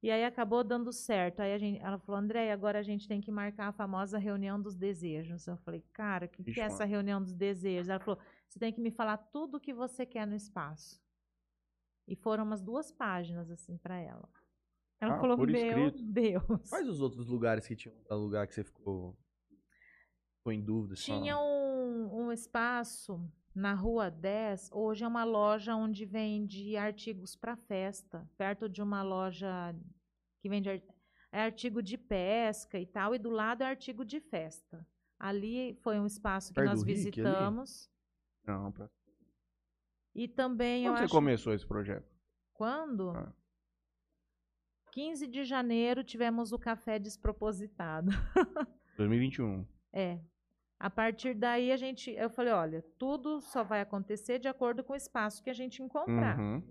[0.00, 1.40] E aí acabou dando certo.
[1.40, 4.60] Aí a gente, ela falou, André, agora a gente tem que marcar a famosa reunião
[4.60, 5.46] dos desejos.
[5.46, 7.88] Eu falei, cara, o que, que é essa reunião dos desejos?
[7.88, 11.02] Ela falou, você tem que me falar tudo o que você quer no espaço.
[12.06, 14.28] E foram umas duas páginas, assim, para ela.
[15.00, 15.48] Ela Ah, falou, meu
[15.88, 16.02] escrito.
[16.02, 16.68] Deus.
[16.70, 19.18] Quais os outros lugares que tinham pra lugar que você ficou,
[20.38, 20.94] ficou em dúvida?
[20.94, 21.20] assim?
[21.20, 23.20] Tinha um, um espaço
[23.58, 29.02] na Rua 10, hoje é uma loja onde vende artigos para festa, perto de uma
[29.02, 29.74] loja
[30.40, 30.68] que vende
[31.30, 34.86] é artigo de pesca e tal, e do lado é artigo de festa.
[35.18, 37.90] Ali foi um espaço que Perto nós do Rick, visitamos.
[38.46, 38.88] Não, pra...
[40.14, 42.08] E também Quando você acho começou esse projeto?
[42.54, 43.32] quando Ah.
[44.92, 48.10] 15 de janeiro tivemos o café despropositado.
[48.96, 49.66] 2021.
[49.92, 50.20] É.
[50.80, 54.92] A partir daí a gente, eu falei, olha, tudo só vai acontecer de acordo com
[54.92, 56.38] o espaço que a gente encontrar.
[56.38, 56.62] Uhum.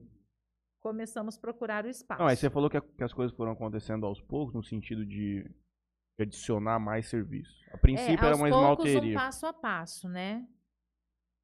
[0.82, 2.22] Começamos a procurar o espaço.
[2.22, 5.06] Não, aí você falou que, a- que as coisas foram acontecendo aos poucos, no sentido
[5.06, 5.46] de
[6.20, 7.54] adicionar mais serviço.
[7.74, 9.16] A princípio é, era uma poucos, um esmalteria.
[9.16, 10.48] passo a passo, né?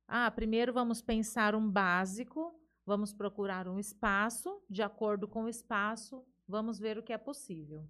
[0.07, 6.25] Ah, primeiro vamos pensar um básico, vamos procurar um espaço, de acordo com o espaço,
[6.47, 7.85] vamos ver o que é possível.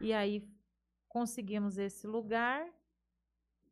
[0.00, 0.46] E aí
[1.08, 2.66] conseguimos esse lugar,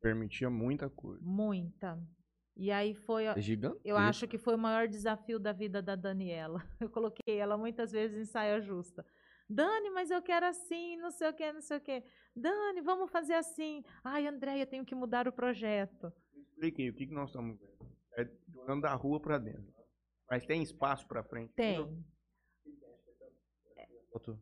[0.01, 1.21] Permitia muita coisa.
[1.25, 1.99] muita.
[2.57, 3.79] E aí foi, É gigante.
[3.85, 6.61] eu acho que foi o maior desafio da vida da Daniela.
[6.81, 9.07] Eu coloquei ela muitas vezes em saia justa.
[9.49, 12.05] Dani, mas eu quero assim, não sei o que, não sei o que.
[12.37, 13.83] Dani, vamos fazer assim.
[14.05, 16.13] Ai, Andréia, tenho que mudar o projeto.
[16.35, 17.97] Expliquei o que, que nós estamos vendo.
[18.19, 19.73] É jogando da rua pra dentro.
[20.31, 21.53] Mas tem espaço pra frente?
[21.55, 22.05] Tem.
[24.11, 24.39] Outro.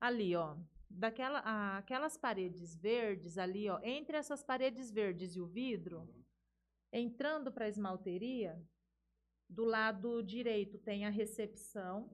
[0.00, 0.56] Ali, ó.
[0.90, 3.78] Daquela, aquelas paredes verdes ali, ó.
[3.82, 6.08] Entre essas paredes verdes e o vidro,
[6.92, 8.60] entrando para a esmalteria,
[9.48, 12.10] do lado direito tem a recepção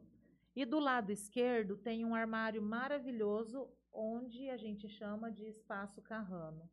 [0.54, 6.68] e do lado esquerdo tem um armário maravilhoso onde a gente chama de espaço carrano.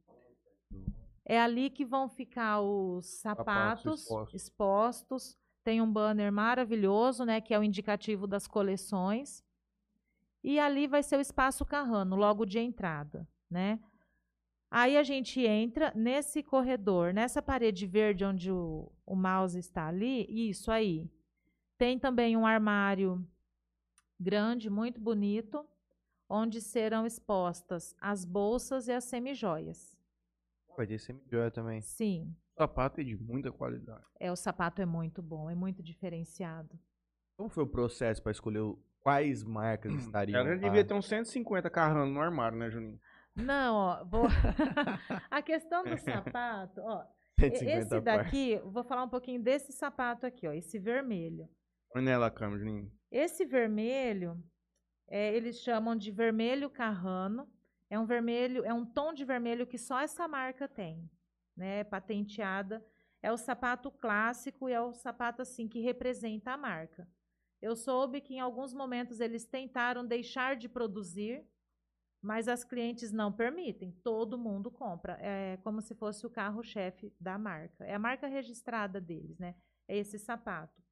[1.25, 4.41] É ali que vão ficar os Sapatos sapatos expostos.
[4.41, 5.37] expostos.
[5.63, 9.41] Tem um banner maravilhoso, né, que é o indicativo das coleções.
[10.43, 13.79] E ali vai ser o espaço carrano, logo de entrada, né?
[14.69, 20.25] Aí a gente entra nesse corredor, nessa parede verde onde o, o mouse está ali,
[20.49, 21.09] isso aí.
[21.77, 23.25] Tem também um armário
[24.19, 25.65] grande, muito bonito,
[26.27, 29.95] onde serão expostas as bolsas e as semijoias.
[30.75, 31.79] Vai ter semi-joia também.
[31.81, 34.03] Sim, O sapato é de muita qualidade.
[34.19, 36.79] é o sapato é muito bom, é muito diferenciado.
[37.37, 40.39] Como foi o processo pra escolher o- quais marcas estariam?
[40.39, 42.99] Ela devia ter uns 150 carrando no armário, né, Juninho?
[43.35, 44.27] Não, ó, vou...
[45.29, 47.03] a questão do sapato, ó,
[47.37, 51.49] e- 150 esse daqui, vou falar um pouquinho desse sapato aqui, ó, esse vermelho.
[51.91, 52.91] Põe nela a câmera, Juninho.
[53.11, 54.41] Esse vermelho,
[55.07, 57.47] é, eles chamam de vermelho carrano.
[57.89, 61.07] É um vermelho, é um tom de vermelho que só essa marca tem,
[61.55, 61.83] né?
[61.83, 62.83] Patenteada.
[63.21, 67.07] É o sapato clássico e é o sapato assim que representa a marca.
[67.63, 71.47] Eu soube que em alguns momentos eles tentaram deixar de produzir,
[72.21, 73.93] mas as clientes não permitem.
[74.03, 75.17] Todo mundo compra.
[75.21, 77.85] É como se fosse o carro-chefe da marca.
[77.85, 79.55] É a marca registrada deles, né?
[79.87, 80.83] É esse sapato.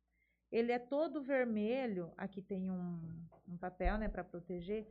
[0.50, 2.14] Ele é todo vermelho.
[2.16, 4.88] Aqui tem um, um papel, né, para proteger.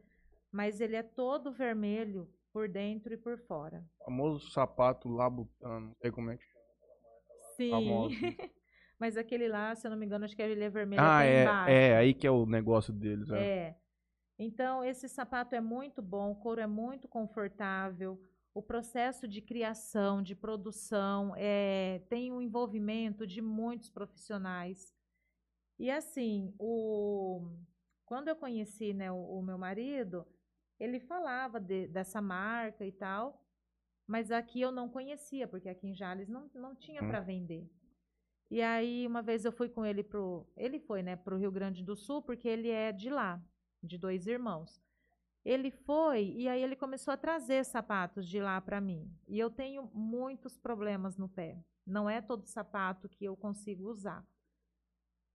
[0.53, 3.83] Mas ele é todo vermelho por dentro e por fora.
[4.01, 5.87] O famoso sapato labutano.
[5.87, 6.65] Não sei como é que chama.
[7.57, 7.71] Sim.
[7.71, 8.17] Famoso.
[9.01, 11.43] mas aquele lá, se eu não me engano, acho que ele é vermelho Ah, é,
[11.43, 11.71] embaixo.
[11.73, 11.97] é.
[11.97, 13.31] Aí que é o negócio deles.
[13.31, 13.39] É.
[13.69, 13.77] É.
[14.39, 18.21] Então, esse sapato é muito bom, o couro é muito confortável.
[18.55, 24.95] O processo de criação, de produção, é, tem um envolvimento de muitos profissionais.
[25.79, 27.49] E assim, o,
[28.05, 30.27] quando eu conheci né, o, o meu marido,
[30.79, 33.43] ele falava de- dessa marca e tal,
[34.07, 37.09] mas aqui eu não conhecia, porque aqui em Jales não, não tinha Hum.
[37.09, 37.71] para vender.
[38.51, 40.45] E aí, uma vez eu fui com ele pro.
[40.57, 43.41] Ele foi, né, pro Rio Grande do Sul, porque ele é de lá,
[43.83, 44.83] de dois irmãos.
[45.45, 49.11] Ele foi e aí ele começou a trazer sapatos de lá para mim.
[49.27, 51.59] E eu tenho muitos problemas no pé.
[51.87, 54.27] Não é todo sapato que eu consigo usar.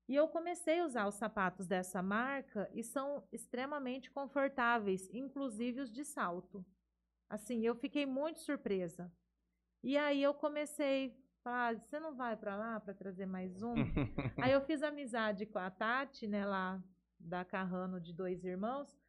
[0.08, 5.92] E eu comecei a usar os sapatos dessa marca e são extremamente confortáveis, inclusive os
[5.92, 6.64] de salto.
[7.28, 9.12] Assim, eu fiquei muito surpresa.
[9.82, 13.76] E aí eu comecei falar, você não vai para lá para trazer mais um?
[14.42, 16.84] Aí eu fiz amizade com a Tati, né, lá
[17.20, 19.00] da Carrano de dois irmãos.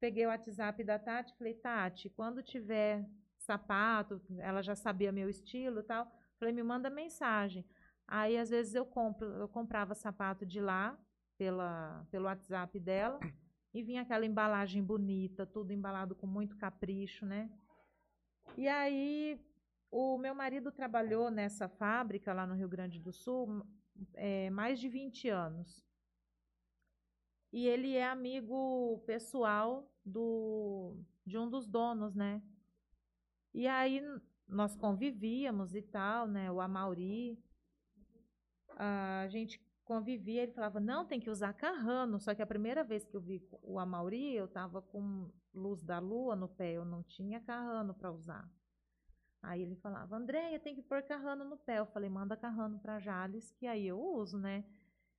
[0.00, 5.80] Peguei o WhatsApp da Tati, falei, Tati, quando tiver sapato, ela já sabia meu estilo
[5.80, 6.10] e tal.
[6.38, 7.66] Falei, me manda mensagem.
[8.06, 10.98] Aí às vezes eu compro, eu comprava sapato de lá
[11.36, 13.20] pela pelo WhatsApp dela
[13.74, 17.50] e vinha aquela embalagem bonita, tudo embalado com muito capricho, né?
[18.56, 19.38] E aí
[19.90, 23.66] o meu marido trabalhou nessa fábrica lá no Rio Grande do Sul
[24.14, 25.84] é, mais de 20 anos.
[27.52, 32.42] E ele é amigo pessoal do, de um dos donos, né?
[33.54, 34.02] E aí
[34.46, 36.50] nós convivíamos e tal, né?
[36.50, 37.42] O Amauri.
[38.76, 42.20] A gente convivia, ele falava, não, tem que usar Carrano.
[42.20, 45.98] Só que a primeira vez que eu vi o Amauri, eu tava com luz da
[45.98, 48.48] lua no pé, eu não tinha Carrano para usar.
[49.42, 51.78] Aí ele falava, Andréia, tem que pôr Carrano no pé.
[51.78, 54.64] Eu falei, manda Carrano para Jales, que aí eu uso, né?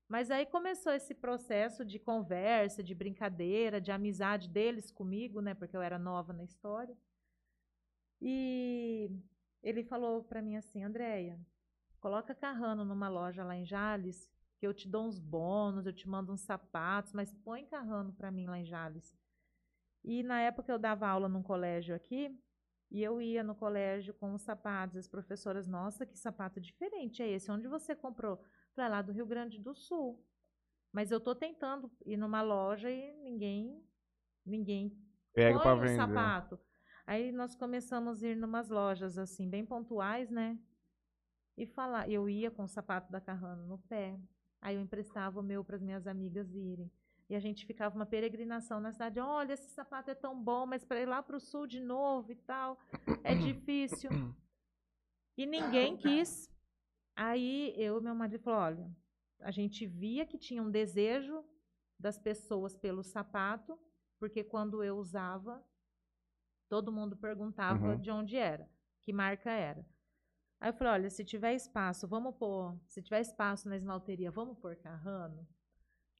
[0.07, 5.53] Mas aí começou esse processo de conversa, de brincadeira, de amizade deles comigo, né?
[5.53, 6.97] Porque eu era nova na história.
[8.21, 9.09] E
[9.63, 11.39] ele falou para mim assim, Andréia,
[11.99, 16.09] coloca Carrano numa loja lá em Jales, que eu te dou uns bônus, eu te
[16.09, 19.17] mando uns sapatos, mas põe Carrano para mim lá em Jales.
[20.03, 22.37] E na época eu dava aula num colégio aqui,
[22.91, 27.29] e eu ia no colégio com os sapatos, as professoras, nossa, que sapato diferente é
[27.29, 27.51] esse?
[27.51, 28.43] Onde você comprou?
[28.75, 30.23] Falei, lá do Rio Grande do Sul.
[30.91, 33.83] Mas eu tô tentando ir numa loja e ninguém
[34.45, 34.97] ninguém
[35.33, 35.95] Pega o vender.
[35.95, 36.59] sapato.
[37.05, 40.57] Aí nós começamos a ir numas lojas assim, bem pontuais, né?
[41.55, 44.19] E falar, eu ia com o sapato da Carrano no pé.
[44.61, 46.91] Aí eu emprestava o meu para as minhas amigas irem.
[47.29, 49.19] E a gente ficava uma peregrinação na cidade.
[49.19, 52.31] Olha, esse sapato é tão bom, mas para ir lá para o sul de novo
[52.31, 52.77] e tal,
[53.23, 54.09] é difícil.
[55.37, 56.49] E ninguém quis.
[57.15, 58.95] Aí eu e meu marido falou, olha,
[59.41, 61.43] a gente via que tinha um desejo
[61.99, 63.77] das pessoas pelo sapato,
[64.19, 65.63] porque quando eu usava,
[66.67, 67.99] todo mundo perguntava Uhum.
[68.01, 68.69] de onde era,
[69.01, 69.85] que marca era.
[70.59, 74.57] Aí eu falei, olha, se tiver espaço, vamos pôr, se tiver espaço na esmalteria, vamos
[74.57, 75.47] pôr Carrano?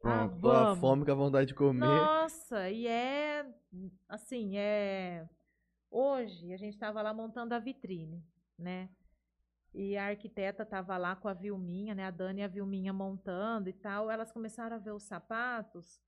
[0.04, 0.40] Ah, Pronto.
[0.42, 1.86] Com a fome, com a vontade de comer.
[1.86, 3.46] Nossa, e é
[4.08, 5.28] assim, é
[5.92, 8.24] hoje a gente estava lá montando a vitrine,
[8.58, 8.90] né?
[9.74, 12.06] E a arquiteta estava lá com a Vilminha, né?
[12.06, 14.10] A Dani e a Vilminha montando e tal.
[14.10, 16.02] Elas começaram a ver os sapatos.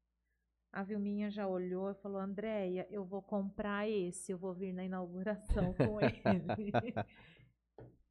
[0.71, 4.83] A Vilminha já olhou e falou: Andréia, eu vou comprar esse, eu vou vir na
[4.83, 6.93] inauguração com ele.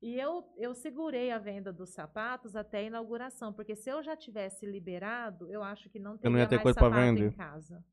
[0.03, 4.17] E eu, eu segurei a venda dos sapatos até a inauguração, porque se eu já
[4.17, 7.27] tivesse liberado, eu acho que não teria não ia ter mais coisa sapato vender.
[7.27, 7.85] em casa.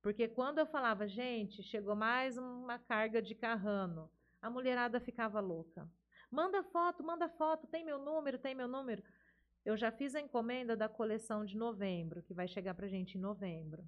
[0.00, 4.10] Porque quando eu falava, gente, chegou mais uma carga de carrano,
[4.40, 5.88] a mulherada ficava louca.
[6.30, 9.02] Manda foto, manda foto, tem meu número, tem meu número.
[9.64, 13.20] Eu já fiz a encomenda da coleção de novembro, que vai chegar pra gente em
[13.20, 13.86] novembro.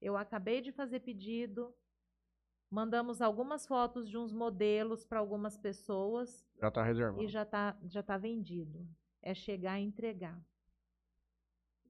[0.00, 1.72] Eu acabei de fazer pedido,
[2.72, 7.22] mandamos algumas fotos de uns modelos para algumas pessoas Já tá reservado.
[7.22, 8.88] e já tá, já tá vendido.
[9.20, 10.42] É chegar e entregar.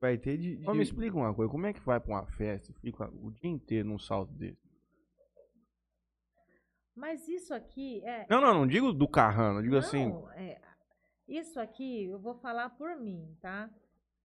[0.01, 0.57] Vai ter de.
[0.57, 3.31] de- me explica uma coisa, como é que vai pra uma festa e fica o
[3.31, 4.61] dia inteiro num salto desse?
[6.95, 8.27] Mas isso aqui é.
[8.29, 10.61] Não, não, não digo do Carrano, digo assim, Não, é,
[11.29, 13.71] isso aqui eu vou falar por mim, tá?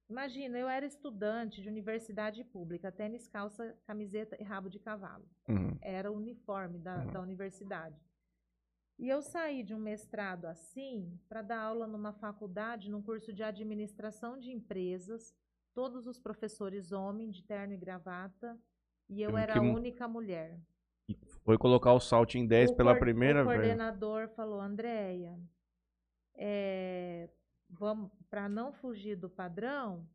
[0.10, 5.26] Imagina, eu era estudante de universidade pública, tênis, calça, camiseta e rabo de cavalo.
[5.50, 7.12] uhum, Era o uniforme da, Uhum.
[7.12, 8.00] da universidade.
[8.98, 13.44] E eu saí de um mestrado assim para dar aula numa faculdade, num curso de
[13.44, 15.36] administração de empresas,
[15.74, 18.58] todos os professores homens, de terno e gravata,
[19.10, 20.58] e eu Que- era a única mulher.
[21.10, 21.16] e
[21.46, 23.60] foi colocar o salto em 10 O pela primeira O vez.
[23.60, 25.40] coordenador falou, Andréia,
[26.34, 27.30] é,
[27.70, 30.08] vamos para não fugir do padrão,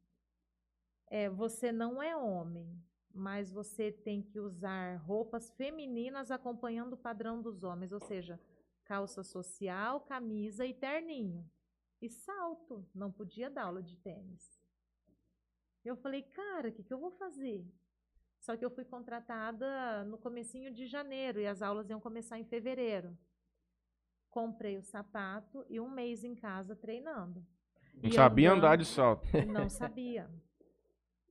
[1.09, 2.83] é, você não é homem,
[3.15, 8.41] mas você tem que usar roupas femininas acompanhando o padrão dos homens, ou seja,
[8.85, 11.49] calça social, camisa e terninho.
[12.01, 14.61] E salto, não podia dar aula de tênis.
[15.85, 17.65] Eu falei, cara, o que, que eu vou fazer?
[18.41, 22.45] Só que eu fui contratada no comecinho de janeiro e as aulas iam começar em
[22.45, 23.17] fevereiro.
[24.33, 27.47] Comprei o sapato e um mês em casa treinando.
[27.95, 28.65] Não E sabia andando.
[28.65, 29.29] andar de salto.
[29.47, 30.29] Não sabia.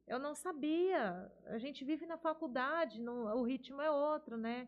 [0.07, 1.31] Eu não sabia.
[1.47, 4.67] A gente vive na faculdade, não- o ritmo é outro, né?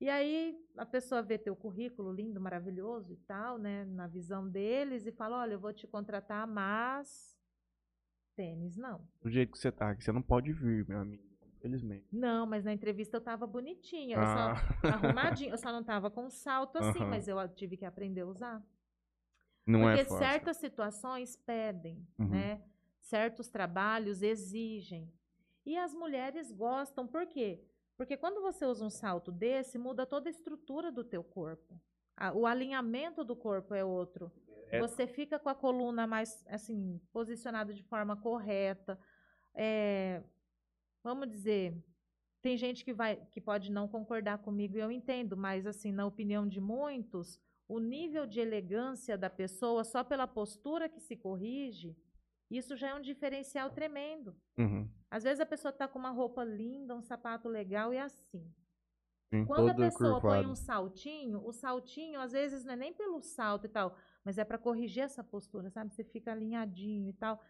[0.00, 3.84] E aí a pessoa vê teu currículo lindo, maravilhoso e tal, né?
[3.84, 7.38] Na visão deles e fala, olha, eu vou te contratar, mas
[8.34, 9.06] tênis não.
[9.22, 11.22] Do jeito que você tá aqui, você não pode vir, meu amigo.
[11.64, 12.06] Infelizmente.
[12.12, 14.54] Não, mas na entrevista eu tava bonitinha, eu Ah.
[14.54, 14.86] só
[15.42, 18.62] arrumadinha, eu só não tava com salto assim, mas eu tive que aprender a usar.
[19.66, 20.18] Não Porque é fácil.
[20.18, 22.28] certas situações pedem, Uhum.
[22.28, 22.62] né?
[23.00, 25.10] Certos trabalhos exigem.
[25.64, 27.64] E as mulheres gostam, por quê?
[27.96, 31.80] Porque quando você usa um salto desse, muda toda a estrutura do teu corpo.
[32.34, 34.30] O alinhamento do corpo é outro.
[34.68, 34.78] É.
[34.80, 38.98] Você fica com a coluna mais, assim, posicionada de forma correta.
[39.54, 40.22] É,
[41.04, 41.76] vamos dizer,
[42.40, 46.06] tem gente que vai, que pode não concordar comigo e eu entendo, mas assim, na
[46.06, 51.96] opinião de muitos, o nível de elegância da pessoa só pela postura que se corrige,
[52.50, 54.34] isso já é um diferencial tremendo.
[54.58, 54.88] Uhum.
[55.10, 58.52] Às vezes a pessoa está com uma roupa linda, um sapato legal e é assim.
[59.32, 59.44] Sim.
[59.46, 60.50] Quando a Todo pessoa põe curvado.
[60.50, 64.44] um saltinho, o saltinho às vezes não é nem pelo salto e tal, mas é
[64.44, 65.92] para corrigir essa postura, sabe?
[65.92, 67.42] Você fica alinhadinho e tal.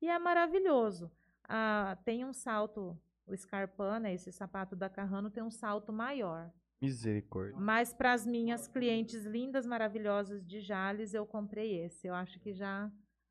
[0.00, 1.10] E é maravilhoso.
[1.48, 6.50] Ah, tem um salto, o Scarpa, né, esse sapato da Carrano tem um salto maior.
[6.80, 7.56] Misericórdia.
[7.56, 12.08] Mas para as minhas clientes lindas, maravilhosas de Jales, eu comprei esse.
[12.08, 12.90] Eu acho que já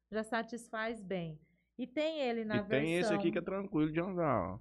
[0.10, 1.40] já satisfaz bem.
[1.78, 2.80] E tem ele na e versão...
[2.80, 4.60] tem esse aqui que é tranquilo de andar, ó.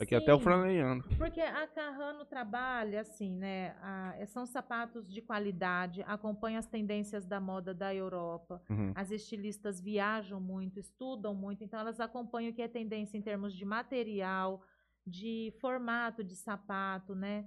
[0.00, 0.42] Aqui até o Sim.
[0.44, 1.04] Franley anda.
[1.16, 3.76] Porque a Carrano trabalha assim, né?
[3.80, 8.60] a- são sapatos de qualidade, acompanha as tendências da moda da Europa.
[8.68, 8.92] Uhum.
[8.94, 13.54] As estilistas viajam muito, estudam muito, então elas acompanham o que é tendência em termos
[13.54, 14.62] de material,
[15.06, 17.46] de formato de sapato, né?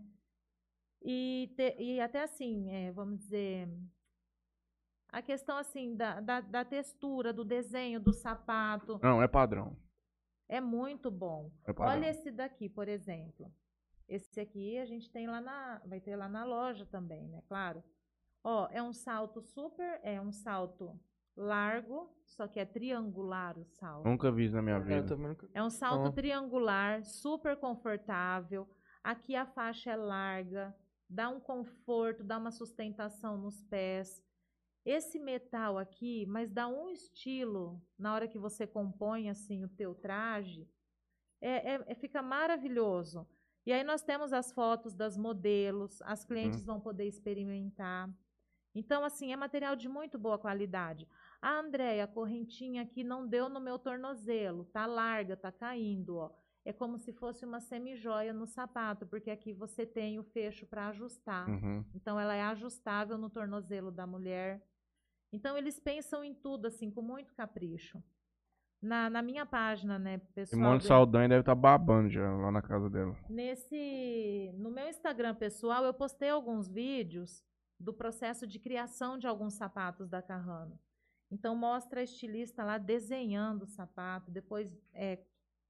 [1.01, 3.67] E, te- e até assim, é, vamos dizer,
[5.09, 9.75] a questão assim da, da, da textura, do desenho do sapato, Não, é padrão.
[10.49, 11.51] É muito bom.
[11.65, 11.95] É padrão.
[11.97, 13.51] Olha esse daqui, por exemplo.
[14.07, 17.41] Esse aqui a gente tem lá na, vai ter lá na loja também, né?
[17.47, 17.83] Claro.
[18.43, 20.97] Ó, é um salto super, é um salto
[21.35, 24.07] largo, só que é triangular o salto.
[24.07, 25.15] Nunca vi isso na minha vida.
[25.17, 28.67] nunca- É um salto triangular, super confortável.
[29.03, 30.75] Aqui a faixa é larga,
[31.09, 34.23] dá um conforto, dá uma sustentação nos pés.
[34.89, 39.93] Esse metal aqui, mas dá um estilo na hora que você compõe assim o teu
[39.93, 40.65] traje,
[41.41, 43.27] é, é- é- fica maravilhoso.
[43.65, 48.09] E aí nós temos as fotos das modelos, as clientes vão poder experimentar.
[48.73, 51.05] Então, assim, é material de muito boa qualidade.
[51.41, 56.31] Ah, Andréia, a correntinha aqui não deu no meu tornozelo, tá larga, tá caindo, ó.
[56.63, 60.87] É como se fosse uma semijoia no sapato, porque aqui você tem o fecho para
[60.87, 61.49] ajustar.
[61.49, 61.83] Uhum.
[61.93, 64.61] Então ela é ajustável no tornozelo da mulher.
[65.31, 68.01] Então eles pensam em tudo assim com muito capricho.
[68.81, 72.61] Na, na minha página, né, pessoal, Simone do- Saldanha deve estar babando já lá na
[72.61, 73.17] casa dela.
[73.27, 77.43] nesse no meu Instagram pessoal eu postei alguns vídeos
[77.79, 80.79] do processo de criação de alguns sapatos da Carrano.
[81.31, 85.19] Então mostra a estilista lá desenhando o sapato, depois é,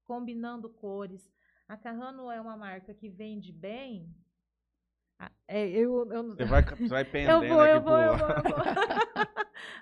[0.04, 1.32] combinando cores.
[1.66, 4.14] A Carrano é uma marca que vende bem.
[5.48, 8.28] É, eu, eu, Você vai, você vai eu pendendo vou, aqui eu vou, eu vou,
[8.28, 9.07] eu vou.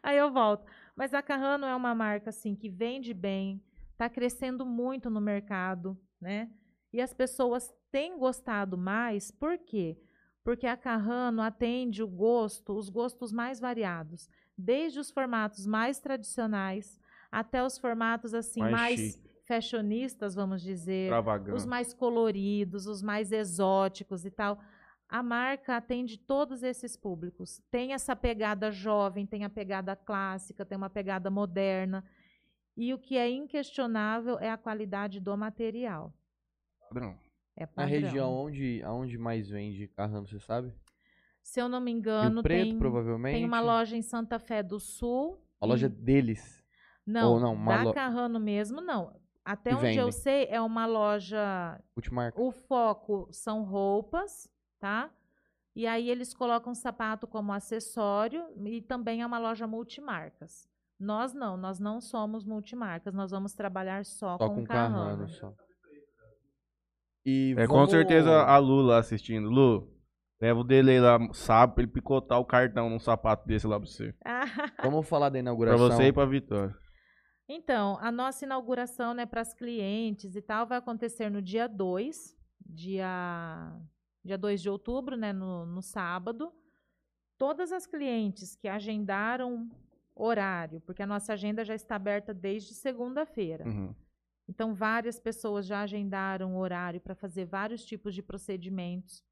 [0.06, 0.64] Aí eu volto.
[0.94, 3.60] Mas a Carrano é uma marca assim que vende bem,
[3.90, 6.48] está crescendo muito no mercado, né?
[6.92, 9.98] E as pessoas têm gostado mais, por quê?
[10.44, 17.00] Porque a Carrano atende o gosto, os gostos mais variados, desde os formatos mais tradicionais
[17.30, 21.10] até os formatos assim Mais mais, fashionistas, vamos dizer,
[21.52, 24.60] os mais coloridos, os mais exóticos e tal.
[25.08, 27.60] A marca atende todos esses públicos.
[27.70, 32.04] Tem essa pegada jovem, tem a pegada clássica, tem uma pegada moderna.
[32.76, 36.12] E o que é inquestionável é a qualidade do material.
[36.88, 37.16] Padrão.
[37.56, 37.90] É Na padrão.
[38.00, 40.72] região onde, aonde mais vende Carrano, você sabe?
[41.42, 43.34] Se eu não me Rio engano, Preto, tem, provavelmente.
[43.36, 45.40] tem uma loja em Santa Fé do Sul.
[45.60, 46.62] A loja e- deles.
[47.06, 49.14] Não, ou não, uma da lo- Carrano mesmo, não.
[49.44, 50.16] Até onde eu vende.
[50.16, 52.38] sei, é uma loja Ultimarca.
[52.40, 55.10] O foco são roupas, tá?
[55.74, 60.66] E aí eles colocam sapato como acessório e também é uma loja multimarcas.
[60.98, 64.94] Nós não, nós não somos multimarcas, nós vamos trabalhar só, Só com, com Carrano.
[64.96, 65.52] Carrano, só.
[67.24, 69.50] E É com vamos- certeza a Lu lá assistindo.
[69.50, 69.92] Lu,
[70.40, 73.88] leva o dele lá sábado pra ele picotar o cartão num sapato desse lá pra
[73.88, 74.14] você.
[74.82, 75.88] Vamos falar da Pra inauguração.
[75.90, 76.74] você e pra Vitória.
[77.48, 82.34] Então, a nossa inauguração, né, para as clientes e tal, vai acontecer no dia 2,
[82.64, 83.72] dia,
[84.26, 86.52] dia 2 de outubro, né, no, no sábado.
[87.38, 89.70] Todas as clientes que agendaram
[90.14, 93.66] horário, porque a nossa agenda já está aberta desde segunda-feira.
[93.66, 93.94] Uhum.
[94.48, 99.22] Então, várias pessoas já agendaram horário para fazer vários tipos de procedimentos.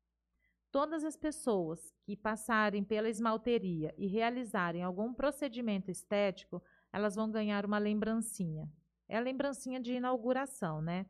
[0.70, 6.62] Todas as pessoas que passarem pela esmalteria e realizarem algum procedimento estético,
[6.92, 8.68] elas vão ganhar uma lembrancinha.
[9.08, 11.06] É a lembrancinha de inauguração, né?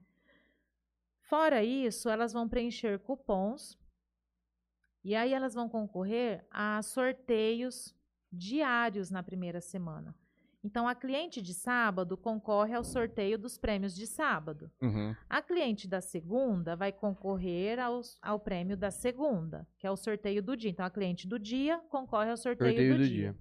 [1.28, 3.78] Fora isso, elas vão preencher cupons
[5.02, 7.94] e aí elas vão concorrer a sorteios
[8.32, 10.14] diários na primeira semana.
[10.62, 14.70] Então, a cliente de sábado concorre ao sorteio dos prêmios de sábado.
[14.80, 15.14] Uhum.
[15.28, 20.42] A cliente da segunda vai concorrer aos- ao prêmio da segunda, que é o sorteio
[20.42, 20.70] do dia.
[20.70, 23.32] Então, a cliente do dia concorre ao sorteio, Sorteio do, do dia.
[23.32, 23.38] dia.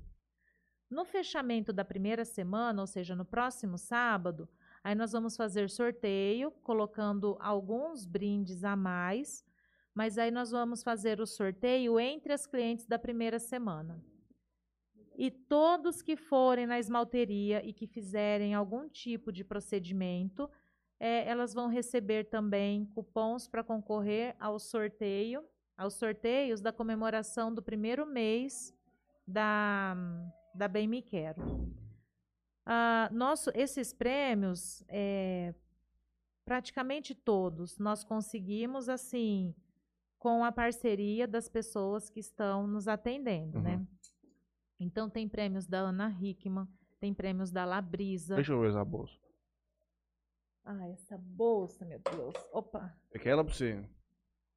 [0.90, 4.50] No fechamento da primeira semana, ou seja, no próximo sábado,
[4.84, 9.44] aí nós vamos fazer sorteio, colocando alguns brindes a mais,
[9.94, 14.04] mas aí nós vamos fazer o sorteio entre as clientes da primeira semana.
[15.16, 20.50] E todos que forem na esmalteria e que fizerem algum tipo de procedimento,
[21.00, 25.44] eh, elas vão receber também cupons para concorrer ao sorteio,
[25.78, 28.74] aos sorteios da comemoração do primeiro mês
[29.28, 29.96] da,
[30.56, 31.83] da Bem Me Quero.
[32.66, 35.54] Ah, nosso, esses prêmios, eh,
[36.46, 39.54] praticamente todos, nós conseguimos assim
[40.18, 43.64] com a parceria das pessoas que estão nos atendendo, Uhum.
[43.64, 43.88] né?
[44.80, 46.68] Então tem prêmios da Ana Hickman,
[47.00, 49.18] tem prêmios da Labrisa, Deixa eu ver essa bolsa.
[50.66, 52.34] Ah, essa bolsa, meu Deus.
[52.54, 52.98] Opa.
[53.14, 53.84] Aquela pra você.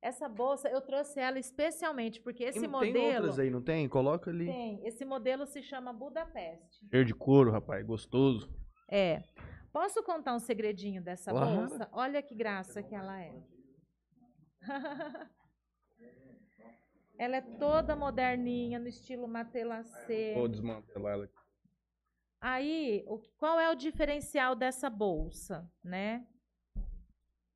[0.03, 2.93] Essa bolsa, eu trouxe ela especialmente, porque esse tem, modelo...
[2.93, 3.89] tem outras aí, não tem?
[3.89, 4.47] Coloca ali.
[4.47, 4.87] Tem.
[4.87, 6.87] Esse modelo se chama Budapeste.
[6.89, 7.85] Cheiro de couro, rapaz.
[7.85, 8.49] Gostoso.
[8.91, 9.23] É.
[9.73, 11.57] Posso contar um segredinho dessa Claro.
[11.57, 11.89] bolsa?
[11.93, 13.35] Olha que graça que ela é.
[17.19, 20.35] ela é toda moderninha, no estilo matelacê.
[20.35, 21.35] Vou desmantelar ela aqui.
[22.41, 26.27] Aí, o, qual é o diferencial dessa bolsa, né?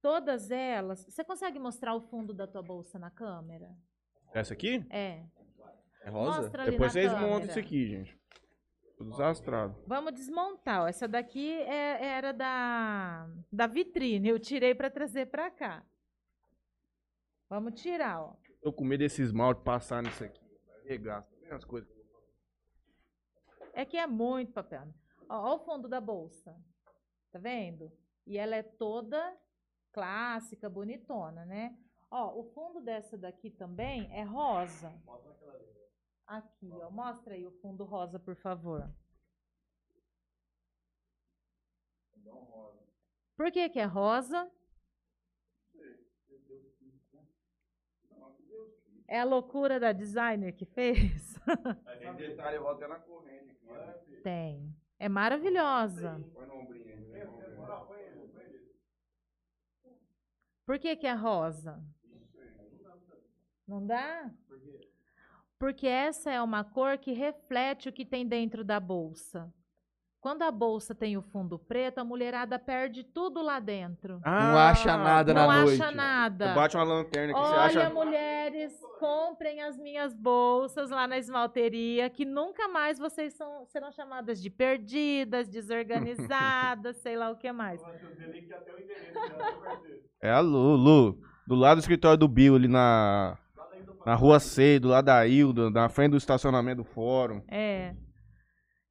[0.02, 1.04] Todas elas.
[1.04, 3.70] Você consegue mostrar o fundo da tua bolsa na câmera?
[4.32, 4.84] Essa aqui?
[4.90, 5.24] É.
[6.02, 6.42] É rosa?
[6.42, 7.26] Mostra Depois vocês câmera.
[7.30, 8.18] montam isso aqui, gente.
[8.96, 9.76] Tudo desastrado.
[9.86, 10.82] Vamos desmontar.
[10.82, 10.86] ó.
[10.88, 14.28] Essa daqui é- era da, da vitrine.
[14.28, 15.84] Eu tirei para trazer para cá.
[17.48, 18.36] Vamos tirar, ó.
[18.62, 20.40] Tô com medo desse esmalte passar nisso aqui.
[20.66, 21.26] Vai regar.
[21.48, 21.90] Tá as coisas?
[23.74, 24.86] É que é muito papel.
[25.28, 26.54] Ó, ó o fundo da bolsa.
[27.32, 27.90] Tá vendo?
[28.26, 29.36] E ela é toda
[29.92, 31.76] clássica, bonitona, né?
[32.10, 34.92] Ó, o fundo dessa daqui também é rosa.
[36.26, 36.90] Aqui, ó.
[36.90, 38.88] Mostra aí o fundo rosa, por favor.
[43.36, 44.50] Por que que é rosa?
[49.08, 51.34] É a loucura da designer que fez?
[51.98, 53.66] Tem detalhe, eu vou até na corrente aqui.
[53.66, 54.20] né?
[54.22, 54.76] Tem.
[54.98, 56.20] É maravilhosa.
[56.32, 57.99] Põe no ombrinho aí.
[60.70, 61.82] Por que, que é rosa?
[63.66, 64.30] Não dá?
[65.58, 69.52] Porque essa é uma cor que reflete o que tem dentro da bolsa.
[70.20, 74.20] Quando a bolsa tem o fundo preto, a mulherada perde tudo lá dentro.
[74.22, 75.76] Não acha nada Não na acha noite.
[75.82, 76.54] Você nada.
[76.54, 77.90] bate uma lanterna você Olha, acha.
[77.90, 84.42] mulheres, comprem as minhas bolsas lá na esmalteria, que nunca mais vocês são- serão chamadas
[84.42, 87.80] de perdidas, desorganizadas, sei lá o que mais.
[90.20, 91.18] É a Lu, Lu.
[91.46, 93.36] Do lado do escritório do Bill, ali na.
[94.04, 97.42] Na rua C, do lado da Hilda, na frente do estacionamento do fórum.
[97.48, 97.94] É.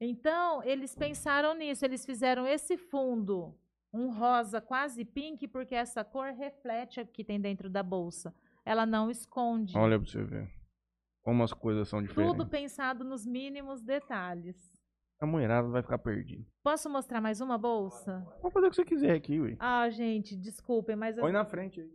[0.00, 3.54] Então, eles pensaram nisso, eles fizeram esse fundo,
[3.92, 8.34] um rosa quase pink, porque essa cor reflete o que tem dentro da bolsa.
[8.64, 9.76] Ela não esconde.
[9.76, 10.50] Olha pra você ver.
[11.22, 12.34] Como as coisas são diferentes.
[12.36, 14.56] Tudo pensado nos mínimos detalhes.
[15.20, 16.46] A mulherada vai ficar perdida.
[16.62, 18.26] Posso mostrar mais uma bolsa?
[18.40, 19.54] Pode fazer o que você quiser aqui, ué.
[19.58, 21.90] Ah, gente, desculpem, mas Põe as, na frente aí.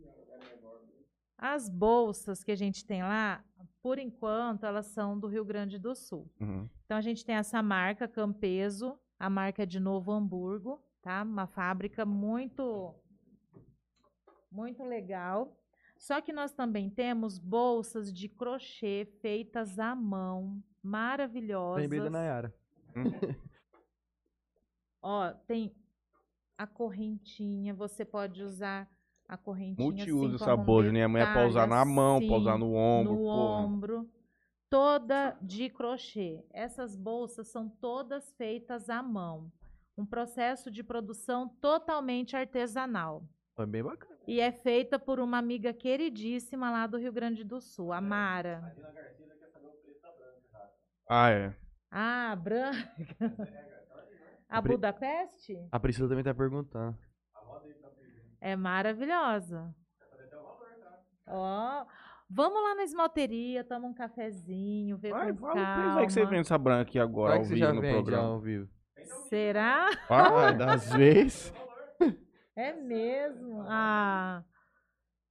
[1.36, 3.44] as bolsas que a gente tem lá,
[3.86, 6.28] por enquanto, elas são do Rio Grande do Sul.
[6.40, 6.68] Uhum.
[6.84, 11.22] Então a gente tem essa marca Campeso, a marca é de Novo Hamburgo, tá?
[11.22, 12.92] Uma fábrica muito
[14.50, 15.56] muito legal.
[15.96, 21.82] Só que nós também temos bolsas de crochê feitas à mão, maravilhosas.
[21.82, 22.52] Lembrei da Nayara.
[25.00, 25.72] Ó, tem
[26.58, 28.90] a correntinha, você pode usar
[29.28, 31.04] a correntinha Multiuso assim, essa como bolsa, né?
[31.04, 33.12] A mulher pode usar na mão, sim, pode usar no ombro.
[33.12, 33.60] no porra.
[33.60, 34.10] ombro,
[34.70, 36.44] toda de crochê.
[36.52, 39.50] Essas bolsas são todas feitas à mão.
[39.96, 43.22] Um processo de produção totalmente artesanal.
[43.54, 44.14] Foi bem bacana.
[44.26, 48.76] E é feita por uma amiga queridíssima lá do Rio Grande do Sul, a Mara.
[51.08, 51.54] Ah, é.
[51.90, 53.16] Ah, branca.
[54.48, 55.58] A Budapeste?
[55.72, 56.96] A Priscila também tá perguntando.
[58.46, 59.74] É maravilhosa.
[61.26, 61.84] Ó,
[62.30, 65.98] vamos lá na esmalteria, toma um cafezinho, vê Vai, com fala calma.
[66.00, 67.80] aí que você vende essa branca aqui agora, Vai ao que você vivo já no
[67.80, 68.28] vende programa.
[68.28, 68.68] ao vivo.
[69.28, 69.90] Será?
[70.08, 71.52] Ah, das vezes.
[72.54, 73.64] É mesmo?
[73.66, 74.44] Ah,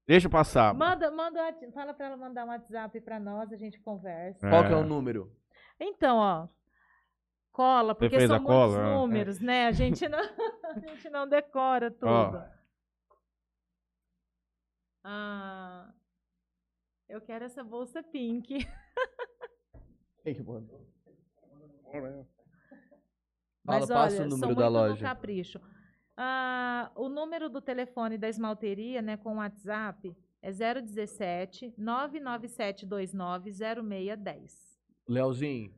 [0.06, 0.74] deixa passar.
[0.74, 4.46] manda, manda, um fala pra ela mandar um WhatsApp pra nós, a gente conversa.
[4.46, 4.50] É.
[4.50, 5.32] Qual que é o número?
[5.80, 6.50] Então, ó,
[7.54, 8.90] cola, porque fez são a muitos cola?
[8.90, 8.94] É.
[8.94, 9.68] números, né?
[9.68, 10.20] A gente não,
[10.76, 12.10] a gente não decora tudo.
[12.12, 12.56] Ó.
[15.08, 15.94] Ah,
[17.08, 18.58] eu quero essa bolsa pink.
[20.24, 20.82] Quem que mandou?
[23.64, 25.06] Mas Fala, passa olha, o são número da muito no loja.
[25.06, 25.62] capricho.
[26.18, 34.82] Ah, o número do telefone da esmalteria, né, com o WhatsApp, é 017 99729 0610.
[35.08, 35.72] Leozinho,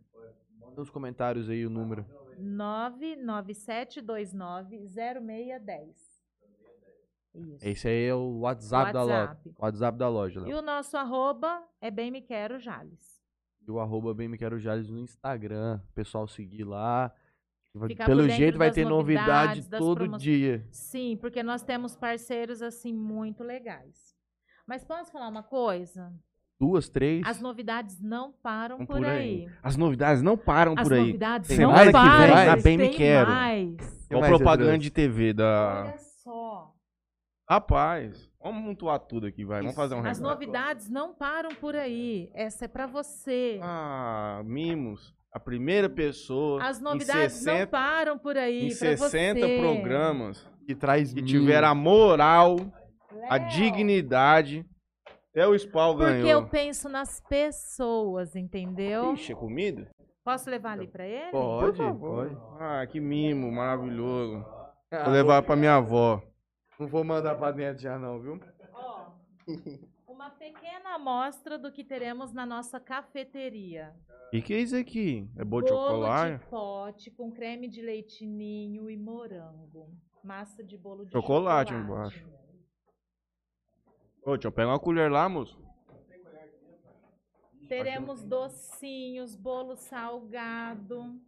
[0.57, 2.05] manda nos comentários aí o número.
[2.37, 6.06] 99729 0610.
[7.37, 7.67] Isso.
[7.67, 9.13] Esse aí é o WhatsApp, da loja.
[9.19, 9.51] WhatsApp.
[9.59, 10.57] WhatsApp da loja, E Léo.
[10.57, 13.17] o nosso arroba é bem me quero Jales.
[13.67, 15.79] E o arroba bem me quero Jales no Instagram.
[15.93, 17.11] Pessoal seguir lá.
[17.87, 20.65] Ficar Pelo por jeito vai ter novidade todo promo- dia.
[20.71, 24.15] Sim, porque nós temos parceiros assim muito legais.
[24.65, 26.11] Mas posso falar uma coisa?
[26.59, 27.21] Duas, três.
[27.27, 29.47] As novidades não param Vamos por, aí.
[29.61, 30.99] As novidades não param As por aí.
[31.01, 32.35] novidades Tem não mais que param.
[32.35, 33.29] vem, na Bem Me Quero.
[33.29, 33.75] mais.
[34.07, 35.93] Que você propaganda de TV da.
[37.49, 39.61] Rapaz, vamos montuar tudo aqui, vai.
[39.61, 42.29] Vamos fazer um As novidades não param por aí.
[42.33, 43.59] Essa é pra você.
[43.63, 45.15] Ah, mimos.
[45.31, 48.65] A primeira pessoa As em novidades não 60, param por aí.
[48.65, 49.59] em pra 60 você.
[49.59, 51.25] programas Que traz que mil.
[51.27, 52.57] tiveram a moral,
[53.29, 54.65] a Léo, dignidade.
[55.31, 56.27] Até o Spawn Porque ganhou.
[56.41, 59.13] eu penso nas pessoas, entendeu?
[59.13, 59.87] Ixi, é comida?
[60.25, 61.31] Posso levar ali pra ele?
[61.31, 62.35] Pode, pode.
[62.59, 64.43] Ah, que mimo, maravilhoso.
[64.91, 66.21] Ah, Vou levar pra minha avó.
[66.79, 68.39] Não vou mandar pra dentro já não, viu?
[68.73, 69.11] Ó,
[70.07, 73.95] uma pequena amostra do que teremos na nossa cafeteria.
[74.31, 75.27] E que é isso aqui?
[75.37, 76.43] É bolo de chocolate?
[76.43, 79.89] de pote com creme de leite ninho e morango.
[80.23, 82.17] Massa de bolo de Chocolate chocolate.
[82.19, 82.37] embaixo.
[84.23, 85.57] Ô, deixa eu pegar uma colher lá, moço.
[87.69, 91.19] Teremos docinhos, bolo salgado.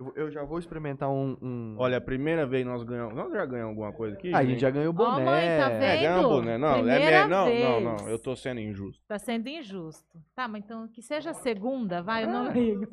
[0.00, 1.36] Eu, eu já vou experimentar um.
[1.42, 3.14] um- Olha, a primeira vez nós ganhamos.
[3.14, 4.32] Nós já ganhamos alguma coisa aqui?
[4.32, 5.24] Ah, a gente já ganhou o Ó, boné.
[5.24, 6.00] mãe, tá É, vendo?
[6.02, 6.56] ganhamos boné.
[6.58, 7.96] Não, é Primeira me- não, não, não.
[7.96, 8.10] vez.
[8.10, 9.02] Eu tô sendo injusto.
[9.08, 10.18] Tá sendo injusto.
[10.36, 12.32] Tá, mas então que seja a segunda, vai, eu Ah.
[12.32, 12.86] não ligo.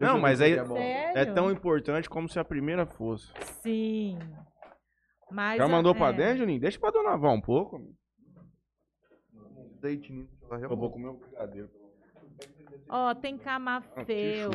[0.00, 0.64] Não, mas aí É.
[0.64, 1.18] Sério?
[1.18, 3.32] é tão importante como se a primeira fosse.
[3.62, 4.18] Sim.
[5.30, 6.12] Mas Já a- mandou pra é.
[6.12, 6.60] dentro, Juninho?
[6.60, 7.80] Deixa pra dona Vó um pouco.
[9.80, 11.70] Leite ninho, ela já Eu vou comer um brigadeiro.
[12.88, 14.50] Ó, tem Ah, camafeu.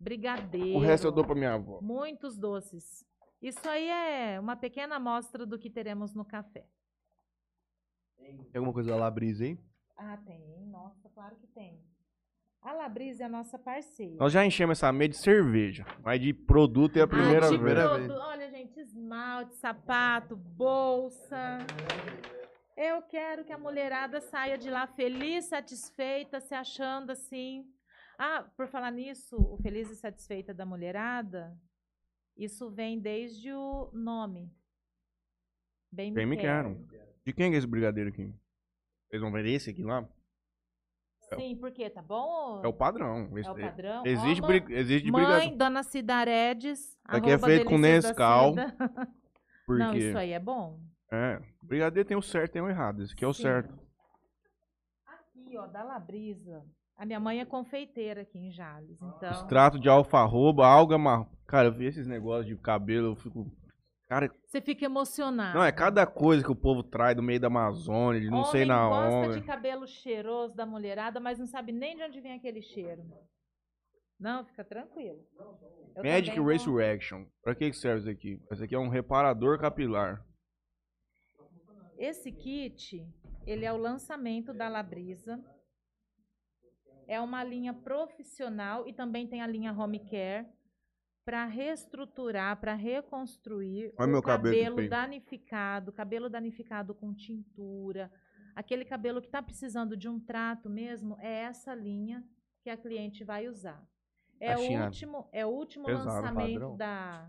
[0.00, 0.78] Brigadeiro.
[0.78, 1.78] O resto eu dou pra minha avó.
[1.82, 3.04] Muitos doces.
[3.40, 6.66] Isso aí é uma pequena amostra do que teremos no café.
[8.18, 9.58] Tem alguma coisa da Labrisa aí?
[9.96, 10.40] Ah, tem.
[10.66, 11.80] Nossa, claro que tem.
[12.62, 14.16] A Labrisa é a nossa parceira.
[14.18, 15.86] Nós já enchemos essa meia de cerveja.
[16.02, 18.10] Mas de produto é a primeira ah, de vez.
[18.10, 21.58] Olha, gente, esmalte, sapato, bolsa.
[22.76, 27.66] Eu quero que a mulherada saia de lá feliz, satisfeita, se achando assim.
[28.22, 31.58] Ah, por falar nisso, o feliz e satisfeita da mulherada,
[32.36, 34.54] isso vem desde o nome.
[35.90, 36.86] Bem, Bem me quero.
[36.86, 37.14] quero.
[37.24, 38.30] De quem é esse brigadeiro aqui?
[39.08, 40.06] Vocês vão ver esse aqui lá?
[41.34, 42.60] Sim, porque tá bom?
[42.62, 43.30] É o padrão.
[43.38, 44.04] É o padrão?
[44.04, 44.60] Existe, bri...
[44.60, 45.56] mãe- existe de Mãe, brigadeiro.
[45.56, 46.98] Dona Cidaredes.
[47.06, 48.54] Aqui é feito com Nescau.
[49.64, 49.82] Porque...
[49.82, 50.78] Não, isso aí é bom.
[51.10, 51.40] É.
[51.62, 53.02] Brigadeiro tem o certo e tem o errado.
[53.02, 53.44] Esse aqui é o Sim.
[53.44, 53.78] certo.
[55.06, 56.62] Aqui, ó, da Labrisa.
[57.00, 59.30] A minha mãe é confeiteira aqui em Jales, então...
[59.30, 61.24] Extrato de alfarroba, alga marrom.
[61.46, 63.50] Cara, eu vi esses negócios de cabelo, eu fico.
[64.06, 65.56] Cara, Você fica emocionado.
[65.56, 68.64] não, é cada coisa que o povo traz do meio da Amazônia, de não sei
[68.64, 69.40] Homem na gosta onde.
[69.40, 73.02] de cabelo cheiroso da mulherada, mas não sabe nem de onde vem aquele cheiro.
[74.18, 75.24] Não, fica tranquilo.
[75.96, 77.24] Eu Magic também vou- Resurrection.
[77.42, 78.38] Pra que que serve isso aqui?
[78.52, 80.22] Esse aqui é um reparador capilar.
[81.96, 83.06] Esse kit,
[83.46, 85.42] ele é o lançamento da Labrisa.
[87.10, 90.46] É uma linha profissional e também tem a linha Home Care
[91.24, 98.12] para reestruturar, para reconstruir Olha o meu cabelo cabelo danificado, cabelo danificado com tintura,
[98.54, 102.24] aquele cabelo que está precisando de um trato mesmo, é essa linha
[102.62, 103.84] que a cliente vai usar.
[104.38, 106.76] É o Caixinha último, é o último pesado, lançamento padrão.
[106.76, 107.28] da,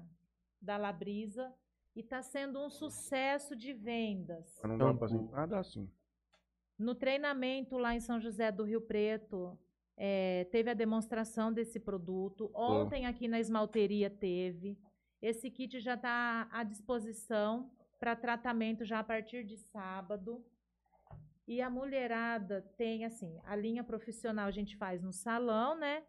[0.61, 1.51] da Labrisa
[1.95, 4.59] e está sendo um sucesso de vendas.
[4.61, 5.27] Mas não dá pra Shampoo.
[5.27, 5.91] fazer nada assim.
[6.77, 9.57] No treinamento lá em São José do Rio Preto,
[10.03, 12.49] eh, teve a demonstração desse produto.
[12.56, 14.76] Ontem aqui na esmalteria teve.
[15.22, 17.69] Esse kit já está à disposição
[17.99, 20.44] para tratamento já a partir de sábado.
[21.48, 26.02] E a mulherada tem assim, a linha profissional a gente faz no salão, né?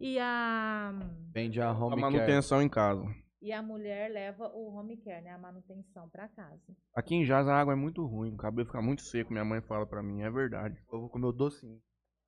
[0.00, 0.92] E a
[1.32, 2.00] Vende a A home care.
[2.02, 3.04] manutenção em casa.
[3.40, 6.76] e a mulher leva o home care, né, a manutenção para casa.
[6.94, 9.60] Aqui em Jazz a água é muito ruim, o cabelo fica muito seco, minha mãe
[9.62, 10.76] fala pra mim, é verdade.
[10.92, 11.80] Eu vou comer o docinho.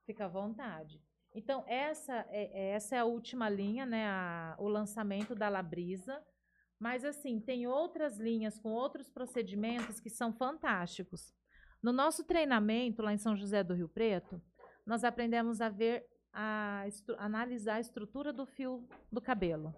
[0.06, 1.00] Fica à vontade.
[1.34, 4.06] Então, essa é, é- essa é a última linha, né?
[4.06, 6.22] a- o lançamento da Labrisa.
[6.78, 11.34] Mas, assim, tem outras linhas com outros procedimentos que são fantásticos.
[11.82, 14.40] No nosso treinamento, lá em São José do Rio Preto,
[14.86, 16.84] nós aprendemos a ver, a
[17.18, 19.74] analisar a estrutura do fio do cabelo.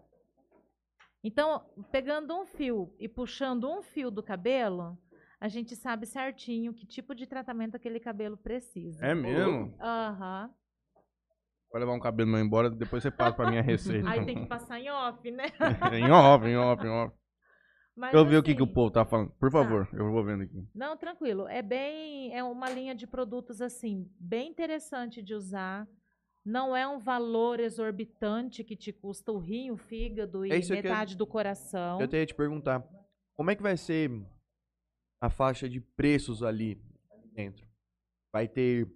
[1.23, 4.97] Então, pegando um fio e puxando um fio do cabelo,
[5.41, 9.05] a gente sabe certinho que tipo de tratamento aquele cabelo precisa.
[9.05, 9.75] É mesmo?
[9.81, 10.51] Aham.
[11.73, 13.61] Vai levar um cabelo meu embora, depois você passa pra minha
[14.01, 14.09] receita.
[14.09, 15.45] Aí tem que passar em off, né?
[15.93, 17.15] em off, em off, em off.
[17.95, 19.31] Mas, Eu vi o que, que o assim, povo tá falando.
[19.41, 20.69] Por favor, eu vou vendo aqui.
[20.75, 21.49] Não, tranquilo.
[21.49, 22.35] É bem.
[22.37, 25.87] É uma linha de produtos, assim, bem interessante de usar.
[26.45, 30.71] Não é um valor exorbitante que te custa o rim, o fígado e É que
[30.73, 31.99] eu- metade do coração.
[31.99, 32.85] Eu até ia te perguntar,
[33.35, 34.11] como é que vai ser
[35.27, 36.81] a faixa de preços ali
[37.35, 37.67] dentro?
[38.33, 38.89] Vai ter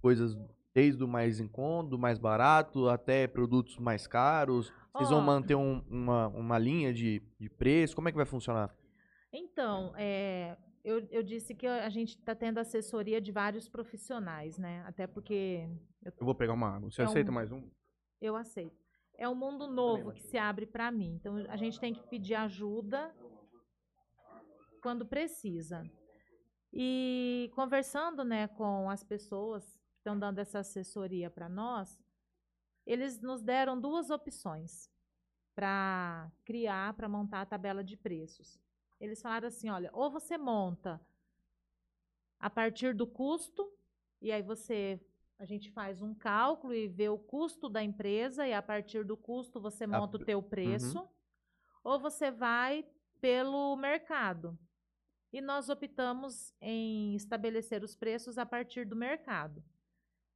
[0.00, 0.36] coisas
[0.74, 4.72] desde o mais em conta, do mais barato, até produtos mais caros?
[4.94, 5.22] Vocês vão Ó.
[5.22, 7.94] manter um- uma, uma linha de, de preço?
[7.94, 8.74] Como é que vai funcionar?
[9.32, 14.82] Então, é, eu, eu disse que a gente está tendo assessoria de vários profissionais, né?
[14.86, 15.66] Até porque
[16.04, 16.90] Eu vou pegar uma água.
[16.90, 17.62] Você É um- aceita mais um?
[18.20, 18.76] eu aceito.
[19.18, 21.14] É um mundo novo que se abre para mim.
[21.20, 23.14] Então, a gente tem que pedir ajuda
[24.82, 25.88] quando precisa.
[26.72, 31.98] E conversando né, com as pessoas que estão dando essa assessoria para nós,
[32.86, 34.90] eles nos deram duas opções
[35.54, 38.58] para criar, para montar a tabela de preços.
[38.98, 41.00] Eles falaram assim: olha, ou você monta
[42.40, 43.70] a partir do custo,
[44.20, 45.00] e aí você
[45.38, 49.16] a gente faz um cálculo e vê o custo da empresa e a partir do
[49.16, 51.08] custo você monta o p- teu preço,
[51.82, 52.86] ou você vai
[53.20, 54.56] pelo mercado.
[55.32, 59.62] E nós optamos em estabelecer os preços a partir do mercado.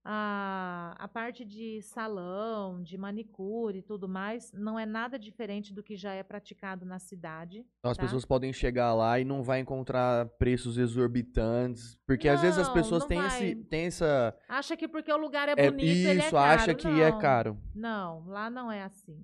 [0.09, 5.83] A, a parte de salão, de manicure e tudo mais, não é nada diferente do
[5.83, 7.67] que já é praticado na cidade.
[7.81, 8.05] Então as tá?
[8.05, 11.99] pessoas podem chegar lá e não vai encontrar preços exorbitantes.
[12.07, 13.27] Porque às vezes as Não, pessoas não têm, vai.
[13.27, 14.39] esse, têm essa.
[14.49, 16.61] Acha que porque o lugar é é, bonito, ele é isso, caro.
[16.61, 17.19] acha que é Não.
[17.19, 17.59] caro.
[17.75, 19.21] Não, lá não é assim.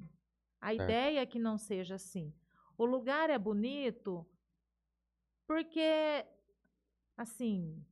[0.61, 0.83] A Certo.
[0.83, 2.35] ideia é que não seja assim.
[2.77, 4.27] O lugar é bonito
[5.53, 6.25] porque,
[7.15, 7.85] assim,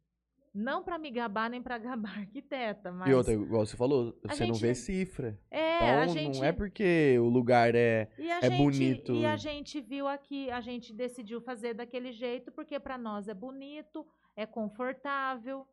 [0.55, 1.77] não para me gabar nem para
[2.09, 5.39] gabar arquiteta, mas E outra, igual você falou, você não vê gente- cifra.
[5.51, 8.11] é, então a gente não é porque o lugar é.
[8.19, 9.13] e a é gente, bonito.
[9.13, 13.35] E a gente viu aqui, a gente decidiu fazer daquele jeito porque para nós é
[13.35, 15.69] bonito, é confortável.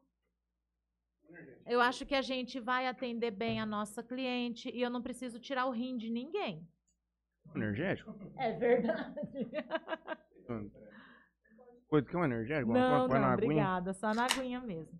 [1.66, 5.40] Eu acho que a gente vai atender bem a nossa cliente e eu não preciso
[5.40, 6.68] tirar o rim de ninguém.
[7.56, 8.14] Energético?
[8.38, 9.16] É verdade.
[11.88, 12.70] Coisa que é um energético?
[12.72, 13.34] Uma- Não, na não, aguinha.
[13.34, 15.00] obrigada, só na aguinha mesmo.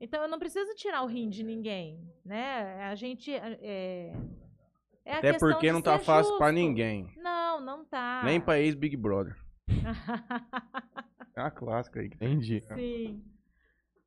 [0.00, 2.82] Então eu não preciso tirar o rim de ninguém, né?
[2.84, 6.60] A gente é, é a Até porque não tá fácil pra justo.
[6.60, 7.12] ninguém.
[7.16, 8.22] Não, não tá.
[8.24, 9.36] Nem pra ex-Big Brother.
[11.34, 12.06] É uma clássica aí.
[12.08, 12.60] Entendi.
[12.60, 13.24] Sim.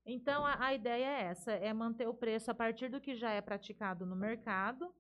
[0.06, 3.32] Então a, a ideia é essa, é manter o preço a partir do que já
[3.32, 4.94] é praticado no mercado.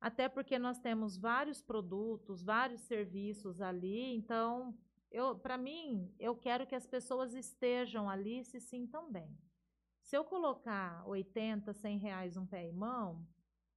[0.00, 4.74] Até porque nós temos vários produtos, vários serviços ali, então
[5.12, 9.36] eu, para mim, eu quero que as pessoas estejam ali e se sintam bem.
[10.02, 13.24] Se eu colocar 80, 100 reais um pé e mão,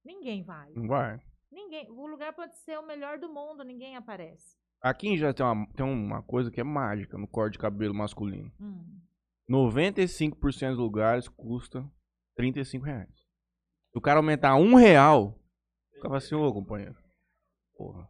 [0.04, 0.72] ninguém vai.
[0.74, 1.20] Não vai.
[1.52, 4.56] Ninguém, o lugar pode ser o melhor do mundo, ninguém aparece.
[4.80, 8.50] Aqui já tem uma, tem uma coisa que é mágica no corte de cabelo masculino.
[8.60, 9.00] Hum.
[9.48, 11.88] 95% dos lugares custa
[12.34, 13.14] 35 reais.
[13.90, 15.38] Se o cara aumentar um real,
[15.94, 16.96] ficava assim, ô companheiro.
[17.76, 18.08] Porra.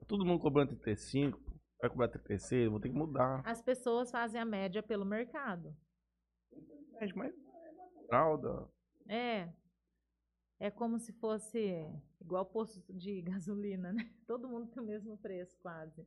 [0.00, 1.45] Tá Todo mundo cobrando 35, pô.
[1.80, 3.42] Vai cobrar 36, vou ter que mudar.
[3.44, 5.74] As pessoas fazem a média pelo mercado.
[7.00, 7.34] Mas mas
[8.08, 8.68] é.
[9.08, 9.52] É.
[10.58, 11.86] É como se fosse
[12.20, 14.10] igual posto de gasolina, né?
[14.26, 16.06] Todo mundo tem o mesmo preço, quase.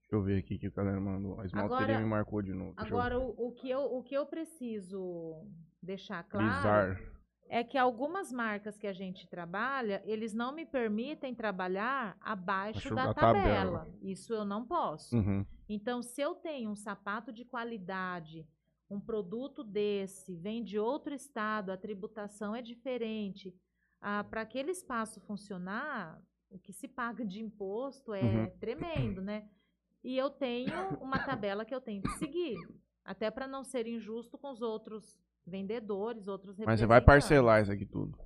[0.00, 1.40] Deixa eu ver aqui que o galera mandou.
[1.40, 2.74] A esmalteria Agora- me marcou de novo.
[2.74, 5.44] Deixa Agora, o, o que eu, o que eu preciso
[5.82, 7.13] deixar claro Bizarro.
[7.48, 13.12] É que algumas marcas que a gente trabalha, eles não me permitem trabalhar abaixo da,
[13.12, 13.80] tabela.
[13.80, 13.98] tabela.
[14.02, 15.16] Isso eu não posso.
[15.16, 15.44] Uhum.
[15.68, 18.46] Então, se eu tenho um sapato de qualidade,
[18.90, 23.54] um produto desse, vem de outro estado, a tributação é diferente,
[24.30, 28.58] para aquele espaço funcionar, o que se paga de imposto é Uhum.
[28.58, 29.48] tremendo, né?
[30.02, 32.56] E eu tenho uma tabela que eu tenho que seguir,
[33.04, 37.72] até para não ser injusto com os outros vendedores, outros Mas você vai parcelar isso
[37.72, 38.18] aqui tudo.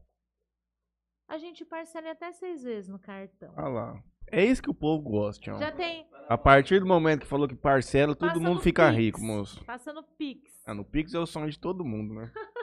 [1.28, 3.52] A gente parcela em até seis vezes no cartão.
[3.56, 4.02] Olha lá.
[4.30, 5.58] É isso que o povo gosta, Tião.
[5.58, 6.06] Já tem.
[6.28, 9.20] A partir do momento que falou que parcela, todo passa mundo no fica Pix, rico,
[9.22, 9.64] moço.
[9.64, 10.62] Passa no Pix.
[10.66, 12.30] Ah, no Pix é o sonho de todo mundo, né?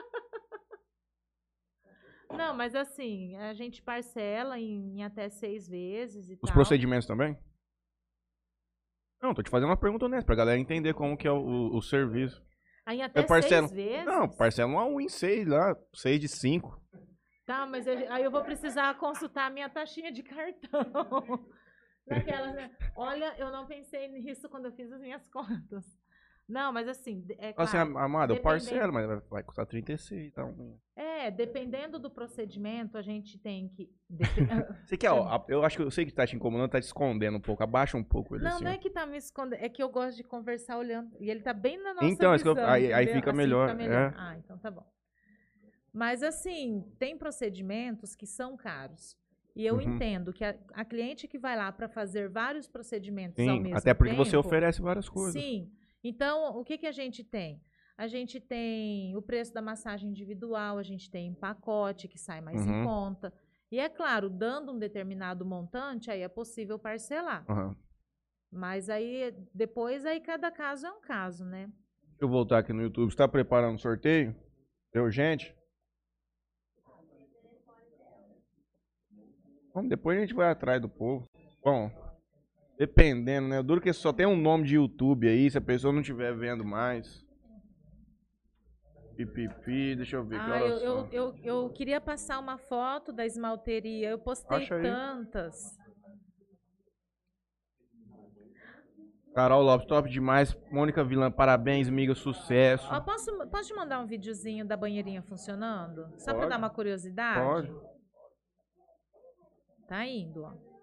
[2.30, 6.52] Não, mas assim, a gente parcela em, em até seis vezes e Os tal.
[6.54, 7.36] procedimentos também?
[9.22, 11.76] Não, tô te fazendo uma pergunta honesta, pra galera entender como que é o, o-
[11.76, 12.44] o serviço.
[12.86, 14.06] Aí até parcelo- seis vezes?
[14.06, 16.80] Não, parcela um a um em seis lá, seis de cinco.
[17.44, 20.80] Tá, mas eu- aí eu vou precisar consultar a minha taxinha de cartão.
[22.06, 22.70] Naquelas, né?
[22.96, 25.84] Olha, eu não pensei nisso quando eu fiz as minhas contas.
[26.48, 30.78] Não, mas assim, é assim, claro, amada, eu dependendo- parcelo, mas vai, custar 36, então...
[30.94, 33.90] É, dependendo do procedimento, a gente tem que...
[34.86, 37.36] Você quer, ó, eu acho que eu sei que tá te incomodando, tá te escondendo
[37.36, 38.64] um pouco, abaixa um pouco ele Não, assim.
[38.64, 41.10] não é que tá me escondendo, é que eu gosto de conversar olhando.
[41.18, 43.68] E ele tá bem na nossa Então, é eu- visão, aí- aí fica Assim melhor,
[43.80, 44.12] é.
[44.16, 44.86] Ah, então tá bom.
[45.92, 49.16] Mas assim, tem procedimentos que são caros.
[49.54, 49.80] E eu Uhum.
[49.96, 53.78] entendo que a, a cliente que vai lá para fazer vários procedimentos ao Sim, mesmo
[53.78, 55.42] até porque você tempo- oferece várias coisas.
[55.42, 55.72] Sim.
[56.08, 57.60] Então, o que, que a gente tem?
[57.98, 62.64] A gente tem o preço da massagem individual, a gente tem pacote que sai mais
[62.64, 62.80] Uhum.
[62.80, 63.32] em conta.
[63.72, 67.44] E é claro, dando um determinado montante, aí é possível parcelar.
[67.50, 67.74] Aham.
[68.52, 71.66] Mas aí, depois, aí cada caso é um caso, né?
[72.10, 73.10] Deixa eu voltar aqui no YouTube.
[73.10, 74.34] Você tá preparando o sorteio?
[74.94, 75.52] É urgente?
[79.74, 81.28] Bom, depois a gente vai atrás do povo.
[81.62, 81.90] Bom,
[82.78, 83.62] dependendo, né?
[83.62, 86.64] Duro que só tem um nome de YouTube aí, se a pessoa não estiver vendo
[86.64, 87.24] mais.
[89.16, 90.38] Pipipi, deixa eu ver.
[90.38, 94.10] Ah, eu, eu, eu, eu queria passar uma foto da esmalteria.
[94.10, 95.78] Eu postei tantas.
[99.34, 100.54] Carol Lopes, top demais.
[100.70, 102.88] Mônica Vilã, parabéns, amiga, sucesso.
[102.90, 106.10] Ó, posso, posso te mandar um videozinho da banheirinha funcionando?
[106.18, 107.70] Só para dar uma curiosidade?
[107.70, 107.96] Pode.
[109.88, 110.75] Tá indo, ó.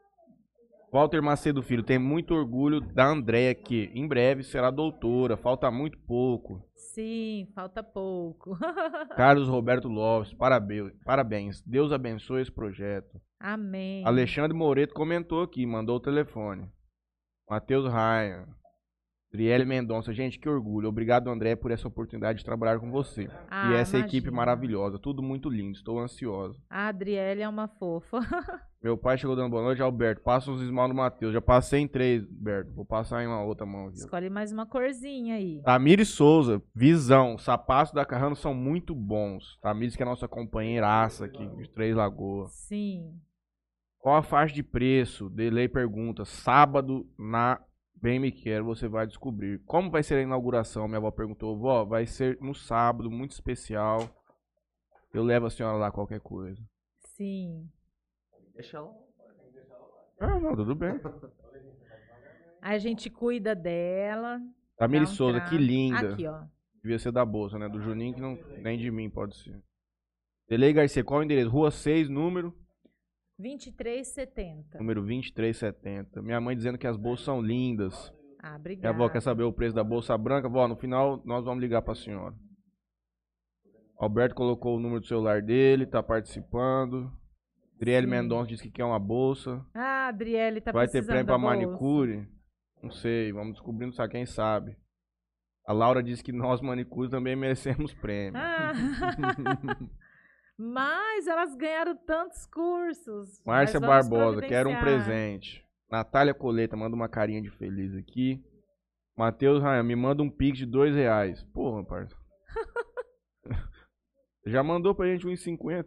[0.94, 5.98] Walter Macedo Filho, tem muito orgulho da Andréia que em breve será doutora, falta muito
[5.98, 6.64] pouco.
[6.76, 8.56] Sim, falta pouco.
[9.18, 11.64] Carlos Roberto Lopes, parabéns, parabéns.
[11.64, 13.20] Deus abençoe esse projeto.
[13.40, 14.06] Amém.
[14.06, 16.70] Alexandre Moreto comentou aqui, mandou o telefone.
[17.49, 18.48] Matheus Raia.
[19.34, 20.88] Adriele Mendonça, gente, que orgulho.
[20.88, 23.27] Obrigado, André, por essa oportunidade de trabalhar com você.
[23.49, 24.35] Ah, e essa equipe imagina.
[24.35, 26.61] maravilhosa, tudo muito lindo, estou ansioso.
[26.69, 28.19] A Adriele é uma fofa.
[28.84, 30.22] Meu pai chegou dando boa noite, Alberto.
[30.22, 31.34] Passa uns esmal no Matheus.
[31.34, 32.73] Já passei em três, Alberto.
[32.73, 33.97] Vou passar em uma outra mão aqui.
[33.97, 35.64] Escolhe mais uma corzinha aí.
[35.64, 37.35] Tamires Souza, visão.
[37.39, 39.57] Sapatos da Carrano são muito bons.
[39.61, 42.51] Tamires, que é a nossa companheiraça aqui de Três Lagoas.
[42.51, 43.19] Sim.
[43.97, 45.30] Qual a faixa de preço?
[45.30, 46.26] Delay pergunta.
[46.26, 47.60] Sábado na
[48.03, 49.59] Bem Me Quero você vai descobrir.
[49.59, 50.89] Como vai ser a inauguração?
[50.89, 51.57] Minha avó perguntou.
[51.57, 54.09] Vó, vai ser no sábado, muito especial.
[55.13, 56.61] Eu levo a senhora lá qualquer coisa.
[57.15, 57.65] Sim.
[58.55, 58.93] Deixa lá.
[60.19, 60.99] Ah, não, tudo bem.
[62.61, 64.38] A gente cuida dela.
[64.75, 66.11] Tamires dá um Souza, que linda.
[66.11, 66.43] Aqui, ó.
[66.81, 67.69] Devia ser da bolsa, né?
[67.69, 69.63] Do Juninho, que não, nem de mim pode ser.
[70.49, 71.49] Delei Garcia, qual é o endereço?
[71.49, 72.53] Rua 6, número?
[73.39, 74.77] 23,70.
[74.80, 76.22] Número 2370.
[76.22, 78.14] Minha mãe dizendo que as bolsas são lindas.
[78.39, 78.95] Ah, Minha obrigada.
[78.95, 80.49] avó quer saber o preço da bolsa branca.
[80.49, 82.35] Vó, no final nós vamos ligar pra senhora.
[83.97, 87.11] Alberto colocou o número do celular dele, tá participando.
[87.76, 88.07] Adriele.
[88.07, 89.65] Mendonça disse que quer uma bolsa.
[89.73, 92.27] Ah, a Adriele tá Vai ter prêmio pra manicure?
[92.81, 94.77] Não sei, vamos descobrindo só quem sabe.
[95.65, 98.39] A Laura disse que nós manicures também merecemos prêmio.
[98.41, 98.73] Ah.
[100.57, 103.41] Mas elas ganharam tantos cursos.
[103.45, 105.63] Márcia Barbosa, quero um presente.
[105.89, 108.43] Natália Coleta, manda uma carinha de feliz aqui.
[109.15, 111.43] Matheus Raia, me manda um pix de dois reais.
[111.53, 112.15] Porra, parça.
[114.45, 115.85] Já mandou pra gente 1,50.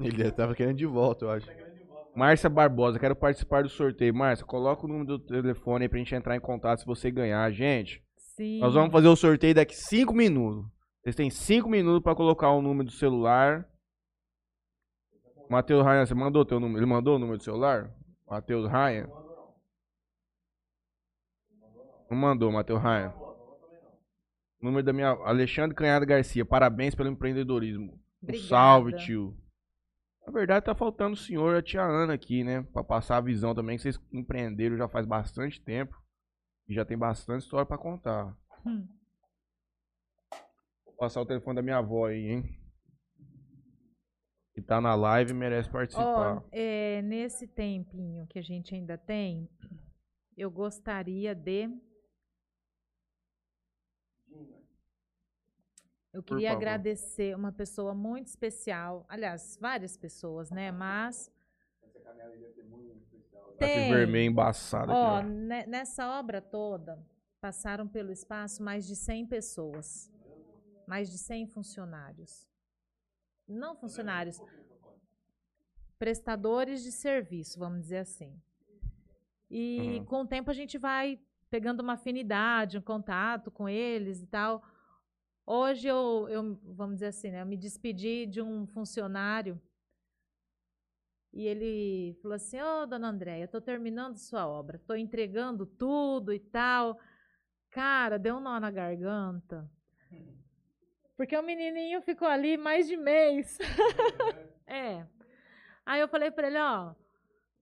[0.00, 1.48] Ele tava querendo de volta, eu acho.
[2.14, 4.14] Márcia Barbosa, quero participar do sorteio.
[4.14, 7.50] Márcia, coloca o número do telefone aí pra gente entrar em contato se você ganhar.
[7.52, 8.58] Gente, Sim.
[8.60, 10.64] nós vamos fazer o sorteio daqui 5 minutos.
[11.02, 13.66] Vocês têm 5 minutos pra colocar o número do celular.
[15.48, 16.78] Matheus Raia, você mandou teu número?
[16.78, 17.90] Ele mandou o número do celular?
[18.28, 19.08] Matheus Raia?
[22.10, 23.14] Não mandou, Matheus Raia.
[24.60, 25.08] Número da minha.
[25.08, 28.00] Alexandre Canhada Garcia, parabéns pelo empreendedorismo.
[28.22, 29.36] Um salve, tio.
[30.26, 32.62] Na verdade, tá faltando o senhor e a tia Ana aqui, né?
[32.72, 35.96] Pra passar a visão também, que vocês empreenderam já faz bastante tempo.
[36.68, 38.36] E já tem bastante história pra contar.
[38.66, 38.88] Hum.
[40.84, 42.65] Vou passar o telefone da minha avó aí, hein?
[44.56, 46.38] Que tá na live e merece participar.
[46.38, 49.46] Ó, é, nesse tempinho que a gente ainda tem,
[50.34, 51.68] eu gostaria de.
[56.10, 60.72] Eu queria agradecer uma pessoa muito especial, aliás, várias pessoas, né?
[60.72, 61.30] Mas.
[63.58, 66.98] Tá esse vermelho embaçado Ó, aqui, ne- nessa obra toda,
[67.42, 70.10] passaram pelo espaço mais de 100 pessoas.
[70.86, 72.48] Mais de 100 funcionários.
[73.46, 74.40] Não funcionários.
[75.98, 78.40] Prestadores de serviço, vamos dizer assim.
[79.50, 80.04] E Uhum.
[80.04, 84.62] com o tempo a gente vai pegando uma afinidade, um contato com eles e tal.
[85.46, 89.60] Hoje eu, eu vamos dizer assim, né, eu me despedi de um funcionário
[91.32, 96.40] e ele falou assim: Ô, dona Andréia, estou terminando sua obra, estou entregando tudo e
[96.40, 96.98] tal.
[97.70, 99.70] Cara, deu um nó na garganta.
[101.16, 103.58] Porque o menininho ficou ali mais de mês.
[104.66, 105.06] é.
[105.84, 106.92] Aí eu falei para ele: Ó,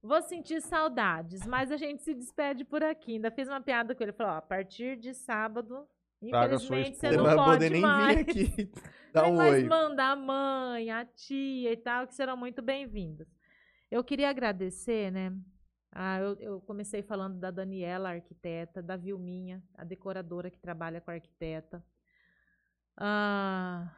[0.02, 3.12] vou sentir saudades, mas a gente se despede por aqui.
[3.12, 4.12] Ainda fiz uma piada com ele.
[4.12, 5.86] Falou: Ó, a partir de sábado,
[6.30, 8.16] Traga infelizmente você não vai pode poder nem mais.
[8.16, 8.72] vir aqui.
[9.12, 9.68] Dá um mais oi.
[9.68, 13.28] mandar a mãe, a tia e tal, que serão muito bem-vindos.
[13.88, 15.32] Eu queria agradecer, né?
[15.92, 21.00] Ah, eu, eu comecei falando da Daniela, a arquiteta, da Vilminha, a decoradora que trabalha
[21.00, 21.80] com a arquiteta.
[22.96, 23.92] Ah,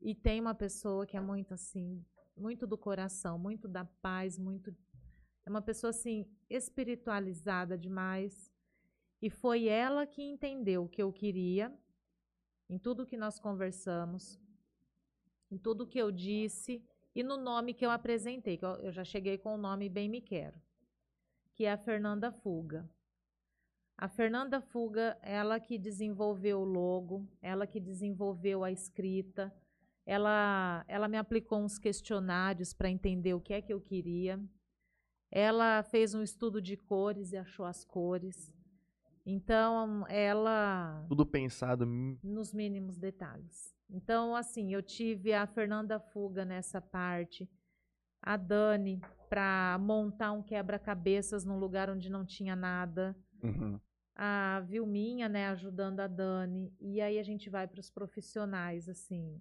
[0.00, 2.04] e tem uma pessoa que é muito assim,
[2.36, 4.74] muito do coração, muito da paz, muito.
[5.46, 8.52] É uma pessoa assim, espiritualizada demais.
[9.20, 11.72] E foi ela que entendeu o que eu queria,
[12.68, 14.38] em tudo que nós conversamos,
[15.50, 16.84] em tudo que eu disse
[17.14, 20.20] e no nome que eu apresentei, que eu já cheguei com o nome Bem Me
[20.20, 20.60] Quero,
[21.54, 22.88] que é a Fernanda Fuga.
[23.96, 29.54] A Fernanda Fuga, ela que desenvolveu o logo, ela que desenvolveu a escrita,
[30.04, 34.38] ela, ela me aplicou uns questionários para entender o que é que eu queria.
[35.30, 38.52] Ela fez um estudo de cores e achou as cores.
[39.24, 41.04] Então, ela.
[41.08, 41.86] Tudo pensado.
[41.86, 43.74] Nos mínimos detalhes.
[43.88, 47.48] Então, assim, eu tive a Fernanda Fuga nessa parte,
[48.20, 53.16] a Dani para montar um quebra-cabeças num lugar onde não tinha nada.
[53.44, 53.80] Uhum.
[54.16, 56.72] A Vilminha, né, ajudando a Dani.
[56.80, 59.40] E aí a gente vai para os profissionais, assim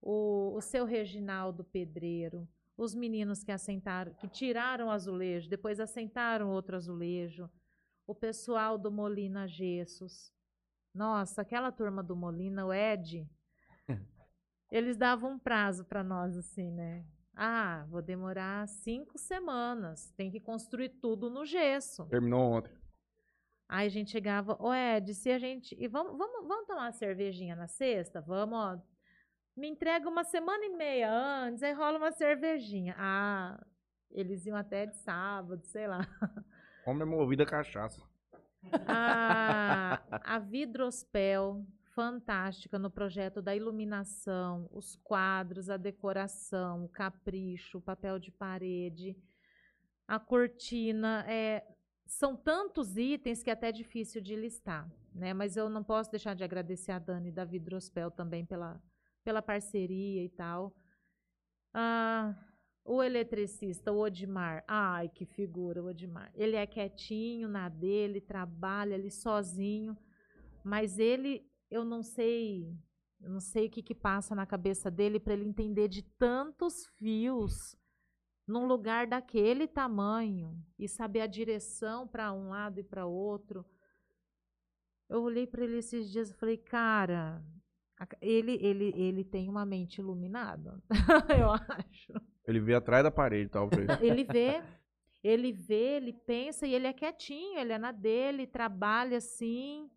[0.00, 6.50] o, o seu Reginaldo Pedreiro, os meninos que assentaram, que tiraram o azulejo, depois assentaram
[6.50, 7.50] outro azulejo,
[8.06, 10.32] o pessoal do Molina Gessos.
[10.94, 13.28] Nossa, aquela turma do Molina, o Ed,
[14.72, 17.04] eles davam um prazo para nós, assim, né?
[17.34, 22.06] Ah, vou demorar cinco semanas, tem que construir tudo no gesso.
[22.06, 22.79] Terminou ontem.
[23.72, 25.76] Aí a gente chegava, ô Ed, se a gente.
[25.78, 28.20] E vamos, vamos, vamos tomar uma cervejinha na sexta?
[28.20, 28.82] Vamos, ó,
[29.56, 32.96] me entrega uma semana e meia antes, aí rola uma cervejinha.
[32.98, 33.64] Ah,
[34.10, 36.00] eles iam até de sábado, sei lá.
[36.84, 38.02] Homem é movido a cachaça.
[38.88, 41.64] A, a Vidrospel,
[41.94, 49.16] fantástica no projeto da iluminação, os quadros, a decoração, o capricho, o papel de parede,
[50.08, 51.24] a cortina.
[51.28, 51.64] É,
[52.10, 54.90] são tantos itens que é até difícil de listar.
[55.14, 55.32] Né?
[55.32, 58.82] Mas eu não posso deixar de agradecer a Dani da Vidrospel também pela,
[59.22, 60.74] pela parceria e tal.
[61.72, 62.34] Ah,
[62.84, 64.64] o eletricista, o Odimar.
[64.66, 66.32] Ai, que figura o Odimar.
[66.34, 69.96] Ele é quietinho na dele, trabalha ali sozinho,
[70.64, 72.76] mas ele, eu não sei,
[73.20, 76.86] eu não sei o que, que passa na cabeça dele para ele entender de tantos
[76.98, 77.79] fios
[78.50, 83.64] num lugar daquele tamanho e saber a direção para um lado e para outro.
[85.08, 87.42] Eu olhei para ele esses dias e falei, cara,
[88.20, 90.82] ele, ele, ele tem uma mente iluminada,
[91.40, 92.12] eu acho.
[92.44, 93.86] Ele vê atrás da parede, talvez.
[94.02, 94.62] Ele vê,
[95.22, 99.88] ele vê, ele pensa e ele é quietinho, ele é na dele, trabalha assim.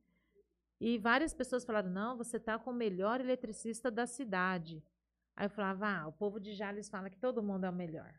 [0.79, 4.83] E várias pessoas falaram: não, você está com o melhor eletricista da cidade.
[5.35, 8.13] Aí eu falava: ah, o povo de Jales fala que todo mundo é o melhor.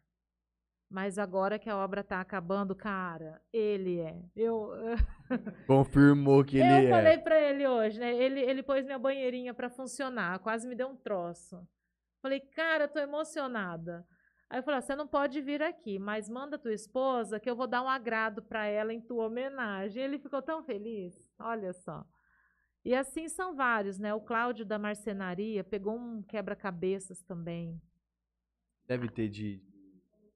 [0.95, 4.23] Mas agora que a obra está acabando, cara, ele é.
[4.37, 4.71] Eu
[5.67, 6.85] confirmou que ele eu é.
[6.85, 8.15] Eu falei para ele hoje, né?
[8.15, 11.67] Ele, ele pôs minha banheirinha para funcionar, quase me deu um troço.
[12.23, 14.07] Falei, cara, tô emocionada.
[14.49, 17.67] Aí eu falei, você não pode vir aqui, mas manda tua esposa que eu vou
[17.67, 20.01] dar um agrado para ela em tua homenagem.
[20.01, 21.29] Ele ficou tão feliz.
[21.41, 22.07] Olha só.
[22.85, 24.15] E assim são vários, né?
[24.15, 27.83] O Cláudio da marcenaria pegou um quebra-cabeças também.
[28.87, 29.74] Deve ter de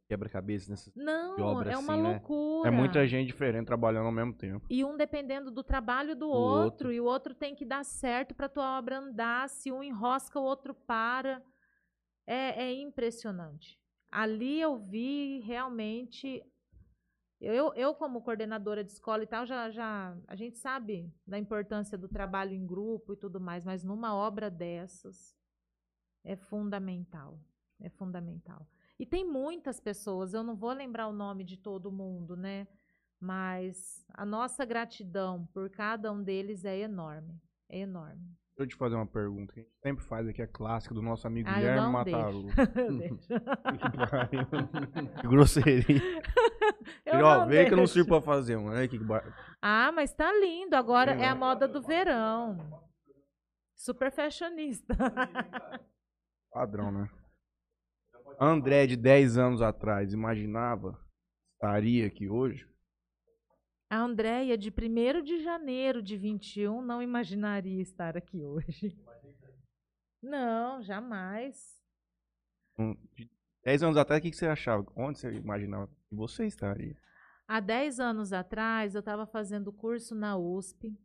[0.08, 2.12] quebra-cabeça nessa Não, obra é uma assim, né?
[2.12, 2.68] loucura.
[2.68, 4.66] É muita gente diferente trabalhando ao mesmo tempo.
[4.70, 8.34] E um dependendo do trabalho do, outro, outro, e o outro tem que dar certo
[8.34, 9.48] para tua obra andar.
[9.50, 11.42] Se um enrosca, o outro para.
[12.26, 13.78] É, é impressionante.
[14.10, 16.42] Ali eu vi realmente.
[17.40, 21.96] Eu, eu, como coordenadora de escola e tal, já, já a gente sabe da importância
[21.96, 25.36] do trabalho em grupo e tudo mais, mas numa obra dessas
[26.24, 27.38] é fundamental.
[27.80, 28.66] É fundamental.
[28.98, 32.66] E tem muitas pessoas, eu não vou lembrar o nome de todo mundo, né?
[33.20, 37.40] Mas a nossa gratidão por cada um deles é enorme.
[37.68, 38.22] É enorme.
[38.56, 41.00] Deixa eu te fazer uma pergunta que a gente sempre faz aqui, é clássico do
[41.02, 42.46] nosso amigo Ah, Guilherme Mataru.
[42.98, 43.28] deixo.
[45.20, 46.02] que grosseria.
[47.04, 47.92] Eu Ó, não vê que eu não deixo.
[47.94, 48.66] sirvo pra fazer um.
[48.68, 48.98] Olha que.
[49.60, 50.74] Ah, mas tá lindo.
[50.74, 51.40] Agora Sim, é a né?
[51.40, 52.56] moda do verão.
[53.76, 54.94] Super fashionista.
[56.50, 57.08] padrão, né?
[58.40, 60.96] André, de 10 anos atrás, imaginava
[61.54, 62.68] estaria aqui hoje?
[63.90, 68.96] A Andréia, de 1 de janeiro de 21, não imaginaria estar aqui hoje.
[70.22, 71.82] Não, jamais.
[72.78, 73.28] Um, de
[73.64, 74.86] 10 anos atrás, o que que você achava?
[74.94, 76.96] Onde você imaginava que você estaria?
[77.46, 80.96] Há 10 anos atrás, eu estava fazendo curso na USP,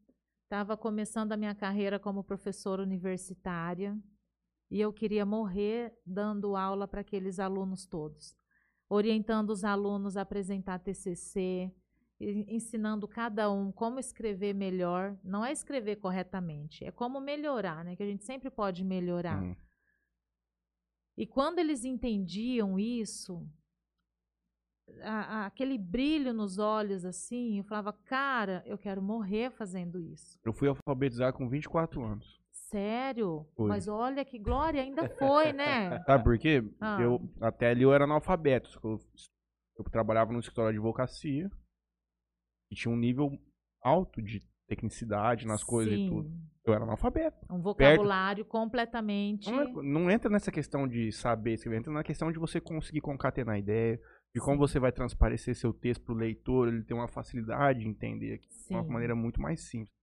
[0.44, 3.98] estava começando a minha carreira como professora universitária
[4.74, 8.36] e eu queria morrer dando aula para aqueles alunos todos,
[8.90, 11.72] orientando os alunos a apresentar TCC,
[12.20, 15.16] ensinando cada um como escrever melhor.
[15.24, 17.96] Não é escrever corretamente, é como melhorar, né?
[17.96, 19.44] Que a gente sempre pode melhorar.
[19.44, 19.56] Hum.
[21.16, 23.48] E quando eles entendiam isso,
[25.04, 30.40] a- a- aquele brilho nos olhos, assim, eu falava, cara, eu quero morrer fazendo isso.
[30.44, 32.42] Eu fui alfabetizado com 24 anos.
[32.74, 33.46] Sério?
[33.56, 33.70] Foi.
[33.70, 36.00] Mas olha que glória, ainda foi, né?
[36.08, 36.64] Sabe por quê?
[36.82, 37.00] Ah.
[37.00, 38.80] Eu, até ali eu era analfabeto.
[38.84, 39.00] Eu,
[39.78, 41.52] eu trabalhava no escritório de advocacia
[42.72, 43.30] e tinha um nível
[43.80, 46.32] alto de tecnicidade nas coisas e Sim, tudo.
[46.66, 47.46] Eu era analfabeto.
[47.48, 49.52] Um vocabulário completamente.
[49.52, 53.02] Não, é- não entra nessa questão de saber escrever, entra na questão de você conseguir
[53.02, 54.02] concatenar ideia,
[54.34, 58.34] de como você vai transparecer seu texto pro leitor, ele ter uma facilidade de entender
[58.34, 58.90] aqui de uma Sim.
[58.90, 59.94] maneira muito mais simples.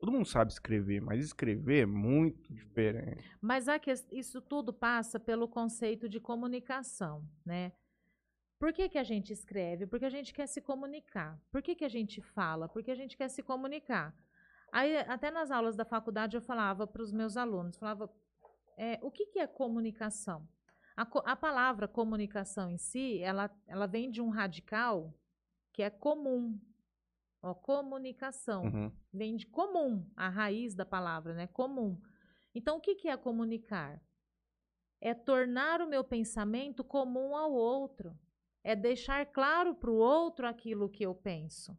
[0.00, 3.22] Todo mundo sabe escrever, mas escrever é muito diferente.
[3.40, 7.72] Mas a ques- isso tudo passa pelo conceito de comunicação, né?
[8.58, 9.86] Por que, que a gente escreve?
[9.86, 11.38] Porque a gente quer se comunicar.
[11.52, 12.66] Por que, que a gente fala?
[12.66, 14.14] Porque a gente quer se comunicar.
[14.72, 18.10] Aí, até nas aulas da faculdade, eu falava para os meus alunos, falava,
[18.78, 20.48] é, o que, que é comunicação?
[20.96, 21.02] A,
[21.32, 25.12] a palavra comunicação em si, ela, ela vem de um radical
[25.72, 26.58] que é comum.
[27.42, 28.92] Ó, comunicação Uhum.
[29.12, 31.46] vem de comum, a raiz da palavra, né?
[31.46, 32.00] Comum.
[32.54, 34.00] Então, o que, que é comunicar?
[35.00, 38.14] É tornar o meu pensamento comum ao outro.
[38.62, 41.74] É deixar claro para o outro aquilo que eu penso.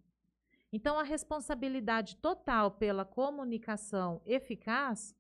[0.73, 5.15] Então, a responsabilidade total pela comunicação eficaz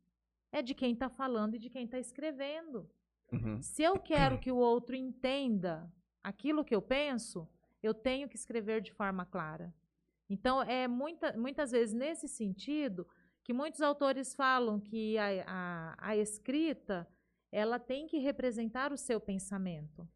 [0.51, 2.89] é de quem está falando e de quem está escrevendo.
[3.31, 3.61] Uhum.
[3.61, 5.91] Se eu quero que o outro entenda
[6.23, 7.47] aquilo que eu penso,
[7.83, 9.73] eu tenho que escrever de forma clara.
[10.31, 13.05] Então, é muita, muitas vezes nesse sentido
[13.43, 17.05] que muitos autores falam que a, a, a escrita
[17.51, 20.07] ela tem que representar o seu pensamento.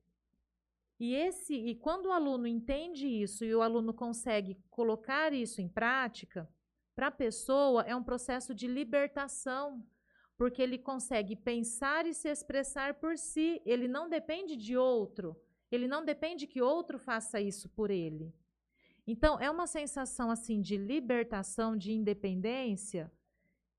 [0.98, 5.68] E esse e quando o aluno entende isso e o aluno consegue colocar isso em
[5.68, 6.50] prática,
[6.96, 9.86] para a pessoa é um processo de libertação,
[10.38, 15.36] porque ele consegue pensar e se expressar por si, ele não depende de outro,
[15.70, 18.34] ele não depende que outro faça isso por ele.
[19.08, 23.12] Então, é uma sensação assim de libertação, de independência,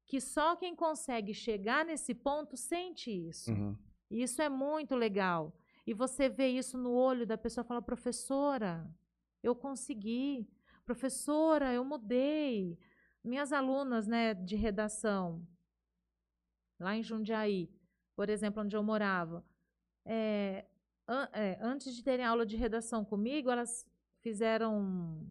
[0.06, 3.50] que só quem consegue chegar nesse ponto sente isso.
[3.50, 3.76] Uhum.
[4.10, 5.52] E isso é muito legal.
[5.84, 8.88] E você vê isso no olho da pessoa e fala: professora,
[9.42, 10.48] eu consegui.
[10.84, 12.78] Professora, eu mudei.
[13.24, 15.44] Minhas alunas né, de redação,
[16.78, 17.68] lá em Jundiaí,
[18.14, 19.44] por exemplo, onde eu morava,
[20.04, 20.64] é,
[21.08, 23.84] an- é, antes de terem aula de redação comigo, elas
[24.26, 25.24] fizeram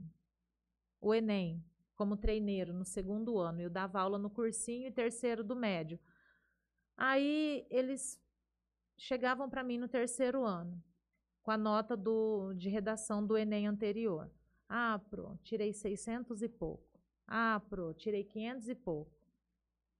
[1.01, 1.61] o Enem
[1.97, 3.59] como treineiro no segundo ano.
[3.59, 5.99] Eu dava aula no cursinho e terceiro do médio.
[6.95, 8.17] Aí eles
[8.97, 10.81] chegavam para mim no terceiro ano,
[11.43, 14.31] com a nota do, de redação do Enem anterior.
[14.69, 16.97] Ah, pro, tirei 600 e pouco.
[17.27, 19.11] Ah, pro, tirei 500 e pouco.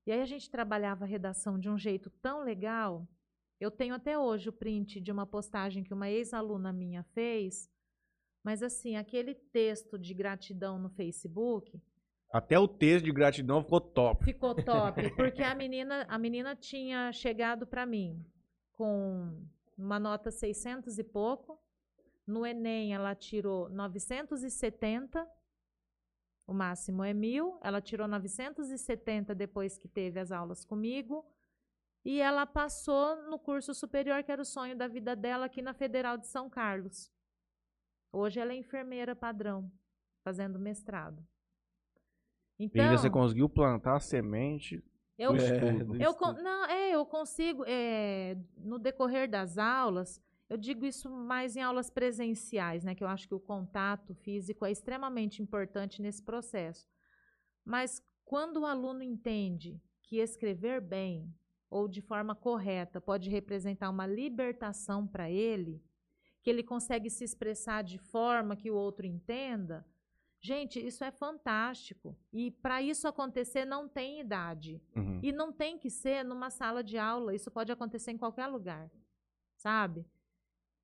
[0.06, 3.06] E aí a gente trabalhava a redação de um jeito tão legal.
[3.60, 7.70] Eu tenho até hoje o print de uma postagem que uma ex-aluna minha fez,
[8.46, 11.82] mas assim, aquele texto de gratidão no Facebook,
[12.32, 14.24] Até o texto de gratidão ficou top.
[14.24, 18.24] Ficou top, porque a menina, a menina tinha chegado para mim
[18.74, 19.44] com
[19.76, 21.60] uma nota 600 e pouco.
[22.28, 25.28] No Enem ela tirou 970.
[26.46, 27.58] O máximo é mil.
[27.64, 31.26] Ela tirou 970 depois que teve as aulas comigo.
[32.04, 35.74] E ela passou no curso superior, que era o sonho da vida dela, aqui na
[35.74, 37.15] Federal de São Carlos.
[38.16, 39.70] Hoje ela é enfermeira padrão,
[40.24, 41.22] fazendo mestrado.
[42.58, 44.82] E ainda você Então, conseguiu plantar a semente
[45.18, 45.86] eu, É, estudo.
[45.86, 51.56] do eu, não, é, eu consigo, é, no decorrer das aulas, eu digo isso mais
[51.56, 56.24] em aulas presenciais, né, que eu acho que o contato físico é extremamente importante nesse
[56.24, 56.88] processo.
[57.66, 61.34] Mas quando o aluno entende que escrever bem
[61.70, 65.84] ou de forma correta pode representar uma libertação para ele,
[66.46, 69.84] que ele consegue se expressar de forma que o outro entenda,
[70.40, 72.16] gente, isso é fantástico.
[72.32, 74.80] E para isso acontecer não tem idade.
[74.96, 75.20] Uhum.
[75.24, 78.92] E não tem que ser numa sala de aula, isso pode acontecer em qualquer lugar,
[79.56, 80.06] sabe?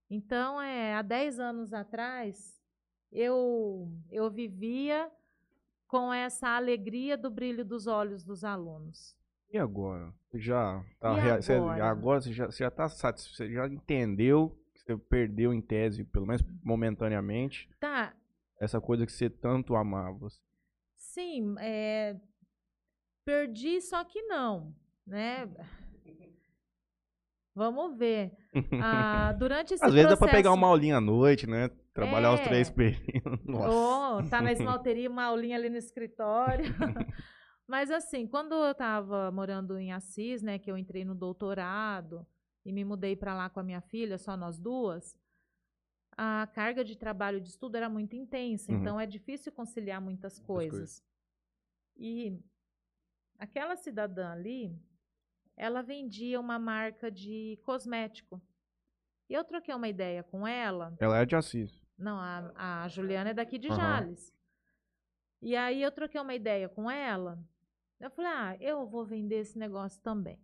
[0.10, 2.60] Então, é, há 10 anos atrás,
[3.12, 5.12] eu, eu vivia
[5.88, 9.16] com essa alegria do brilho dos olhos dos alunos.
[9.54, 10.12] E agora?
[10.32, 11.86] Você já tá E rea- você- agora?
[11.86, 16.04] agora você já, você já tá satisfeito, você já entendeu que você perdeu em tese,
[16.04, 18.14] pelo menos momentaneamente, Tá,
[18.60, 20.28] essa coisa que você tanto amava.
[20.96, 22.16] sim, é,
[23.26, 24.76] perdi, só que não,
[25.06, 25.48] né?
[27.54, 28.32] Vamos ver.
[28.82, 31.70] Ah, durante esse Às vezes dá pra pegar uma aulinha à noite, né?
[31.94, 32.44] Trabalhar os É.
[32.46, 33.40] três períodos.
[33.44, 33.70] Nossa.
[34.26, 36.64] Oh, tá na esmalteria, uma aulinha ali no escritório.
[37.68, 42.26] Mas assim, quando eu estava morando em Assis, né, que eu entrei no doutorado
[42.66, 45.18] e me mudei para lá com a minha filha, só nós duas,
[46.18, 48.80] a carga de trabalho de estudo era muito intensa, Uhum.
[48.80, 50.72] então é difícil conciliar muitas coisas.
[50.72, 51.04] coisas.
[51.98, 52.40] E
[53.40, 54.76] aquela cidadã ali,
[55.56, 58.42] ela vendia uma marca de cosmético.
[59.30, 60.94] E eu troquei uma ideia com ela.
[61.00, 61.82] Ela é de Assis.
[61.98, 63.78] Não, a, a Juliana é daqui de Aham.
[63.78, 64.34] Jales.
[65.42, 67.40] E aí eu troquei uma ideia com ela.
[68.00, 70.40] Eu falei, ah, eu vou vender esse negócio também.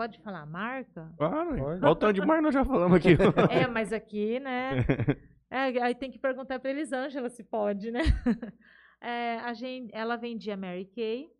[0.00, 1.12] Pode falar a marca?
[1.18, 1.60] Claro, Pode.
[1.60, 3.08] olha o tanto de mar nós já falamos aqui.
[3.52, 4.76] É, mas aqui, né?
[5.52, 8.00] É, aí tem que perguntar pra Elisângela se pode, né?
[9.02, 11.30] É, a gente, ela vendia Mary Kay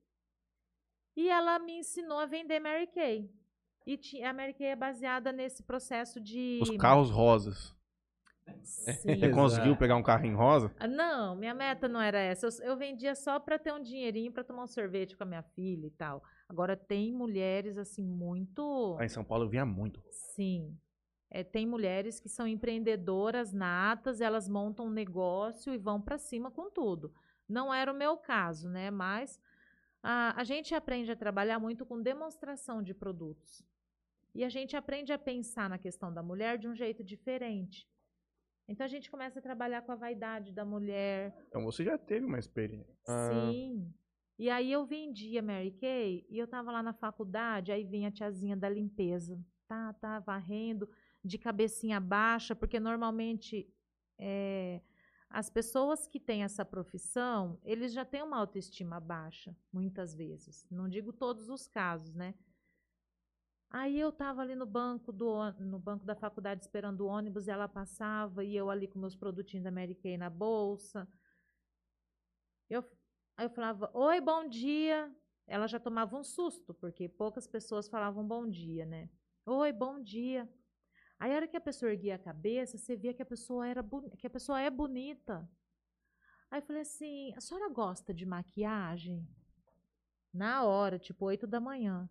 [1.17, 3.31] e ela me ensinou a vender Mary Kay.
[3.87, 6.59] E ti- a Mary Kay é baseada nesse processo de.
[6.63, 7.75] Os carros rosas.
[8.63, 9.17] Sim.
[9.19, 10.71] Você conseguiu pegar um carrinho rosa?
[10.79, 12.47] Ah, Não, minha meta não era essa.
[12.47, 15.43] Eu, eu vendia só para ter um dinheirinho para tomar um sorvete com a minha
[15.43, 16.23] filha e tal.
[16.51, 20.03] Agora tem mulheres assim muito, Lá em São Paulo eu via muito.
[20.11, 20.77] sim.
[21.33, 26.51] É, tem mulheres que são empreendedoras natas, elas montam um negócio e vão para cima
[26.51, 27.15] com tudo.
[27.49, 28.91] Não era o meu caso, né?
[28.91, 29.41] Mas
[30.03, 33.63] a, a gente aprende a trabalhar muito com demonstração de produtos.
[34.35, 37.89] E a gente aprende a pensar na questão da mulher de um jeito diferente.
[38.67, 42.27] Então a gente começa a trabalhar com a vaidade da mulher, Então você já teve
[42.27, 42.93] uma experiência.
[43.07, 43.31] Ah.
[43.31, 43.95] Sim.
[44.41, 48.11] E aí eu vendia Mary Kay e eu tava lá na faculdade, aí vinha a
[48.11, 49.39] tiazinha da limpeza.
[49.69, 50.89] Tá, tá, varrendo,
[51.23, 53.71] de cabecinha baixa, porque normalmente
[54.19, 54.81] é,
[55.29, 60.67] as pessoas que têm essa profissão, eles já têm uma autoestima baixa, muitas vezes.
[60.71, 62.35] Não digo todos os casos, né?
[63.69, 67.51] Aí eu tava ali no banco do no banco da faculdade esperando o ônibus, e
[67.51, 71.07] ela passava e eu ali com meus produtinhos da Mary Kay na bolsa.
[72.71, 72.83] Eu,
[73.41, 75.11] aí eu falava, oi, bom dia.
[75.47, 79.09] Ela já tomava um susto, porque poucas pessoas falavam bom dia, né?
[79.47, 80.47] Oi, bom dia.
[81.19, 83.83] Aí a hora que a pessoa erguia a cabeça, você via que a pessoa era
[84.19, 85.51] que a pessoa é bonita.
[86.51, 89.27] Aí eu falei assim, a senhora gosta de maquiagem?
[90.35, 92.11] Na hora, tipo 8 da manhã.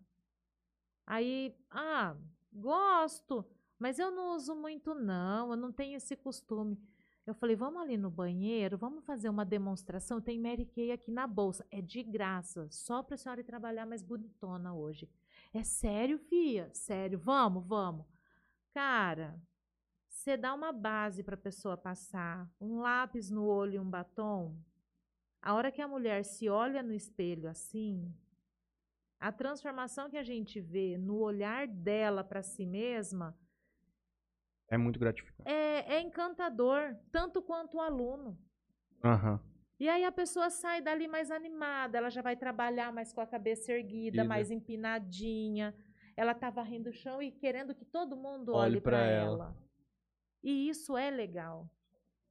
[1.06, 2.16] Aí, ah,
[2.52, 3.48] gosto,
[3.78, 6.76] mas eu não uso muito não, eu não tenho esse costume.
[7.26, 10.20] Eu falei, vamos ali no banheiro, vamos fazer uma demonstração.
[10.20, 13.86] Tem Mary Kay aqui na bolsa, é de graça, só para a senhora ir trabalhar
[13.86, 15.08] mais bonitona hoje.
[15.52, 16.70] É sério, fia?
[16.72, 18.06] Sério, vamos, vamos.
[18.72, 19.40] Cara,
[20.08, 24.56] você dá uma base para a pessoa passar, um lápis no olho e um batom.
[25.42, 28.14] A hora que a mulher se olha no espelho assim,
[29.18, 33.36] a transformação que a gente vê no olhar dela para si mesma
[34.70, 35.48] É muito gratificante.
[35.48, 38.38] é, é encantador, tanto quanto o aluno.
[39.04, 39.40] Aham.
[39.78, 43.26] E aí a pessoa sai dali mais animada, ela já vai trabalhar mais com a
[43.26, 44.24] cabeça erguida, Erguida.
[44.24, 45.74] mais empinadinha.
[46.16, 49.44] Ela tá varrendo o chão e querendo que todo mundo Olhe olhe para ela.
[49.46, 49.56] ela.
[50.42, 51.68] E isso é legal.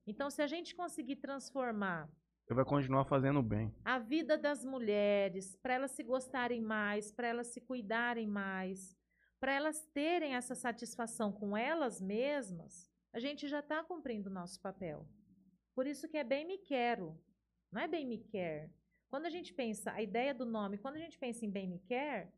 [0.05, 2.07] Então, se a gente conseguir transformar
[2.45, 3.73] Você vai continuar fazendo bem.
[3.83, 8.95] a vida das mulheres, para elas se gostarem mais, para elas se cuidarem mais,
[9.39, 14.59] para elas terem essa satisfação com elas mesmas, a gente já está cumprindo o nosso
[14.61, 15.07] papel.
[15.73, 17.17] Por isso que é bem me quero,
[17.71, 18.69] não é bem me quer.
[19.09, 21.79] Quando a gente pensa, a ideia do nome, quando a gente pensa em bem me
[21.79, 22.31] quer,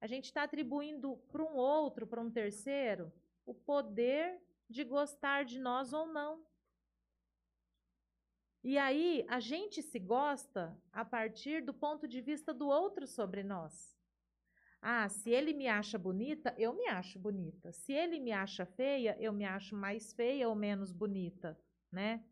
[0.00, 3.12] a gente está atribuindo para um outro, para um terceiro,
[3.44, 6.44] o poder de gostar de nós ou não.
[8.62, 13.42] E aí, a gente se gosta a partir do ponto de vista do outro sobre
[13.42, 13.94] nós.
[14.86, 17.72] Ah, se ele me acha bonita, eu me acho bonita.
[17.72, 21.58] Se ele me acha feia, eu me acho mais feia ou menos bonita,
[21.90, 22.22] né?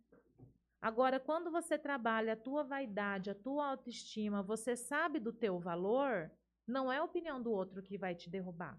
[0.81, 6.31] Agora, quando você trabalha a tua vaidade, a tua autoestima, você sabe do teu valor,
[6.67, 8.79] não é a opinião do outro que vai te derrubar.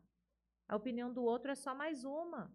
[0.67, 2.53] A opinião do outro é só mais uma.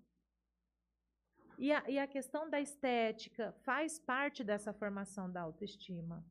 [1.58, 6.24] E a, e a questão da estética faz parte dessa formação da autoestima.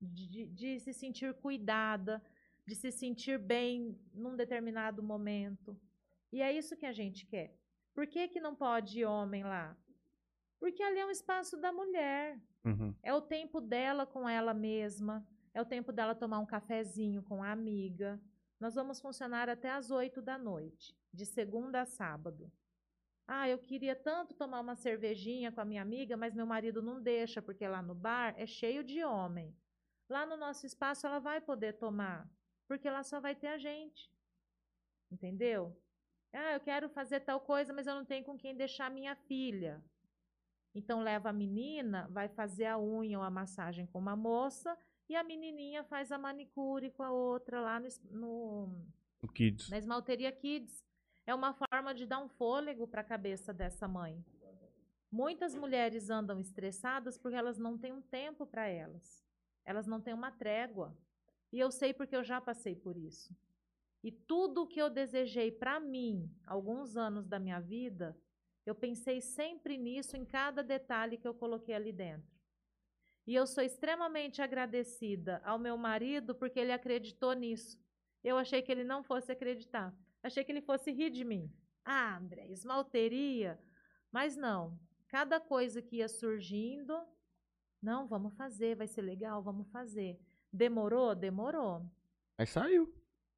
[0.00, 2.22] De, de- de se sentir cuidada,
[2.66, 5.78] de se sentir bem num determinado momento.
[6.32, 7.54] E é isso que a gente quer.
[7.94, 9.76] Por que, que não pode homem lá?
[10.58, 12.40] Porque ali é um espaço da mulher.
[12.64, 12.94] Uhum.
[13.02, 15.26] É o tempo dela com ela mesma.
[15.52, 18.20] É o tempo dela tomar um cafezinho com a amiga.
[18.58, 22.50] Nós vamos funcionar até às oito da noite, de segunda a sábado.
[23.26, 27.02] Ah, eu queria tanto tomar uma cervejinha com a minha amiga, mas meu marido não
[27.02, 29.54] deixa, porque lá no bar é cheio de homem.
[30.08, 32.28] Lá no nosso espaço ela vai poder tomar,
[32.72, 34.10] porque lá só vai ter a gente.
[35.10, 35.76] Entendeu?
[36.32, 39.84] Ah, eu quero fazer tal coisa, mas eu não tenho com quem deixar minha filha.
[40.74, 44.74] Então leva a menina, vai fazer a unha ou a massagem com uma moça
[45.06, 48.86] e a menininha faz a manicure com a outra lá no, no,
[49.20, 49.68] O Kids.
[49.68, 50.82] na Esmalteria Kids.
[51.26, 54.24] É uma forma de dar um fôlego para a cabeça dessa mãe.
[55.10, 59.22] Muitas mulheres andam estressadas porque elas não têm um tempo para elas.
[59.62, 60.96] Elas não têm uma trégua.
[61.52, 63.36] E eu sei porque eu já passei por isso.
[64.02, 68.16] E tudo o que eu desejei para mim, alguns anos da minha vida,
[68.64, 72.32] eu pensei sempre nisso em cada detalhe que eu coloquei ali dentro.
[73.26, 77.78] E eu sou extremamente agradecida ao meu marido porque ele acreditou nisso.
[78.24, 79.94] Eu achei que ele não fosse acreditar.
[80.22, 81.52] Achei que ele fosse rir de mim.
[81.84, 83.60] Ah, André, esmalteria.
[84.10, 84.78] Mas não.
[85.08, 87.00] Cada coisa que ia surgindo,
[87.80, 90.18] não, vamos fazer, vai ser legal, vamos fazer.
[90.52, 91.14] Demorou?
[91.14, 91.82] Demorou.
[92.38, 92.92] Mas saiu.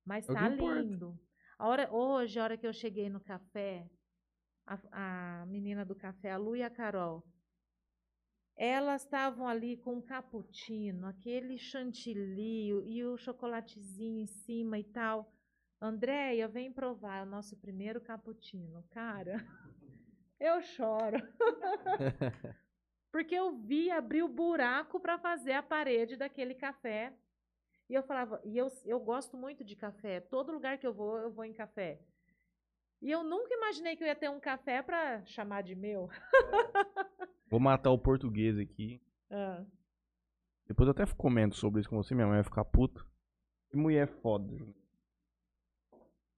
[0.05, 0.81] Mas É tá importa.
[0.81, 1.19] lindo.
[1.59, 3.89] A hora, hoje, a hora que eu cheguei no café,
[4.67, 7.23] a, a menina do café, a Lu e a Carol,
[8.57, 15.33] elas estavam ali com um cappuccino, aquele chantilly e o chocolatezinho em cima e tal.
[15.81, 18.83] Andréia, vem provar é o nosso primeiro cappuccino.
[18.91, 19.37] Cara,
[20.41, 21.17] eu choro.
[23.15, 27.17] Porque eu vi abrir o buraco para fazer a parede daquele café.
[27.89, 30.19] E eu falava, e eu, eu gosto muito de café.
[30.19, 32.01] Todo lugar que eu vou, eu vou em café.
[33.01, 36.11] E eu nunca imaginei que eu ia ter um café para chamar de meu.
[37.47, 39.01] Vou matar o português aqui.
[39.31, 39.65] Ah,
[40.67, 43.05] Depois eu até comento sobre isso com você, minha mãe vai ficar puta.
[43.71, 44.47] Que mulher foda.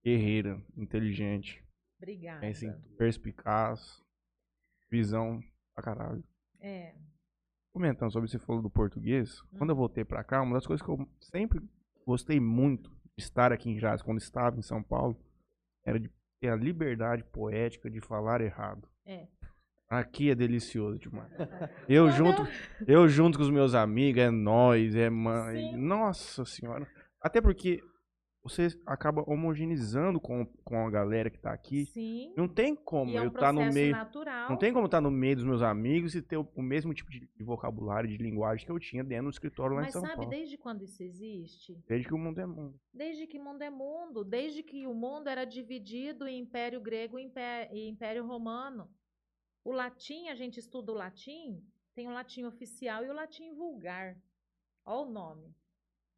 [0.02, 1.62] Guerreira, inteligente,
[1.98, 2.46] obrigada.
[2.46, 4.02] em perspicaz,
[4.88, 5.42] visão
[5.74, 6.24] pra caralho.
[6.60, 6.94] É.
[7.72, 10.90] Comentando sobre você falou do português, quando eu voltei pra cá, uma das coisas que
[10.90, 11.60] eu sempre
[12.06, 15.16] gostei muito de estar aqui em Jazz, quando estava em São Paulo,
[15.84, 16.10] era de
[16.40, 18.88] ter a liberdade poética de falar errado.
[19.04, 19.26] É.
[19.88, 21.30] Aqui é delicioso demais.
[21.88, 22.42] Eu Quando junto,
[22.86, 25.70] eu junto com os meus amigos, é nós, é mãe.
[25.70, 25.76] Sim.
[25.76, 26.86] Nossa senhora.
[27.20, 27.82] Até porque
[28.48, 31.86] você acaba homogeneizando com, com a galera que tá aqui.
[31.86, 32.32] Sim.
[32.36, 33.92] Não tem como é um eu estar no processo meio.
[33.92, 34.50] natural.
[34.50, 37.10] Não tem como estar no meio dos meus amigos e ter o, o mesmo tipo
[37.10, 40.02] de, de vocabulário, de linguagem que eu tinha dentro do escritório lá Mas em São
[40.02, 40.30] sabe Paulo.
[40.30, 41.82] desde quando isso existe?
[41.88, 42.80] Desde que o mundo é mundo.
[42.92, 47.88] Desde que mundo é mundo, desde que o mundo era dividido em Império Grego e
[47.88, 48.88] Império Romano.
[49.64, 51.60] O latim, a gente estuda o latim,
[51.94, 54.16] tem o latim oficial e o latim vulgar.
[54.84, 55.54] Olha o nome.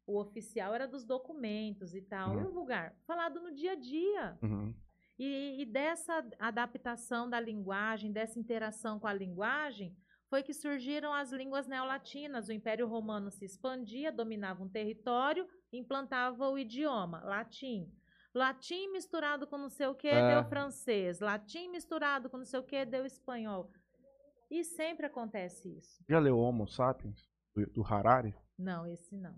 [0.09, 2.35] O oficial era dos documentos e tal.
[2.35, 2.47] Uhum.
[2.47, 2.95] O vulgar?
[3.05, 4.37] Falado no dia a dia.
[4.41, 4.73] Uhum.
[5.19, 9.95] E, e dessa adaptação da linguagem, dessa interação com a linguagem,
[10.27, 12.47] foi que surgiram as línguas neolatinas.
[12.47, 17.91] O Império Romano se expandia, dominava um território, implantava o idioma, latim.
[18.33, 20.35] Latim misturado com não sei o que, É.
[20.35, 21.19] deu francês.
[21.19, 23.71] Latim misturado com não sei o que, deu espanhol.
[24.49, 26.03] E sempre acontece isso.
[26.09, 27.27] Já leu Homo Sapiens?
[27.53, 28.33] Do, do Harari?
[28.57, 29.35] Não, esse não.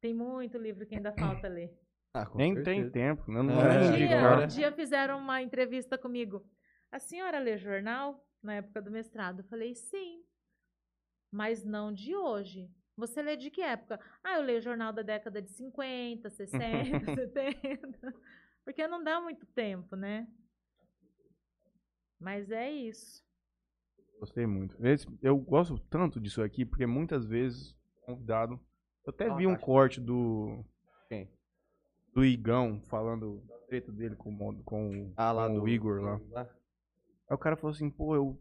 [0.00, 1.70] Tem muito livro que ainda falta ler.
[2.14, 2.90] Ah, Nem tem certeza.
[2.90, 3.30] tempo.
[3.30, 6.42] Não, não É, é Um dia, um dia fizeram uma entrevista comigo.
[6.90, 9.40] A senhora lê jornal na época do mestrado?
[9.40, 10.24] Eu falei, sim.
[11.30, 12.72] Mas não de hoje.
[12.96, 14.00] Você lê de que época?
[14.24, 18.14] Ah, eu leio jornal da década de 50, 60, 70.
[18.64, 20.26] Porque não dá muito tempo, né?
[22.18, 23.22] Mas é isso.
[24.18, 24.74] Gostei muito.
[24.84, 28.58] Esse- eu gosto tanto disso aqui, porque muitas vezes, convidado.
[29.08, 30.62] Eu até vi um corte do.
[31.08, 31.30] Quem?
[32.12, 35.68] Do Igão falando da treta dele com, o com, o- Ah, lá com do o
[35.68, 36.20] Igor lá.
[36.30, 36.42] lá.
[36.42, 38.38] Aí o cara falou assim, pô, eu.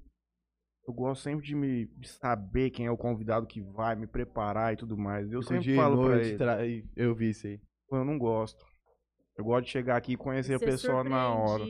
[0.85, 4.73] Eu gosto sempre de me de saber quem é o convidado que vai, me preparar
[4.73, 5.29] e tudo mais.
[5.31, 7.59] Eu Outro sempre dia e falo pra ele, tra- e Eu vi isso aí.
[7.89, 8.65] pô, eu não gosto.
[9.37, 11.63] Eu gosto de chegar aqui e conhecer a Ser pessoa na hora.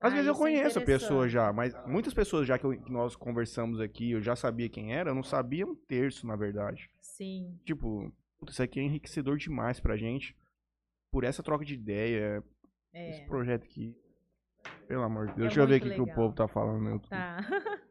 [0.00, 2.80] Às Ah, vezes eu é conheço a pessoa já, mas muitas pessoas já que, eu-
[2.80, 6.36] que nós conversamos aqui, eu já sabia quem era, eu não sabia um terço, na
[6.36, 6.88] verdade.
[7.02, 7.60] Sim.
[7.66, 8.10] Tipo,
[8.48, 10.34] isso aqui é enriquecedor demais pra gente.
[11.12, 12.42] Por essa troca de ideia,
[12.94, 13.26] esse É.
[13.26, 13.94] projeto aqui.
[14.88, 15.38] Pelo amor de Deus.
[15.38, 16.88] É Deixa eu ver o que, que o povo tá falando.
[16.88, 17.08] YouTube.
[17.10, 17.36] Tá.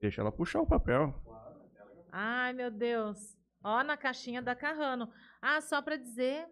[0.00, 1.14] Deixa ela puxar o papel.
[2.12, 3.36] Ai, meu Deus.
[3.62, 5.12] Ó, na caixinha da Carrano.
[5.42, 6.46] Ah, só para dizer,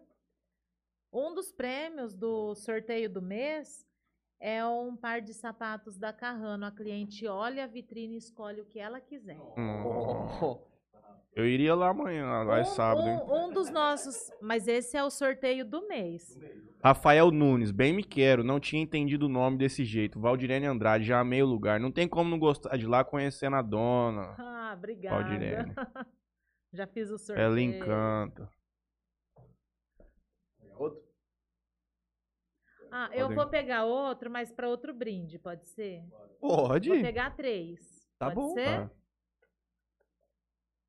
[1.11, 3.85] um dos prêmios do sorteio do mês
[4.39, 6.65] é um par de sapatos da Carrano.
[6.65, 9.37] A cliente olha a vitrine e escolhe o que ela quiser.
[9.57, 10.59] Hum.
[11.35, 13.21] Eu iria lá amanhã, lá é um, sábado, hein?
[13.29, 16.37] um, um dos nossos, mas esse é o sorteio do mês.
[16.83, 20.19] Rafael Nunes, bem me quero, não tinha entendido o nome desse jeito.
[20.19, 21.79] Valdirene Andrade, já amei o lugar.
[21.79, 24.35] Não tem como não gostar de lá conhecendo a dona.
[24.37, 25.23] Ah, obrigada.
[25.23, 25.73] Valdirene.
[26.71, 27.45] Já fiz o sorteio.
[27.45, 28.49] Ela encanta.
[30.79, 31.03] Outro?
[32.91, 36.03] Ah, eu vou pegar outro, mas para outro brinde, pode ser?
[36.39, 36.89] Pode.
[36.89, 38.09] Vou pegar três.
[38.17, 38.65] Tá pode bom, ser?
[38.87, 38.91] Tá.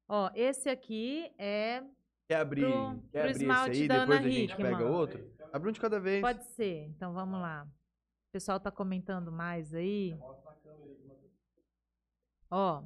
[0.09, 1.83] Ó, esse aqui é.
[2.29, 4.73] Quer abrir, Pro- quer pro abrir esse esmalte aí, da depois Ana a gente Hickman.
[4.73, 5.31] pega outro?
[5.53, 6.21] Abre um de cada vez.
[6.23, 6.85] Pode ser.
[6.87, 7.65] Então vamos lá.
[7.65, 10.17] O pessoal tá comentando mais aí.
[12.51, 12.85] Ó.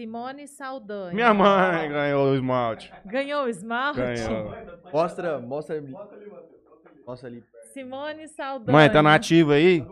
[0.00, 1.12] Simone Saldanha.
[1.12, 2.90] Minha mãe ganhou o esmalte.
[3.04, 4.00] Ganhou o esmalte?
[4.00, 4.50] Ganhou.
[4.90, 5.94] Mostra, mostra ali.
[7.06, 7.44] Mostra ali.
[7.74, 8.78] Simone Saldanha.
[8.78, 9.84] Mãe, tá nativa aí?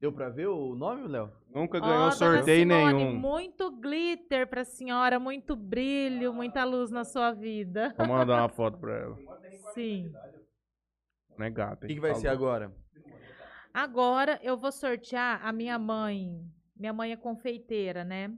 [0.00, 1.30] Deu pra ver o nome, Léo?
[1.54, 3.14] Nunca ganhou dona sorteio Simone, nenhum.
[3.14, 7.94] Muito glitter pra senhora, muito brilho, muita luz na sua vida.
[7.98, 9.18] Vou mandar uma foto pra ela.
[9.74, 10.10] Sim.
[11.44, 11.86] É gata.
[11.86, 12.72] O que, que vai ser agora?
[13.72, 16.44] Agora eu vou sortear a minha mãe.
[16.76, 18.36] Minha mãe é confeiteira, né?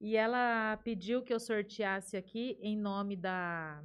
[0.00, 3.82] E ela pediu que eu sorteasse aqui em nome da,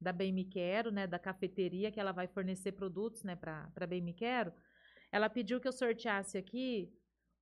[0.00, 1.06] da Bem Me Quero, né?
[1.06, 3.36] Da cafeteria, que ela vai fornecer produtos, né?
[3.36, 4.52] Para Bem Me Quero.
[5.12, 6.90] Ela pediu que eu sorteasse aqui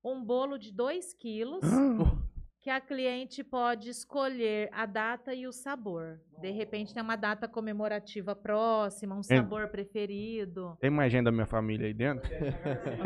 [0.03, 1.63] um bolo de 2 quilos,
[2.67, 6.21] que a cliente pode escolher a data e o sabor.
[6.41, 10.77] De repente tem uma data comemorativa próxima, um sabor preferido.
[10.81, 12.29] Tem mais gente da minha família aí dentro?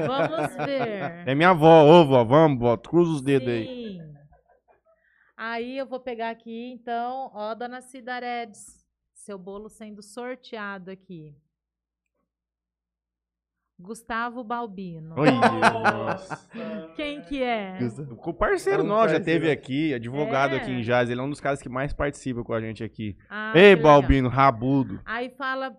[0.07, 1.29] Vamos ver.
[1.29, 3.67] É minha avó, ô vó, vamos, vó, cruza os dedos aí.
[3.67, 4.15] Sim.
[5.37, 8.83] Aí eu vou pegar aqui, então, ó, dona Cidaredes,
[9.13, 11.37] seu bolo sendo sorteado aqui.
[13.81, 15.15] Gustavo Balbino.
[15.19, 16.49] Oi, nossa.
[16.95, 17.79] Quem que é?
[18.25, 20.59] O parceiro É um nosso já teve aqui, advogado É.
[20.59, 21.09] aqui em Jazz.
[21.11, 23.17] Ele é um dos caras que mais participa com a gente aqui.
[23.29, 24.01] Ah, Ei, que legal.
[24.01, 25.01] Balbino, rabudo.
[25.05, 25.77] Aí fala.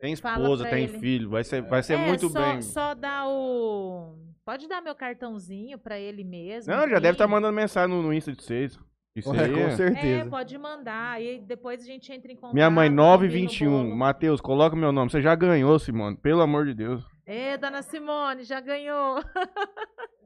[0.00, 0.98] Tem esposa, tem ele.
[0.98, 1.28] filho.
[1.30, 2.62] Vai ser, vai ser é, muito só, bem.
[2.62, 4.16] Só dá o.
[4.44, 6.72] Pode dar meu cartãozinho pra ele mesmo.
[6.72, 7.02] Não, já enfim.
[7.02, 8.78] deve estar mandando mensagem no, no Insta de vocês.
[9.18, 9.52] Isso É, aí.
[9.52, 9.64] com é.
[9.64, 10.30] É, certeza.
[10.30, 11.12] pode mandar.
[11.12, 12.54] Aí depois a gente entra em contato.
[12.54, 13.70] Minha mãe, combina o 921.
[13.70, 13.96] bolo.
[13.96, 15.10] Matheus, coloca meu nome.
[15.10, 16.16] Você já ganhou, Simone.
[16.16, 17.04] Pelo amor de Deus.
[17.26, 19.16] Ê, dona Simone, já ganhou.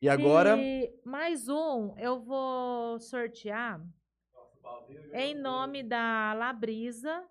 [0.00, 0.56] E agora?
[0.58, 3.80] E mais um, eu vou sortear
[5.12, 7.24] em nome da Labrisa.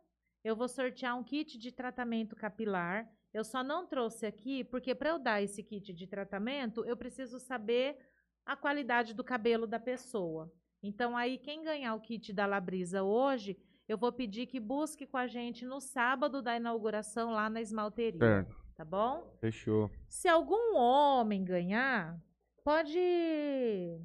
[0.43, 3.07] Eu vou sortear um kit de tratamento capilar.
[3.34, 7.39] Eu só não trouxe aqui porque para eu dar esse kit de tratamento, eu preciso
[7.39, 7.97] saber
[8.45, 10.51] a qualidade do cabelo da pessoa.
[10.84, 13.57] Então aí quem ganhar o kit da Labrisa hoje,
[13.88, 18.19] eu vou pedir que busque com a gente no sábado da inauguração lá na esmalteria,
[18.19, 18.56] Certo.
[18.75, 19.35] tá bom?
[19.40, 19.90] Fechou.
[20.07, 22.17] Se algum homem ganhar,
[22.64, 23.99] pode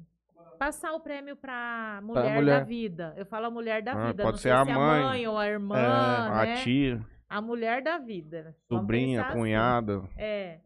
[0.59, 2.59] passar o prêmio para mulher, mulher.
[2.59, 3.13] da vida.
[3.17, 5.01] Eu falo a mulher da Ah, vida, pode não ser sei a é mãe.
[5.01, 6.63] a mãe ou a irmã, a né?
[6.63, 8.55] tia, A mulher da vida.
[8.67, 9.39] Sobrinha, pensar assim.
[9.39, 10.59] cunhada, É.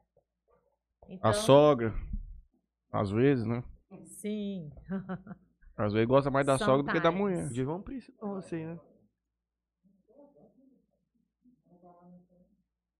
[1.08, 1.94] Então, a sogra.
[2.96, 3.62] Às vezes, né?
[4.06, 4.72] Sim.
[5.78, 7.50] Às vezes gosta mais da sogra do que da mulher.
[7.52, 8.80] Um vamos precisar com você, né?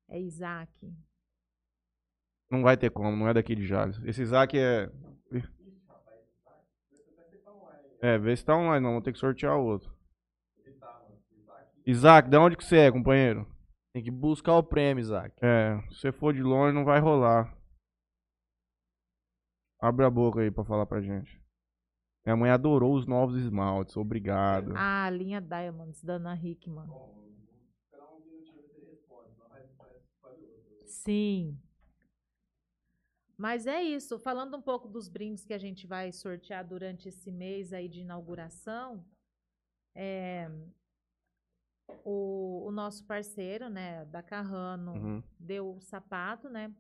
[0.10, 0.70] É Isaac.
[2.52, 3.98] Não vai ter como, não é daqui de Jales.
[4.04, 4.92] Esse Isaac é.
[8.02, 8.94] É, vê se tá online, não.
[8.94, 9.96] Vou ter que sortear o outro.
[11.88, 13.48] Isaac, de onde que você é, companheiro?
[13.94, 15.34] Tem que buscar o prêmio, Isaac.
[15.42, 17.56] É, se você for de longe, não vai rolar.
[19.86, 21.40] Abre a boca aí pra falar pra gente.
[22.26, 24.74] Minha mãe adorou os novos esmaltes, obrigado.
[24.76, 26.88] Ah, a linha Diamonds, da Ana Hickman.
[30.86, 31.56] Sim.
[33.38, 34.18] Mas é isso.
[34.18, 38.02] Falando um pouco dos brindes que a gente vai sortear durante esse mês aí de
[38.02, 39.06] inauguração,
[39.94, 40.50] é,
[42.04, 45.24] o, o nosso parceiro, né, da Carrano, Uhum.
[45.40, 46.74] deu o sapato, né,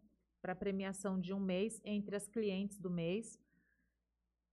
[0.45, 3.41] para premiação de um mês entre as clientes do mês.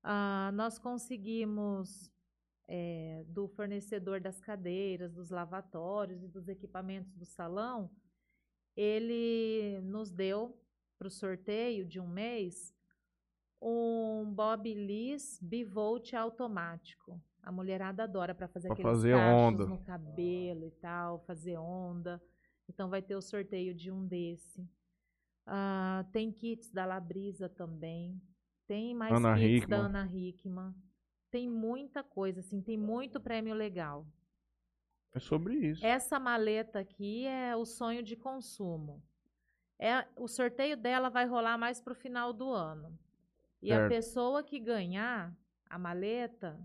[0.03, 2.11] Ah, nós conseguimos
[2.67, 7.91] eh, do fornecedor das cadeiras, dos lavatórios e dos equipamentos do salão,
[8.75, 10.59] ele nos deu
[10.97, 12.75] para o sorteio de um mês
[13.61, 17.21] um Bob Liss Bivolt automático.
[17.43, 19.67] A mulherada adora para fazer Pra aqueles fazer onda.
[19.67, 22.19] no cabelo e tal, fazer onda.
[22.67, 24.67] Então vai ter o sorteio de um desse.
[25.47, 28.21] Ah, tem kits da Labrisa também.
[28.67, 29.69] Tem mais Ana kits Hickman.
[29.81, 30.75] da Ana Hickman.
[31.31, 34.07] Tem muita coisa, assim, tem muito prêmio legal.
[35.15, 35.85] É sobre isso.
[35.85, 39.03] Essa maleta aqui é o sonho de consumo.
[39.79, 42.97] É, o sorteio dela vai rolar mais para o final do ano.
[43.61, 43.89] E a Certo.
[43.91, 45.37] pessoa que ganhar
[45.69, 46.59] a maleta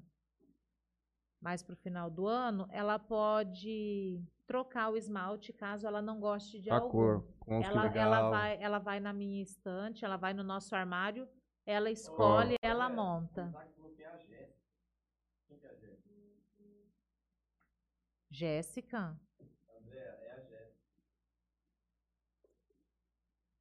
[1.42, 6.60] mais para o final do ano, ela pode trocar o esmalte caso ela não goste
[6.60, 6.90] de a algum.
[6.90, 7.28] cor.
[7.40, 11.28] Com os Ela, ela, vai, ela vai na minha estante, ela vai no nosso armário,
[11.66, 13.54] ela escolhe, ela monta.
[18.30, 19.20] Jéssica?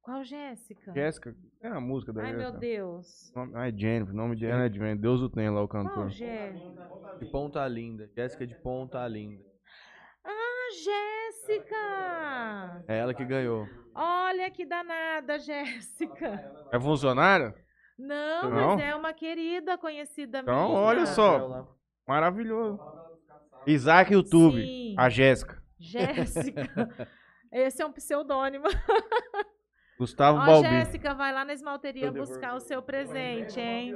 [0.07, 0.93] Qual Jéssica?
[0.93, 2.59] Jéssica, é a música da Ai, meu Jéssica.
[2.59, 3.31] Deus.
[3.35, 4.97] Nome- Ah, é Jennifer, o nome de ela é Jennifer.
[4.97, 6.09] Deus o tem lá, o Qual cantor.
[6.09, 6.53] Jé?
[7.19, 8.09] De Ponta Linda.
[8.15, 9.43] Jéssica de Ponta Linda.
[10.23, 11.75] Ah, Jéssica!
[12.87, 13.67] É ela que ganhou.
[13.93, 16.53] Olha que danada, Jéssica.
[16.71, 17.53] É funcionária?
[17.99, 18.75] Não, Não?
[18.77, 20.79] mas é uma querida conhecida Então, minha.
[20.79, 21.67] olha só.
[22.07, 22.79] Maravilhoso.
[23.65, 24.61] Isaac YouTube.
[24.61, 24.95] Sim.
[24.97, 25.61] A Jéssica.
[25.77, 26.63] Jéssica.
[27.51, 28.67] Esse é um pseudônimo.
[29.97, 30.69] Gustavo Ó, Balbi.
[30.69, 33.95] Jéssica, vai lá na esmalteria buscar o seu presente, hein?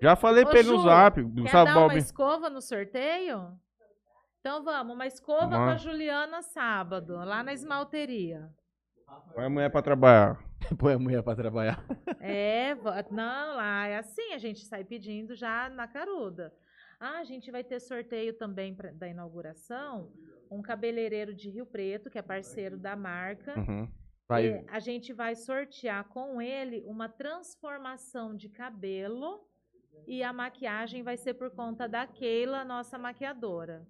[0.00, 1.14] Já falei Ô, pra ele no Ju, zap.
[1.22, 1.98] Quer Gustavo dar uma Balbi.
[1.98, 3.52] escova no sorteio?
[4.40, 5.76] Então vamos, uma escova com a.
[5.76, 8.48] Juliana sábado, lá na esmalteria.
[9.34, 10.38] Põe a mulher pra trabalhar.
[10.78, 11.84] Põe a mulher pra trabalhar.
[12.20, 12.74] É,
[13.10, 16.52] não, lá é assim, a gente sai pedindo já na caruda.
[17.00, 20.10] Ah, a gente vai ter sorteio também pra- da inauguração,
[20.50, 23.54] um cabeleireiro de Rio Preto, que é parceiro da marca.
[23.58, 23.88] Uhum.
[24.28, 24.46] Vai.
[24.46, 29.40] E a gente vai sortear com ele uma transformação de cabelo
[30.06, 33.86] e a maquiagem vai ser por conta da Keila, nossa maquiadora.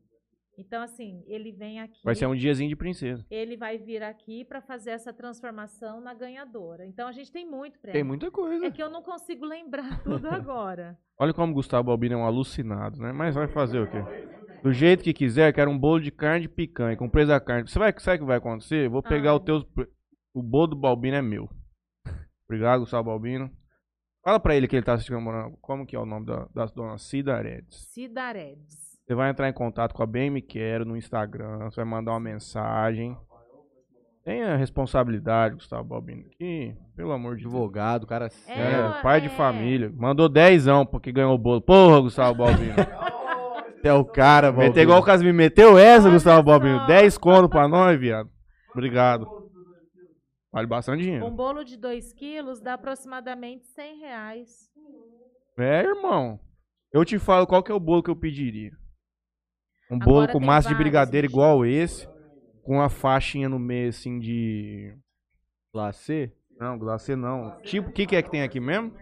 [0.56, 2.00] Então, assim, ele vem aqui.
[2.02, 3.24] Vai ser um diazinho de princesa.
[3.30, 6.84] Ele vai vir aqui para fazer essa transformação na ganhadora.
[6.84, 7.92] Então, a gente tem muito prêmio.
[7.94, 8.66] Tem muita coisa.
[8.66, 10.98] É que eu não consigo lembrar tudo agora.
[11.16, 13.12] Olha como o Gustavo Balbino é um alucinado, né?
[13.12, 13.98] Mas vai fazer o quê?
[14.62, 17.68] Do jeito que quiser, quero um bolo de carne de picanha, com preço da carne.
[17.68, 18.88] Você vai, sabe o que vai acontecer?
[18.88, 19.34] Vou pegar Ah.
[19.36, 19.64] o teu.
[20.38, 21.48] O bolo do Balbino é meu.
[22.48, 23.50] Obrigado, Gustavo Balbino.
[24.24, 25.20] Fala pra ele que ele tá assistindo.
[25.60, 27.88] Como que é o nome da, da dona Cida Aredes?
[27.92, 28.88] Cidaredes.
[29.06, 31.70] Você vai entrar em contato com a Bem Me Quero no Instagram.
[31.70, 33.16] Você vai mandar uma mensagem.
[34.24, 36.24] Tenha responsabilidade, Gustavo Balbino.
[36.38, 37.54] Que, pelo amor de Deus.
[37.54, 38.94] Advogado, cara É, sério.
[38.98, 39.30] É, pai de é.
[39.30, 39.90] família.
[39.96, 41.60] Mandou dezão porque ganhou o bolo.
[41.62, 42.74] Porra, Gustavo Balbino.
[43.80, 44.82] É o cara, Meteu Valdir.
[44.82, 45.36] igual o Casimiro.
[45.36, 46.42] Meteu essa, Gustavo.
[46.42, 46.84] Balbino.
[46.88, 48.28] 10 conto pra nós, viado.
[48.72, 49.24] Obrigado.
[50.58, 51.30] Vale bastante Um dinheiro.
[51.30, 54.68] bolo de 2 quilos dá aproximadamente 100 reais.
[55.56, 56.40] É, irmão.
[56.92, 58.72] Eu te falo qual que é o bolo que eu pediria.
[59.88, 61.32] Um Agora bolo com massa de brigadeiro gente.
[61.32, 62.08] igual esse.
[62.64, 64.94] Com uma faixinha no meio, assim, de...
[65.72, 66.32] Glacê?
[66.58, 67.56] Não, glacê não.
[67.62, 68.92] Tipo, o que, que é que tem aqui mesmo?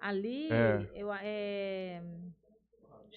[0.00, 0.88] Ali É.
[0.94, 2.02] eu, é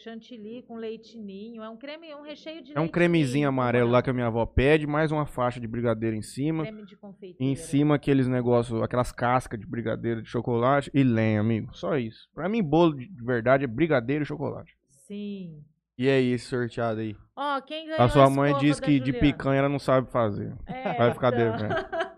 [0.02, 1.64] chantilly com leite ninho.
[1.64, 4.28] É um creme, um recheio de É um cremezinho ninho, amarelo lá que a minha
[4.28, 6.64] avó pede, mais uma faixa de brigadeiro em cima.
[6.64, 7.52] Creme de confeiteiro.
[7.52, 11.74] Em cima aqueles negócios, aquelas cascas de brigadeiro de chocolate e lenha, amigo.
[11.76, 12.28] Só isso.
[12.34, 14.76] Pra mim, bolo de de verdade é brigadeiro e chocolate.
[15.08, 15.64] Sim.
[15.98, 17.16] E aí, esse sorteado aí?
[17.36, 19.20] Ó, quem ganhou A sua mãe da que de Juliana?
[19.20, 20.56] picanha ela não sabe fazer.
[20.66, 21.52] É, Vai ficar então.
[21.58, 21.76] devendo.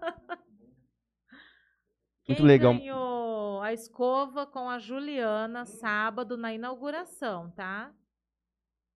[2.28, 2.74] Muito legal.
[2.74, 3.13] ganhou
[3.64, 7.94] a escova com a Juliana sábado na inauguração, tá?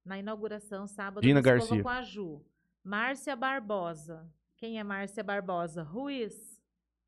[0.06, 1.84] Na inauguração, sábado, Dina escova Garcia.
[1.84, 2.46] com a Ju.
[2.84, 4.30] Márcia Barbosa.
[4.58, 5.84] Quem é Márcia Barbosa?
[5.84, 6.62] Ruiz.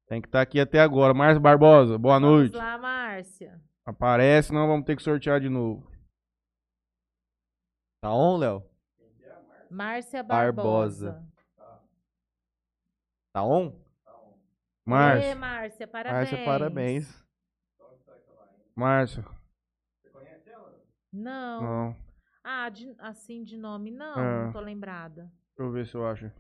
[0.07, 1.13] Tem que estar aqui até agora.
[1.13, 2.51] Márcio Barbosa, boa noite.
[2.51, 3.61] Vamos lá, Márcia.
[3.85, 5.89] Aparece, não vamos ter que sortear de novo.
[8.01, 8.63] Tá on, Léo?
[9.69, 11.11] Márcia Barbosa.
[11.11, 11.29] Barbosa.
[13.33, 13.67] Tá on?
[13.67, 13.79] Ê,
[14.85, 16.31] Márcio, Márcia, parabéns.
[16.31, 17.28] Márcia, parabéns.
[18.79, 19.25] Márcio.
[21.11, 21.61] Não.
[21.61, 21.95] Não.
[22.43, 24.17] Ah, de- assim de nome, não.
[24.17, 24.45] É.
[24.45, 25.23] Não tô lembrada.
[25.23, 26.31] Deixa eu ver se eu acho.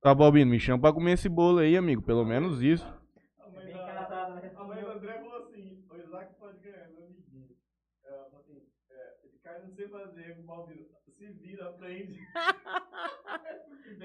[0.00, 2.00] Tá, Balbino, me chama pra comer esse bolo aí, amigo.
[2.02, 2.86] Pelo menos isso.
[2.86, 7.56] A mãe do André falou assim, o Isaac pode ganhar, meu amiguinho.
[8.04, 10.86] Ela falou assim, é, esse cara não sei fazer, o Balbino
[11.18, 12.18] se vira, aprende.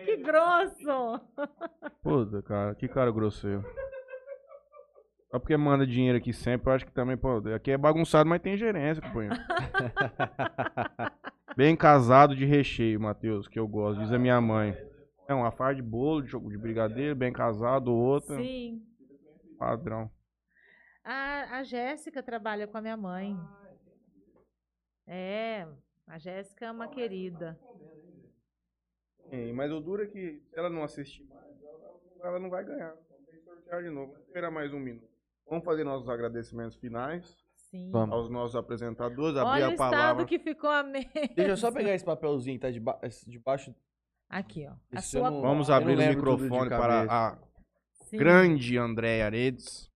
[0.06, 1.20] Que grosso!
[2.02, 3.62] Puta, cara, que cara grosseiro.
[5.30, 8.42] Só porque manda dinheiro aqui sempre, eu acho que também, pô, aqui é bagunçado, mas
[8.42, 9.36] tem gerência, companheiro.
[11.58, 14.78] Bem casado de recheio, Matheus, que eu gosto, diz a minha mãe.
[15.28, 18.82] É uma farda de bolo, de, choco- de brigadeiro, bem casado, outra, Sim.
[19.60, 20.10] padrão.
[21.04, 23.38] A, a Jéssica trabalha com a minha mãe.
[25.06, 25.68] É,
[26.06, 27.60] a Jéssica é uma querida.
[29.30, 32.64] Sim, mas o duro é que se ela não assistir mais, ela- ela não vai
[32.64, 32.94] ganhar.
[33.10, 34.12] Vamos ter que sortear de novo.
[34.14, 35.17] Vamos esperar mais um minuto.
[35.50, 37.36] Vamos fazer nossos agradecimentos finais
[37.70, 37.90] Sim.
[37.92, 38.16] Vamos.
[38.16, 40.26] aos nossos apresentadores, abrir Olha o a estado palavra.
[40.26, 41.08] que ficou a mesa.
[41.36, 43.74] Deixa eu só pegar esse papelzinho que tá deba- debaixo.
[44.30, 44.74] Aqui, ó.
[44.98, 47.38] A não- Vamos abrir o microfone para a
[48.10, 48.18] Sim.
[48.18, 49.90] grande Andréia Aredes.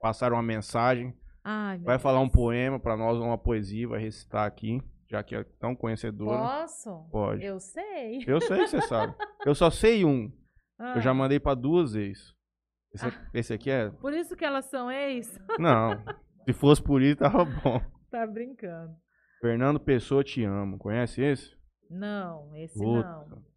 [0.00, 1.14] Passar uma mensagem.
[1.44, 4.80] Ai, Vai falar um poema para nós, uma poesia, vai recitar aqui,
[5.10, 6.38] já que é tão conhecedora.
[6.38, 7.08] Posso?
[7.10, 7.42] Pode.
[7.44, 8.22] Eu sei.
[8.26, 9.14] Eu sei que você sabe.
[9.46, 10.30] Eu só sei um.
[10.78, 12.34] Ah, Eu já mandei para duas vezes.
[12.92, 13.90] Esse, ah, esse aqui é.
[13.90, 15.38] Por isso que elas são ex?
[15.58, 16.02] Não.
[16.44, 17.80] Se fosse por isso, tava bom.
[18.10, 18.96] tá brincando.
[19.40, 20.78] Fernando Pessoa, te amo.
[20.78, 21.56] Conhece esse?
[21.88, 23.08] Não, esse Puta.
[23.08, 23.50] não.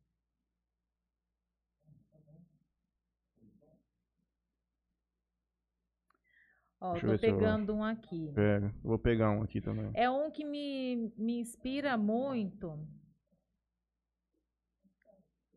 [6.80, 7.76] Ó, Deixa tô pegando eu...
[7.78, 8.32] um aqui.
[8.34, 9.90] Pega, vou pegar um aqui também.
[9.94, 12.78] É um que me, me inspira muito.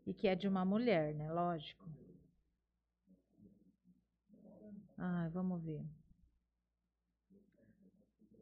[0.07, 1.33] E que é de uma mulher, né?
[1.33, 1.85] Lógico.
[4.99, 5.85] Ai, vamos ver.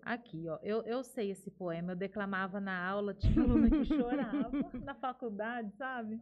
[0.02, 0.58] Aqui, ó.
[0.62, 1.92] Eu, eu sei esse poema.
[1.92, 4.50] Eu declamava na aula, tinha aluna que chorava
[4.84, 6.20] na faculdade, sabe?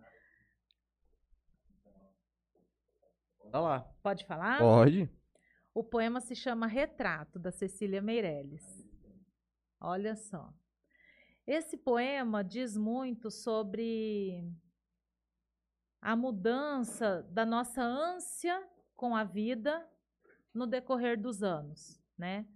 [3.50, 3.80] Tá lá.
[4.02, 4.58] Pode falar?
[4.58, 5.10] Pode.
[5.74, 8.86] O poema se chama Retrato, da Cecília Meirelles.
[9.80, 10.52] Olha só.
[11.46, 14.48] Esse poema diz muito sobre
[16.00, 19.84] a mudança da nossa ânsia com a vida
[20.52, 22.46] no decorrer dos anos, né?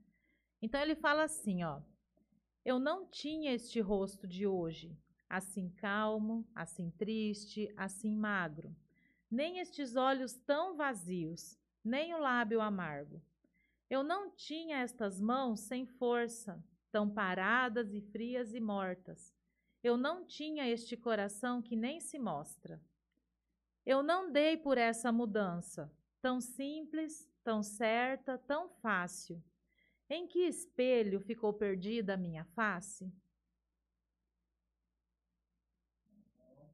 [0.60, 1.81] Então ele fala assim, ó:
[2.65, 4.97] Eu não tinha este rosto de hoje,
[5.28, 8.75] assim calmo, assim triste, assim magro,
[9.31, 13.23] nem estes olhos tão vazios, nem o lábio amargo.
[13.89, 19.34] Eu não tinha estas mãos sem força, tão paradas e frias e mortas.
[19.83, 22.81] Eu não tinha este coração que nem se mostra.
[23.84, 29.41] Eu não dei por essa mudança, tão simples, tão certa, tão fácil.
[30.10, 33.08] Em que espelho ficou perdida a minha face?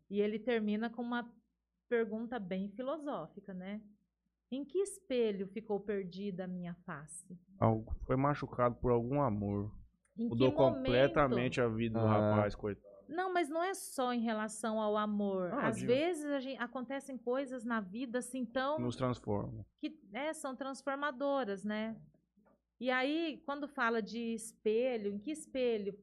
[0.09, 1.31] E ele termina com uma
[1.91, 3.83] pergunta bem filosófica, né?
[4.51, 7.39] Em que espelho ficou perdida a minha face?
[7.59, 9.71] Algo- Foi machucado por algum amor.
[10.17, 10.77] Em Mudou que momento?
[10.85, 12.31] completamente a vida do Ah.
[12.31, 12.92] rapaz, coitado.
[13.13, 15.53] Não, mas não é só em relação ao amor.
[15.53, 19.65] Ah, Às digo- vezes gente- acontecem coisas na vida assim tão Nos transforma.
[19.81, 21.97] que é, são transformadoras, né?
[22.81, 25.97] E aí, quando fala de espelho, em que espelho,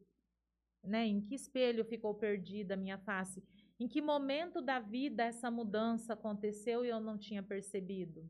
[0.83, 1.05] né?
[1.05, 3.43] Em que espelho ficou perdida a minha face?
[3.79, 8.29] Em que momento da vida essa mudança aconteceu e eu não tinha percebido,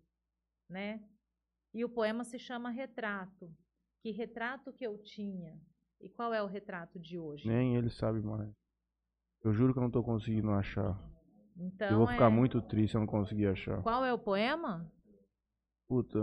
[0.69, 1.03] né?
[1.74, 3.53] E o poema se chama Retrato.
[4.01, 5.59] Que retrato que eu tinha?
[6.01, 7.48] E qual é o retrato de hoje?
[7.48, 8.49] Nem ele sabe mais.
[9.43, 10.98] Eu juro que eu não tô conseguindo achar.
[11.58, 13.82] Então, eu vou ficar é- muito triste se eu não conseguir achar.
[13.82, 14.90] Qual é o poema?
[15.88, 16.18] Puta.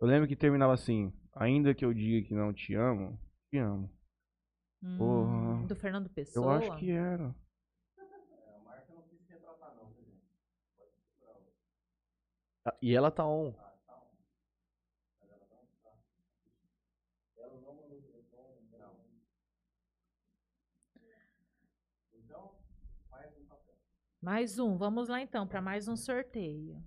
[0.00, 1.12] Eu lembro que terminava assim.
[1.34, 3.18] Ainda que eu diga que não te amo,
[3.50, 3.90] te amo.
[4.82, 5.66] Hum, Porra.
[5.66, 6.56] do Fernando Eu Pessoa?
[6.58, 7.34] acho que era.
[12.64, 13.52] Ah, E ela tá on.
[24.26, 26.82] Mais um, vamos lá então, para mais um sorteio.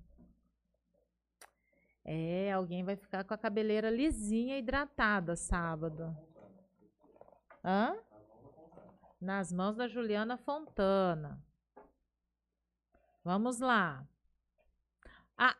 [2.03, 6.13] É, alguém vai ficar com a cabeleira lisinha hidratada sábado.
[7.63, 7.97] Hã?
[9.21, 11.41] Nas mãos da Juliana Fontana.
[13.23, 14.05] Vamos lá.
[15.37, 15.55] Ah,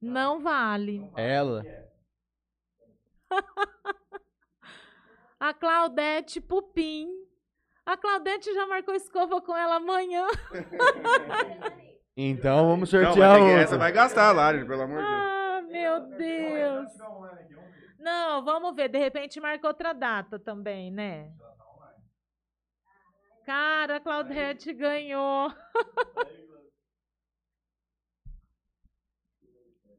[0.00, 1.06] não vale.
[1.16, 1.62] Ela.
[5.38, 7.25] A Claudete Pupim.
[7.86, 10.26] A Claudete já marcou escova com ela amanhã.
[12.18, 15.20] Então vamos Não, sortear mas é essa vai gastar lá, gente, pelo amor de Deus.
[15.20, 16.90] Ah, meu Deus.
[17.98, 18.88] Não, vamos ver.
[18.88, 21.30] De repente marca outra data também, né?
[23.44, 25.52] Cara, a Claudete ganhou.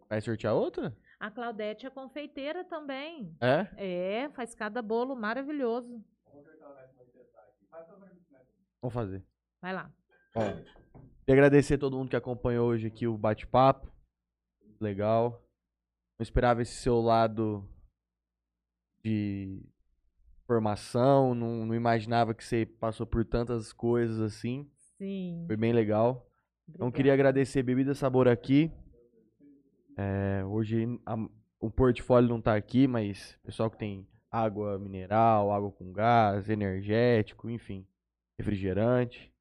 [0.10, 0.98] Vai sortear outra?
[1.20, 3.38] A Claudete é confeiteira também.
[3.40, 3.68] É?
[3.78, 6.04] É, faz cada bolo maravilhoso.
[8.82, 9.24] Vamos fazer.
[9.62, 9.92] Vai lá.
[10.34, 10.42] Bom,
[11.26, 13.92] queria agradecer a todo mundo que acompanhou hoje aqui o bate-papo.
[14.80, 15.44] Legal.
[16.20, 17.68] Não esperava esse seu lado
[19.04, 19.62] de
[20.46, 21.34] formação.
[21.34, 24.70] Não, não imaginava que você passou por tantas coisas assim.
[24.98, 25.44] Sim.
[25.48, 26.28] Foi bem legal.
[26.70, 26.92] Então obrigada.
[26.98, 28.72] queria agradecer Bebida Sabor aqui.
[29.98, 31.28] É, hoje a-
[31.60, 37.50] o portfólio não tá aqui, mas pessoal que tem água mineral, água com gás, energético,
[37.50, 37.88] enfim,
[38.40, 39.34] refrigerante.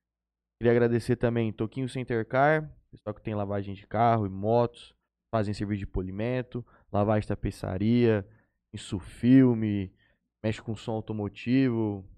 [0.59, 4.95] Queria agradecer também Toquinho Center Car, pessoal que tem lavagem de carro e motos,
[5.31, 8.27] fazem serviço de polimento, lavagem de tapeçaria,
[8.73, 9.93] insufilme,
[10.43, 12.09] mexe com som automotivo.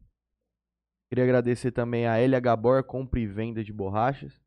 [1.11, 4.41] Queria agradecer também a LH Bor Compra e Venda de Borrachas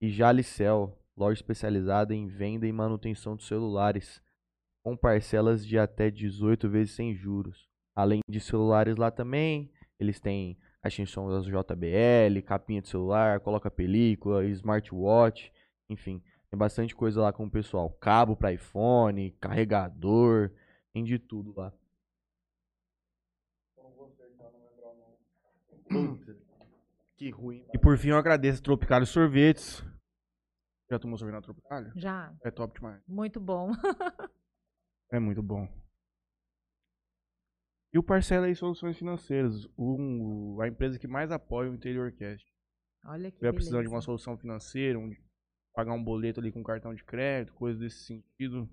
[0.00, 4.20] e Jalicel, loja especializada em venda e manutenção de celulares,
[4.82, 7.68] com parcelas de até 18 vezes sem juros.
[7.94, 10.58] Além de celulares lá também, eles têm
[10.94, 15.52] de som das JBL, capinha de celular, coloca película, smartwatch,
[15.88, 17.90] enfim, tem bastante coisa lá com o pessoal.
[18.00, 20.50] Cabo para iPhone, carregador,
[20.92, 21.72] tem de tudo lá.
[27.16, 27.64] que ruim.
[27.72, 29.82] E por fim eu agradeço a Tropicália Sorvetes.
[30.90, 31.92] Já tomou sorvete na Tropicália?
[31.96, 32.32] Já.
[32.44, 33.02] É top demais.
[33.06, 33.70] Muito bom.
[35.08, 35.68] É muito bom.
[37.96, 42.46] E o Parcela aí Soluções Financeiras, um- a empresa que mais apoia o Interior Cast.
[43.02, 45.16] Olha que Se tiver precisando de uma solução financeira, um-
[45.74, 48.68] pagar um boleto ali com cartão de crédito, coisa desse sentido,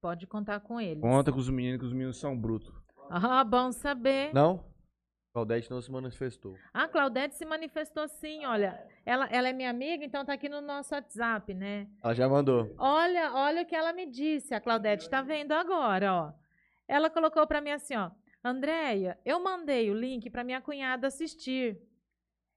[0.00, 1.02] Pode contar com eles.
[1.02, 2.72] conta com os meninos, que os meninos são brutos.
[3.10, 4.32] Ah, bom saber.
[4.32, 4.64] Não?
[5.34, 6.56] Claudete não se manifestou.
[6.72, 8.82] A Claudete se manifestou sim, olha.
[9.04, 11.86] Ela, ela é minha amiga, então tá aqui no nosso WhatsApp, né?
[12.02, 12.74] Ela já mandou.
[12.78, 14.54] Olha, olha o que ela me disse.
[14.54, 16.32] A Claudete tá vendo agora, ó.
[16.88, 18.10] Ela colocou pra mim assim, ó.
[18.44, 21.80] Andréia, eu mandei o link pra minha cunhada assistir.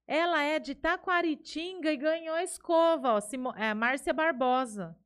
[0.06, 3.22] Ela é de Taquaritinga e ganhou a escova, ó.
[3.22, 4.98] Simo, é, Márcia Barbosa.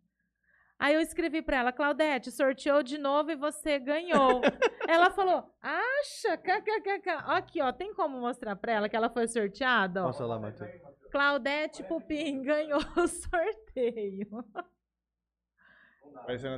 [0.80, 4.42] Aí eu escrevi pra ela, Claudete, sorteou de novo e você ganhou.
[4.90, 6.35] ela falou, acha?
[6.38, 7.10] KKKK.
[7.27, 10.01] Aqui, ó, tem como mostrar pra ela que ela foi sorteada?
[10.01, 10.08] Ó.
[10.08, 10.72] Nossa lá, Matheus.
[11.11, 14.27] Claudete Pupim ganhou o sorteio.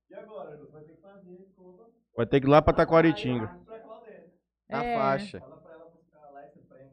[0.10, 0.68] E agora, Ju?
[0.72, 3.48] Vai ter que fazer a escova Vai ter que ir lá pra Taquaritinga.
[3.48, 4.34] Claudete.
[4.70, 4.98] Na É.
[4.98, 5.40] faixa.
[5.40, 6.92] Fala pra ela buscar lá esse prêmio.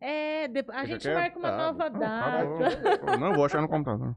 [0.00, 1.14] É, a gente quer?
[1.14, 2.98] marca uma Tá, nova data.
[3.04, 3.16] tá.
[3.16, 4.16] Não, vou achar no computador.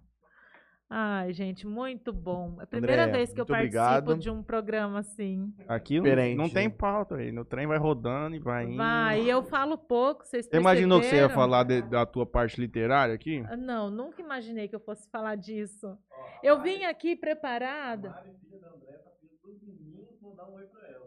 [0.92, 2.56] Ai, gente, muito bom.
[2.60, 4.18] É a primeira Andréia, vez que eu participo obrigado.
[4.18, 5.54] de um programa assim.
[5.68, 6.74] Aqui não, Diferente, não tem né?
[6.76, 7.32] pauta aí.
[7.32, 8.78] No trem vai rodando e vai indo.
[8.78, 11.42] Vai, e eu falo pouco, vocês Você imaginou que você ia perceberam?
[11.42, 13.44] falar de- da tua parte literária aqui?
[13.48, 15.96] Ah, Não, nunca imaginei que eu fosse falar disso.
[16.42, 18.10] Eu vim aqui preparada.
[18.10, 21.06] Mari, filha da André, tá filha dos meninos, vão dar um oi pra ela.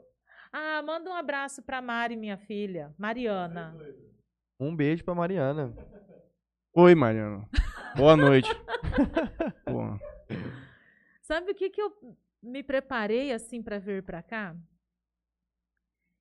[0.52, 2.94] Ah, manda um abraço pra Mari, minha filha.
[2.97, 3.75] Mariana.
[4.61, 5.75] Um beijo pra Mariana.
[6.75, 7.47] Oi, Mariana.
[7.94, 8.49] Boa noite.
[11.20, 11.92] Sabe o que, que eu
[12.42, 14.57] me preparei assim para vir para cá?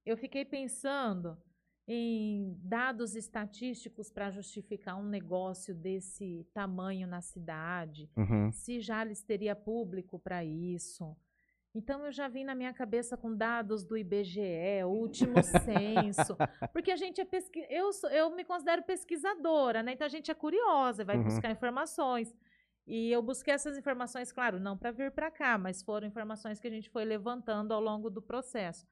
[0.06, 1.42] Eu fiquei pensando
[1.88, 8.52] em dados estatísticos para justificar um negócio desse tamanho na cidade, uhum.
[8.52, 11.16] se Jales teria público para isso.
[11.74, 16.36] Então eu já vim na minha cabeça com dados do IBGE, último censo,
[16.74, 17.66] porque a gente é pesqui...
[17.70, 19.94] eu sou- eu me considero pesquisadora, né?
[19.94, 21.24] Então a gente é curiosa, vai Uhum.
[21.24, 22.36] buscar informações.
[22.86, 26.68] E eu busquei essas informações, claro, não para vir para cá, mas foram informações que
[26.68, 28.86] a gente foi levantando ao longo do processo.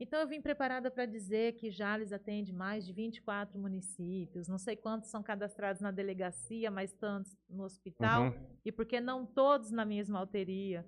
[0.00, 4.76] Então eu vim preparada para dizer que Jales atende mais de 24 municípios, não sei
[4.76, 8.46] quantos são cadastrados na delegacia, mas tantos no hospital Uhum.
[8.64, 10.86] e porque não todos na mesma alteria.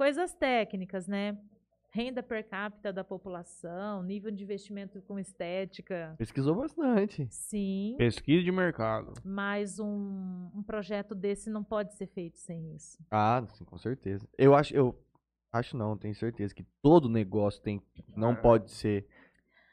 [0.00, 1.36] Coisas técnicas, né?
[1.90, 6.14] Renda per capita da população, nível de investimento com estética.
[6.16, 7.28] Pesquisou bastante.
[7.30, 9.12] Sim, Pesquisa de mercado.
[9.22, 12.96] mas um, um projeto desse não pode ser feito sem isso.
[13.10, 14.26] Ah, sim, com certeza.
[14.38, 14.98] Eu acho, eu
[15.52, 17.82] acho não, tenho certeza que todo negócio tem,
[18.16, 19.06] não pode ser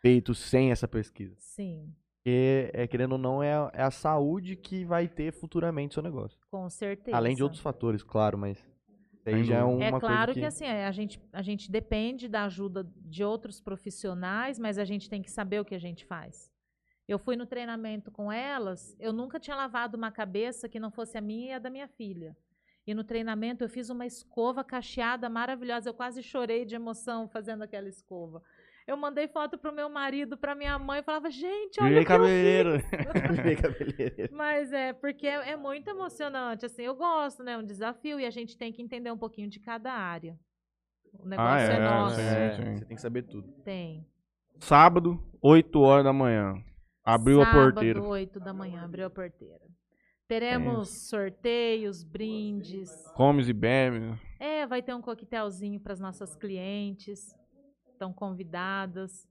[0.01, 1.37] feito sem essa pesquisa.
[1.39, 5.93] Sim, Porque, é, querendo ou não, é, a- é a saúde que vai ter futuramente
[5.93, 6.37] seu negócio.
[6.51, 7.15] com certeza.
[7.15, 8.61] Além de outros fatores, claro, mas
[9.43, 9.65] já é dúvida.
[9.65, 10.45] uma É claro coisa que, que...
[10.45, 15.09] assim, é, a gente, a gente depende da ajuda de outros profissionais, mas a gente
[15.09, 16.51] tem que saber o que a gente faz.
[17.07, 21.17] Eu fui no treinamento com elas, eu nunca tinha lavado uma cabeça que não fosse
[21.17, 22.35] a minha e a da minha filha.
[22.85, 27.63] E no treinamento eu fiz uma escova cacheada maravilhosa, eu quase chorei de emoção fazendo
[27.63, 28.41] aquela escova.
[28.87, 32.05] Eu mandei foto pro meu marido, pra minha mãe, e falava, gente, olha Virei o
[32.05, 32.25] que eu fiz.
[32.25, 32.69] cabeleireiro.
[33.35, 34.33] Virei cabeleireiro.
[34.33, 38.25] Mas é, porque é, é muito emocionante, assim, eu gosto, né, é um desafio, e
[38.25, 40.39] a gente tem que entender um pouquinho de cada área.
[41.19, 42.15] O negócio é, é, nosso.
[42.15, 42.77] sim, É, sim.
[42.77, 43.51] Você tem que saber tudo.
[43.63, 44.07] Tem.
[44.59, 46.53] Sábado, 8 horas da manhã.
[47.03, 48.01] Abriu a Sábado, porteira.
[48.01, 49.67] 8 da manhã, abriu a porteira.
[50.27, 52.89] Teremos sorteios, brindes.
[53.15, 54.19] Comes e bebe.
[54.39, 57.33] É, vai ter um coquetelzinho para as nossas clientes.
[57.97, 59.27] Estão convidadas.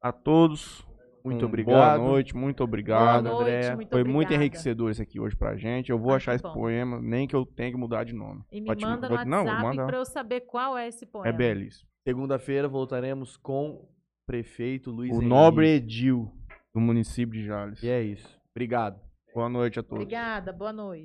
[0.00, 0.86] A todos.
[1.24, 1.98] Muito um obrigado.
[2.00, 3.76] Boa noite, muito obrigado, Boa noite, Andréa.
[3.76, 4.34] muito Foi muito obrigada.
[4.34, 5.90] enriquecedor isso aqui hoje pra gente.
[5.90, 6.52] Eu vou Ah, achar esse bom.
[6.52, 8.42] poema, nem que eu tenha que mudar de nome.
[8.52, 9.86] E me Pode- manda no pode- não, vou WhatsApp mandar.
[9.86, 11.28] para eu saber qual é esse poema.
[11.28, 11.88] É belíssimo.
[12.06, 13.88] Segunda-feira voltaremos com o
[14.26, 15.28] prefeito Luiz O Henrique.
[15.28, 16.30] nobre Edil
[16.74, 17.82] do município de Jales.
[17.82, 18.38] E é isso.
[18.50, 19.00] Obrigado.
[19.32, 20.02] Boa noite a todos.
[20.02, 21.00] Obrigada, boa noite.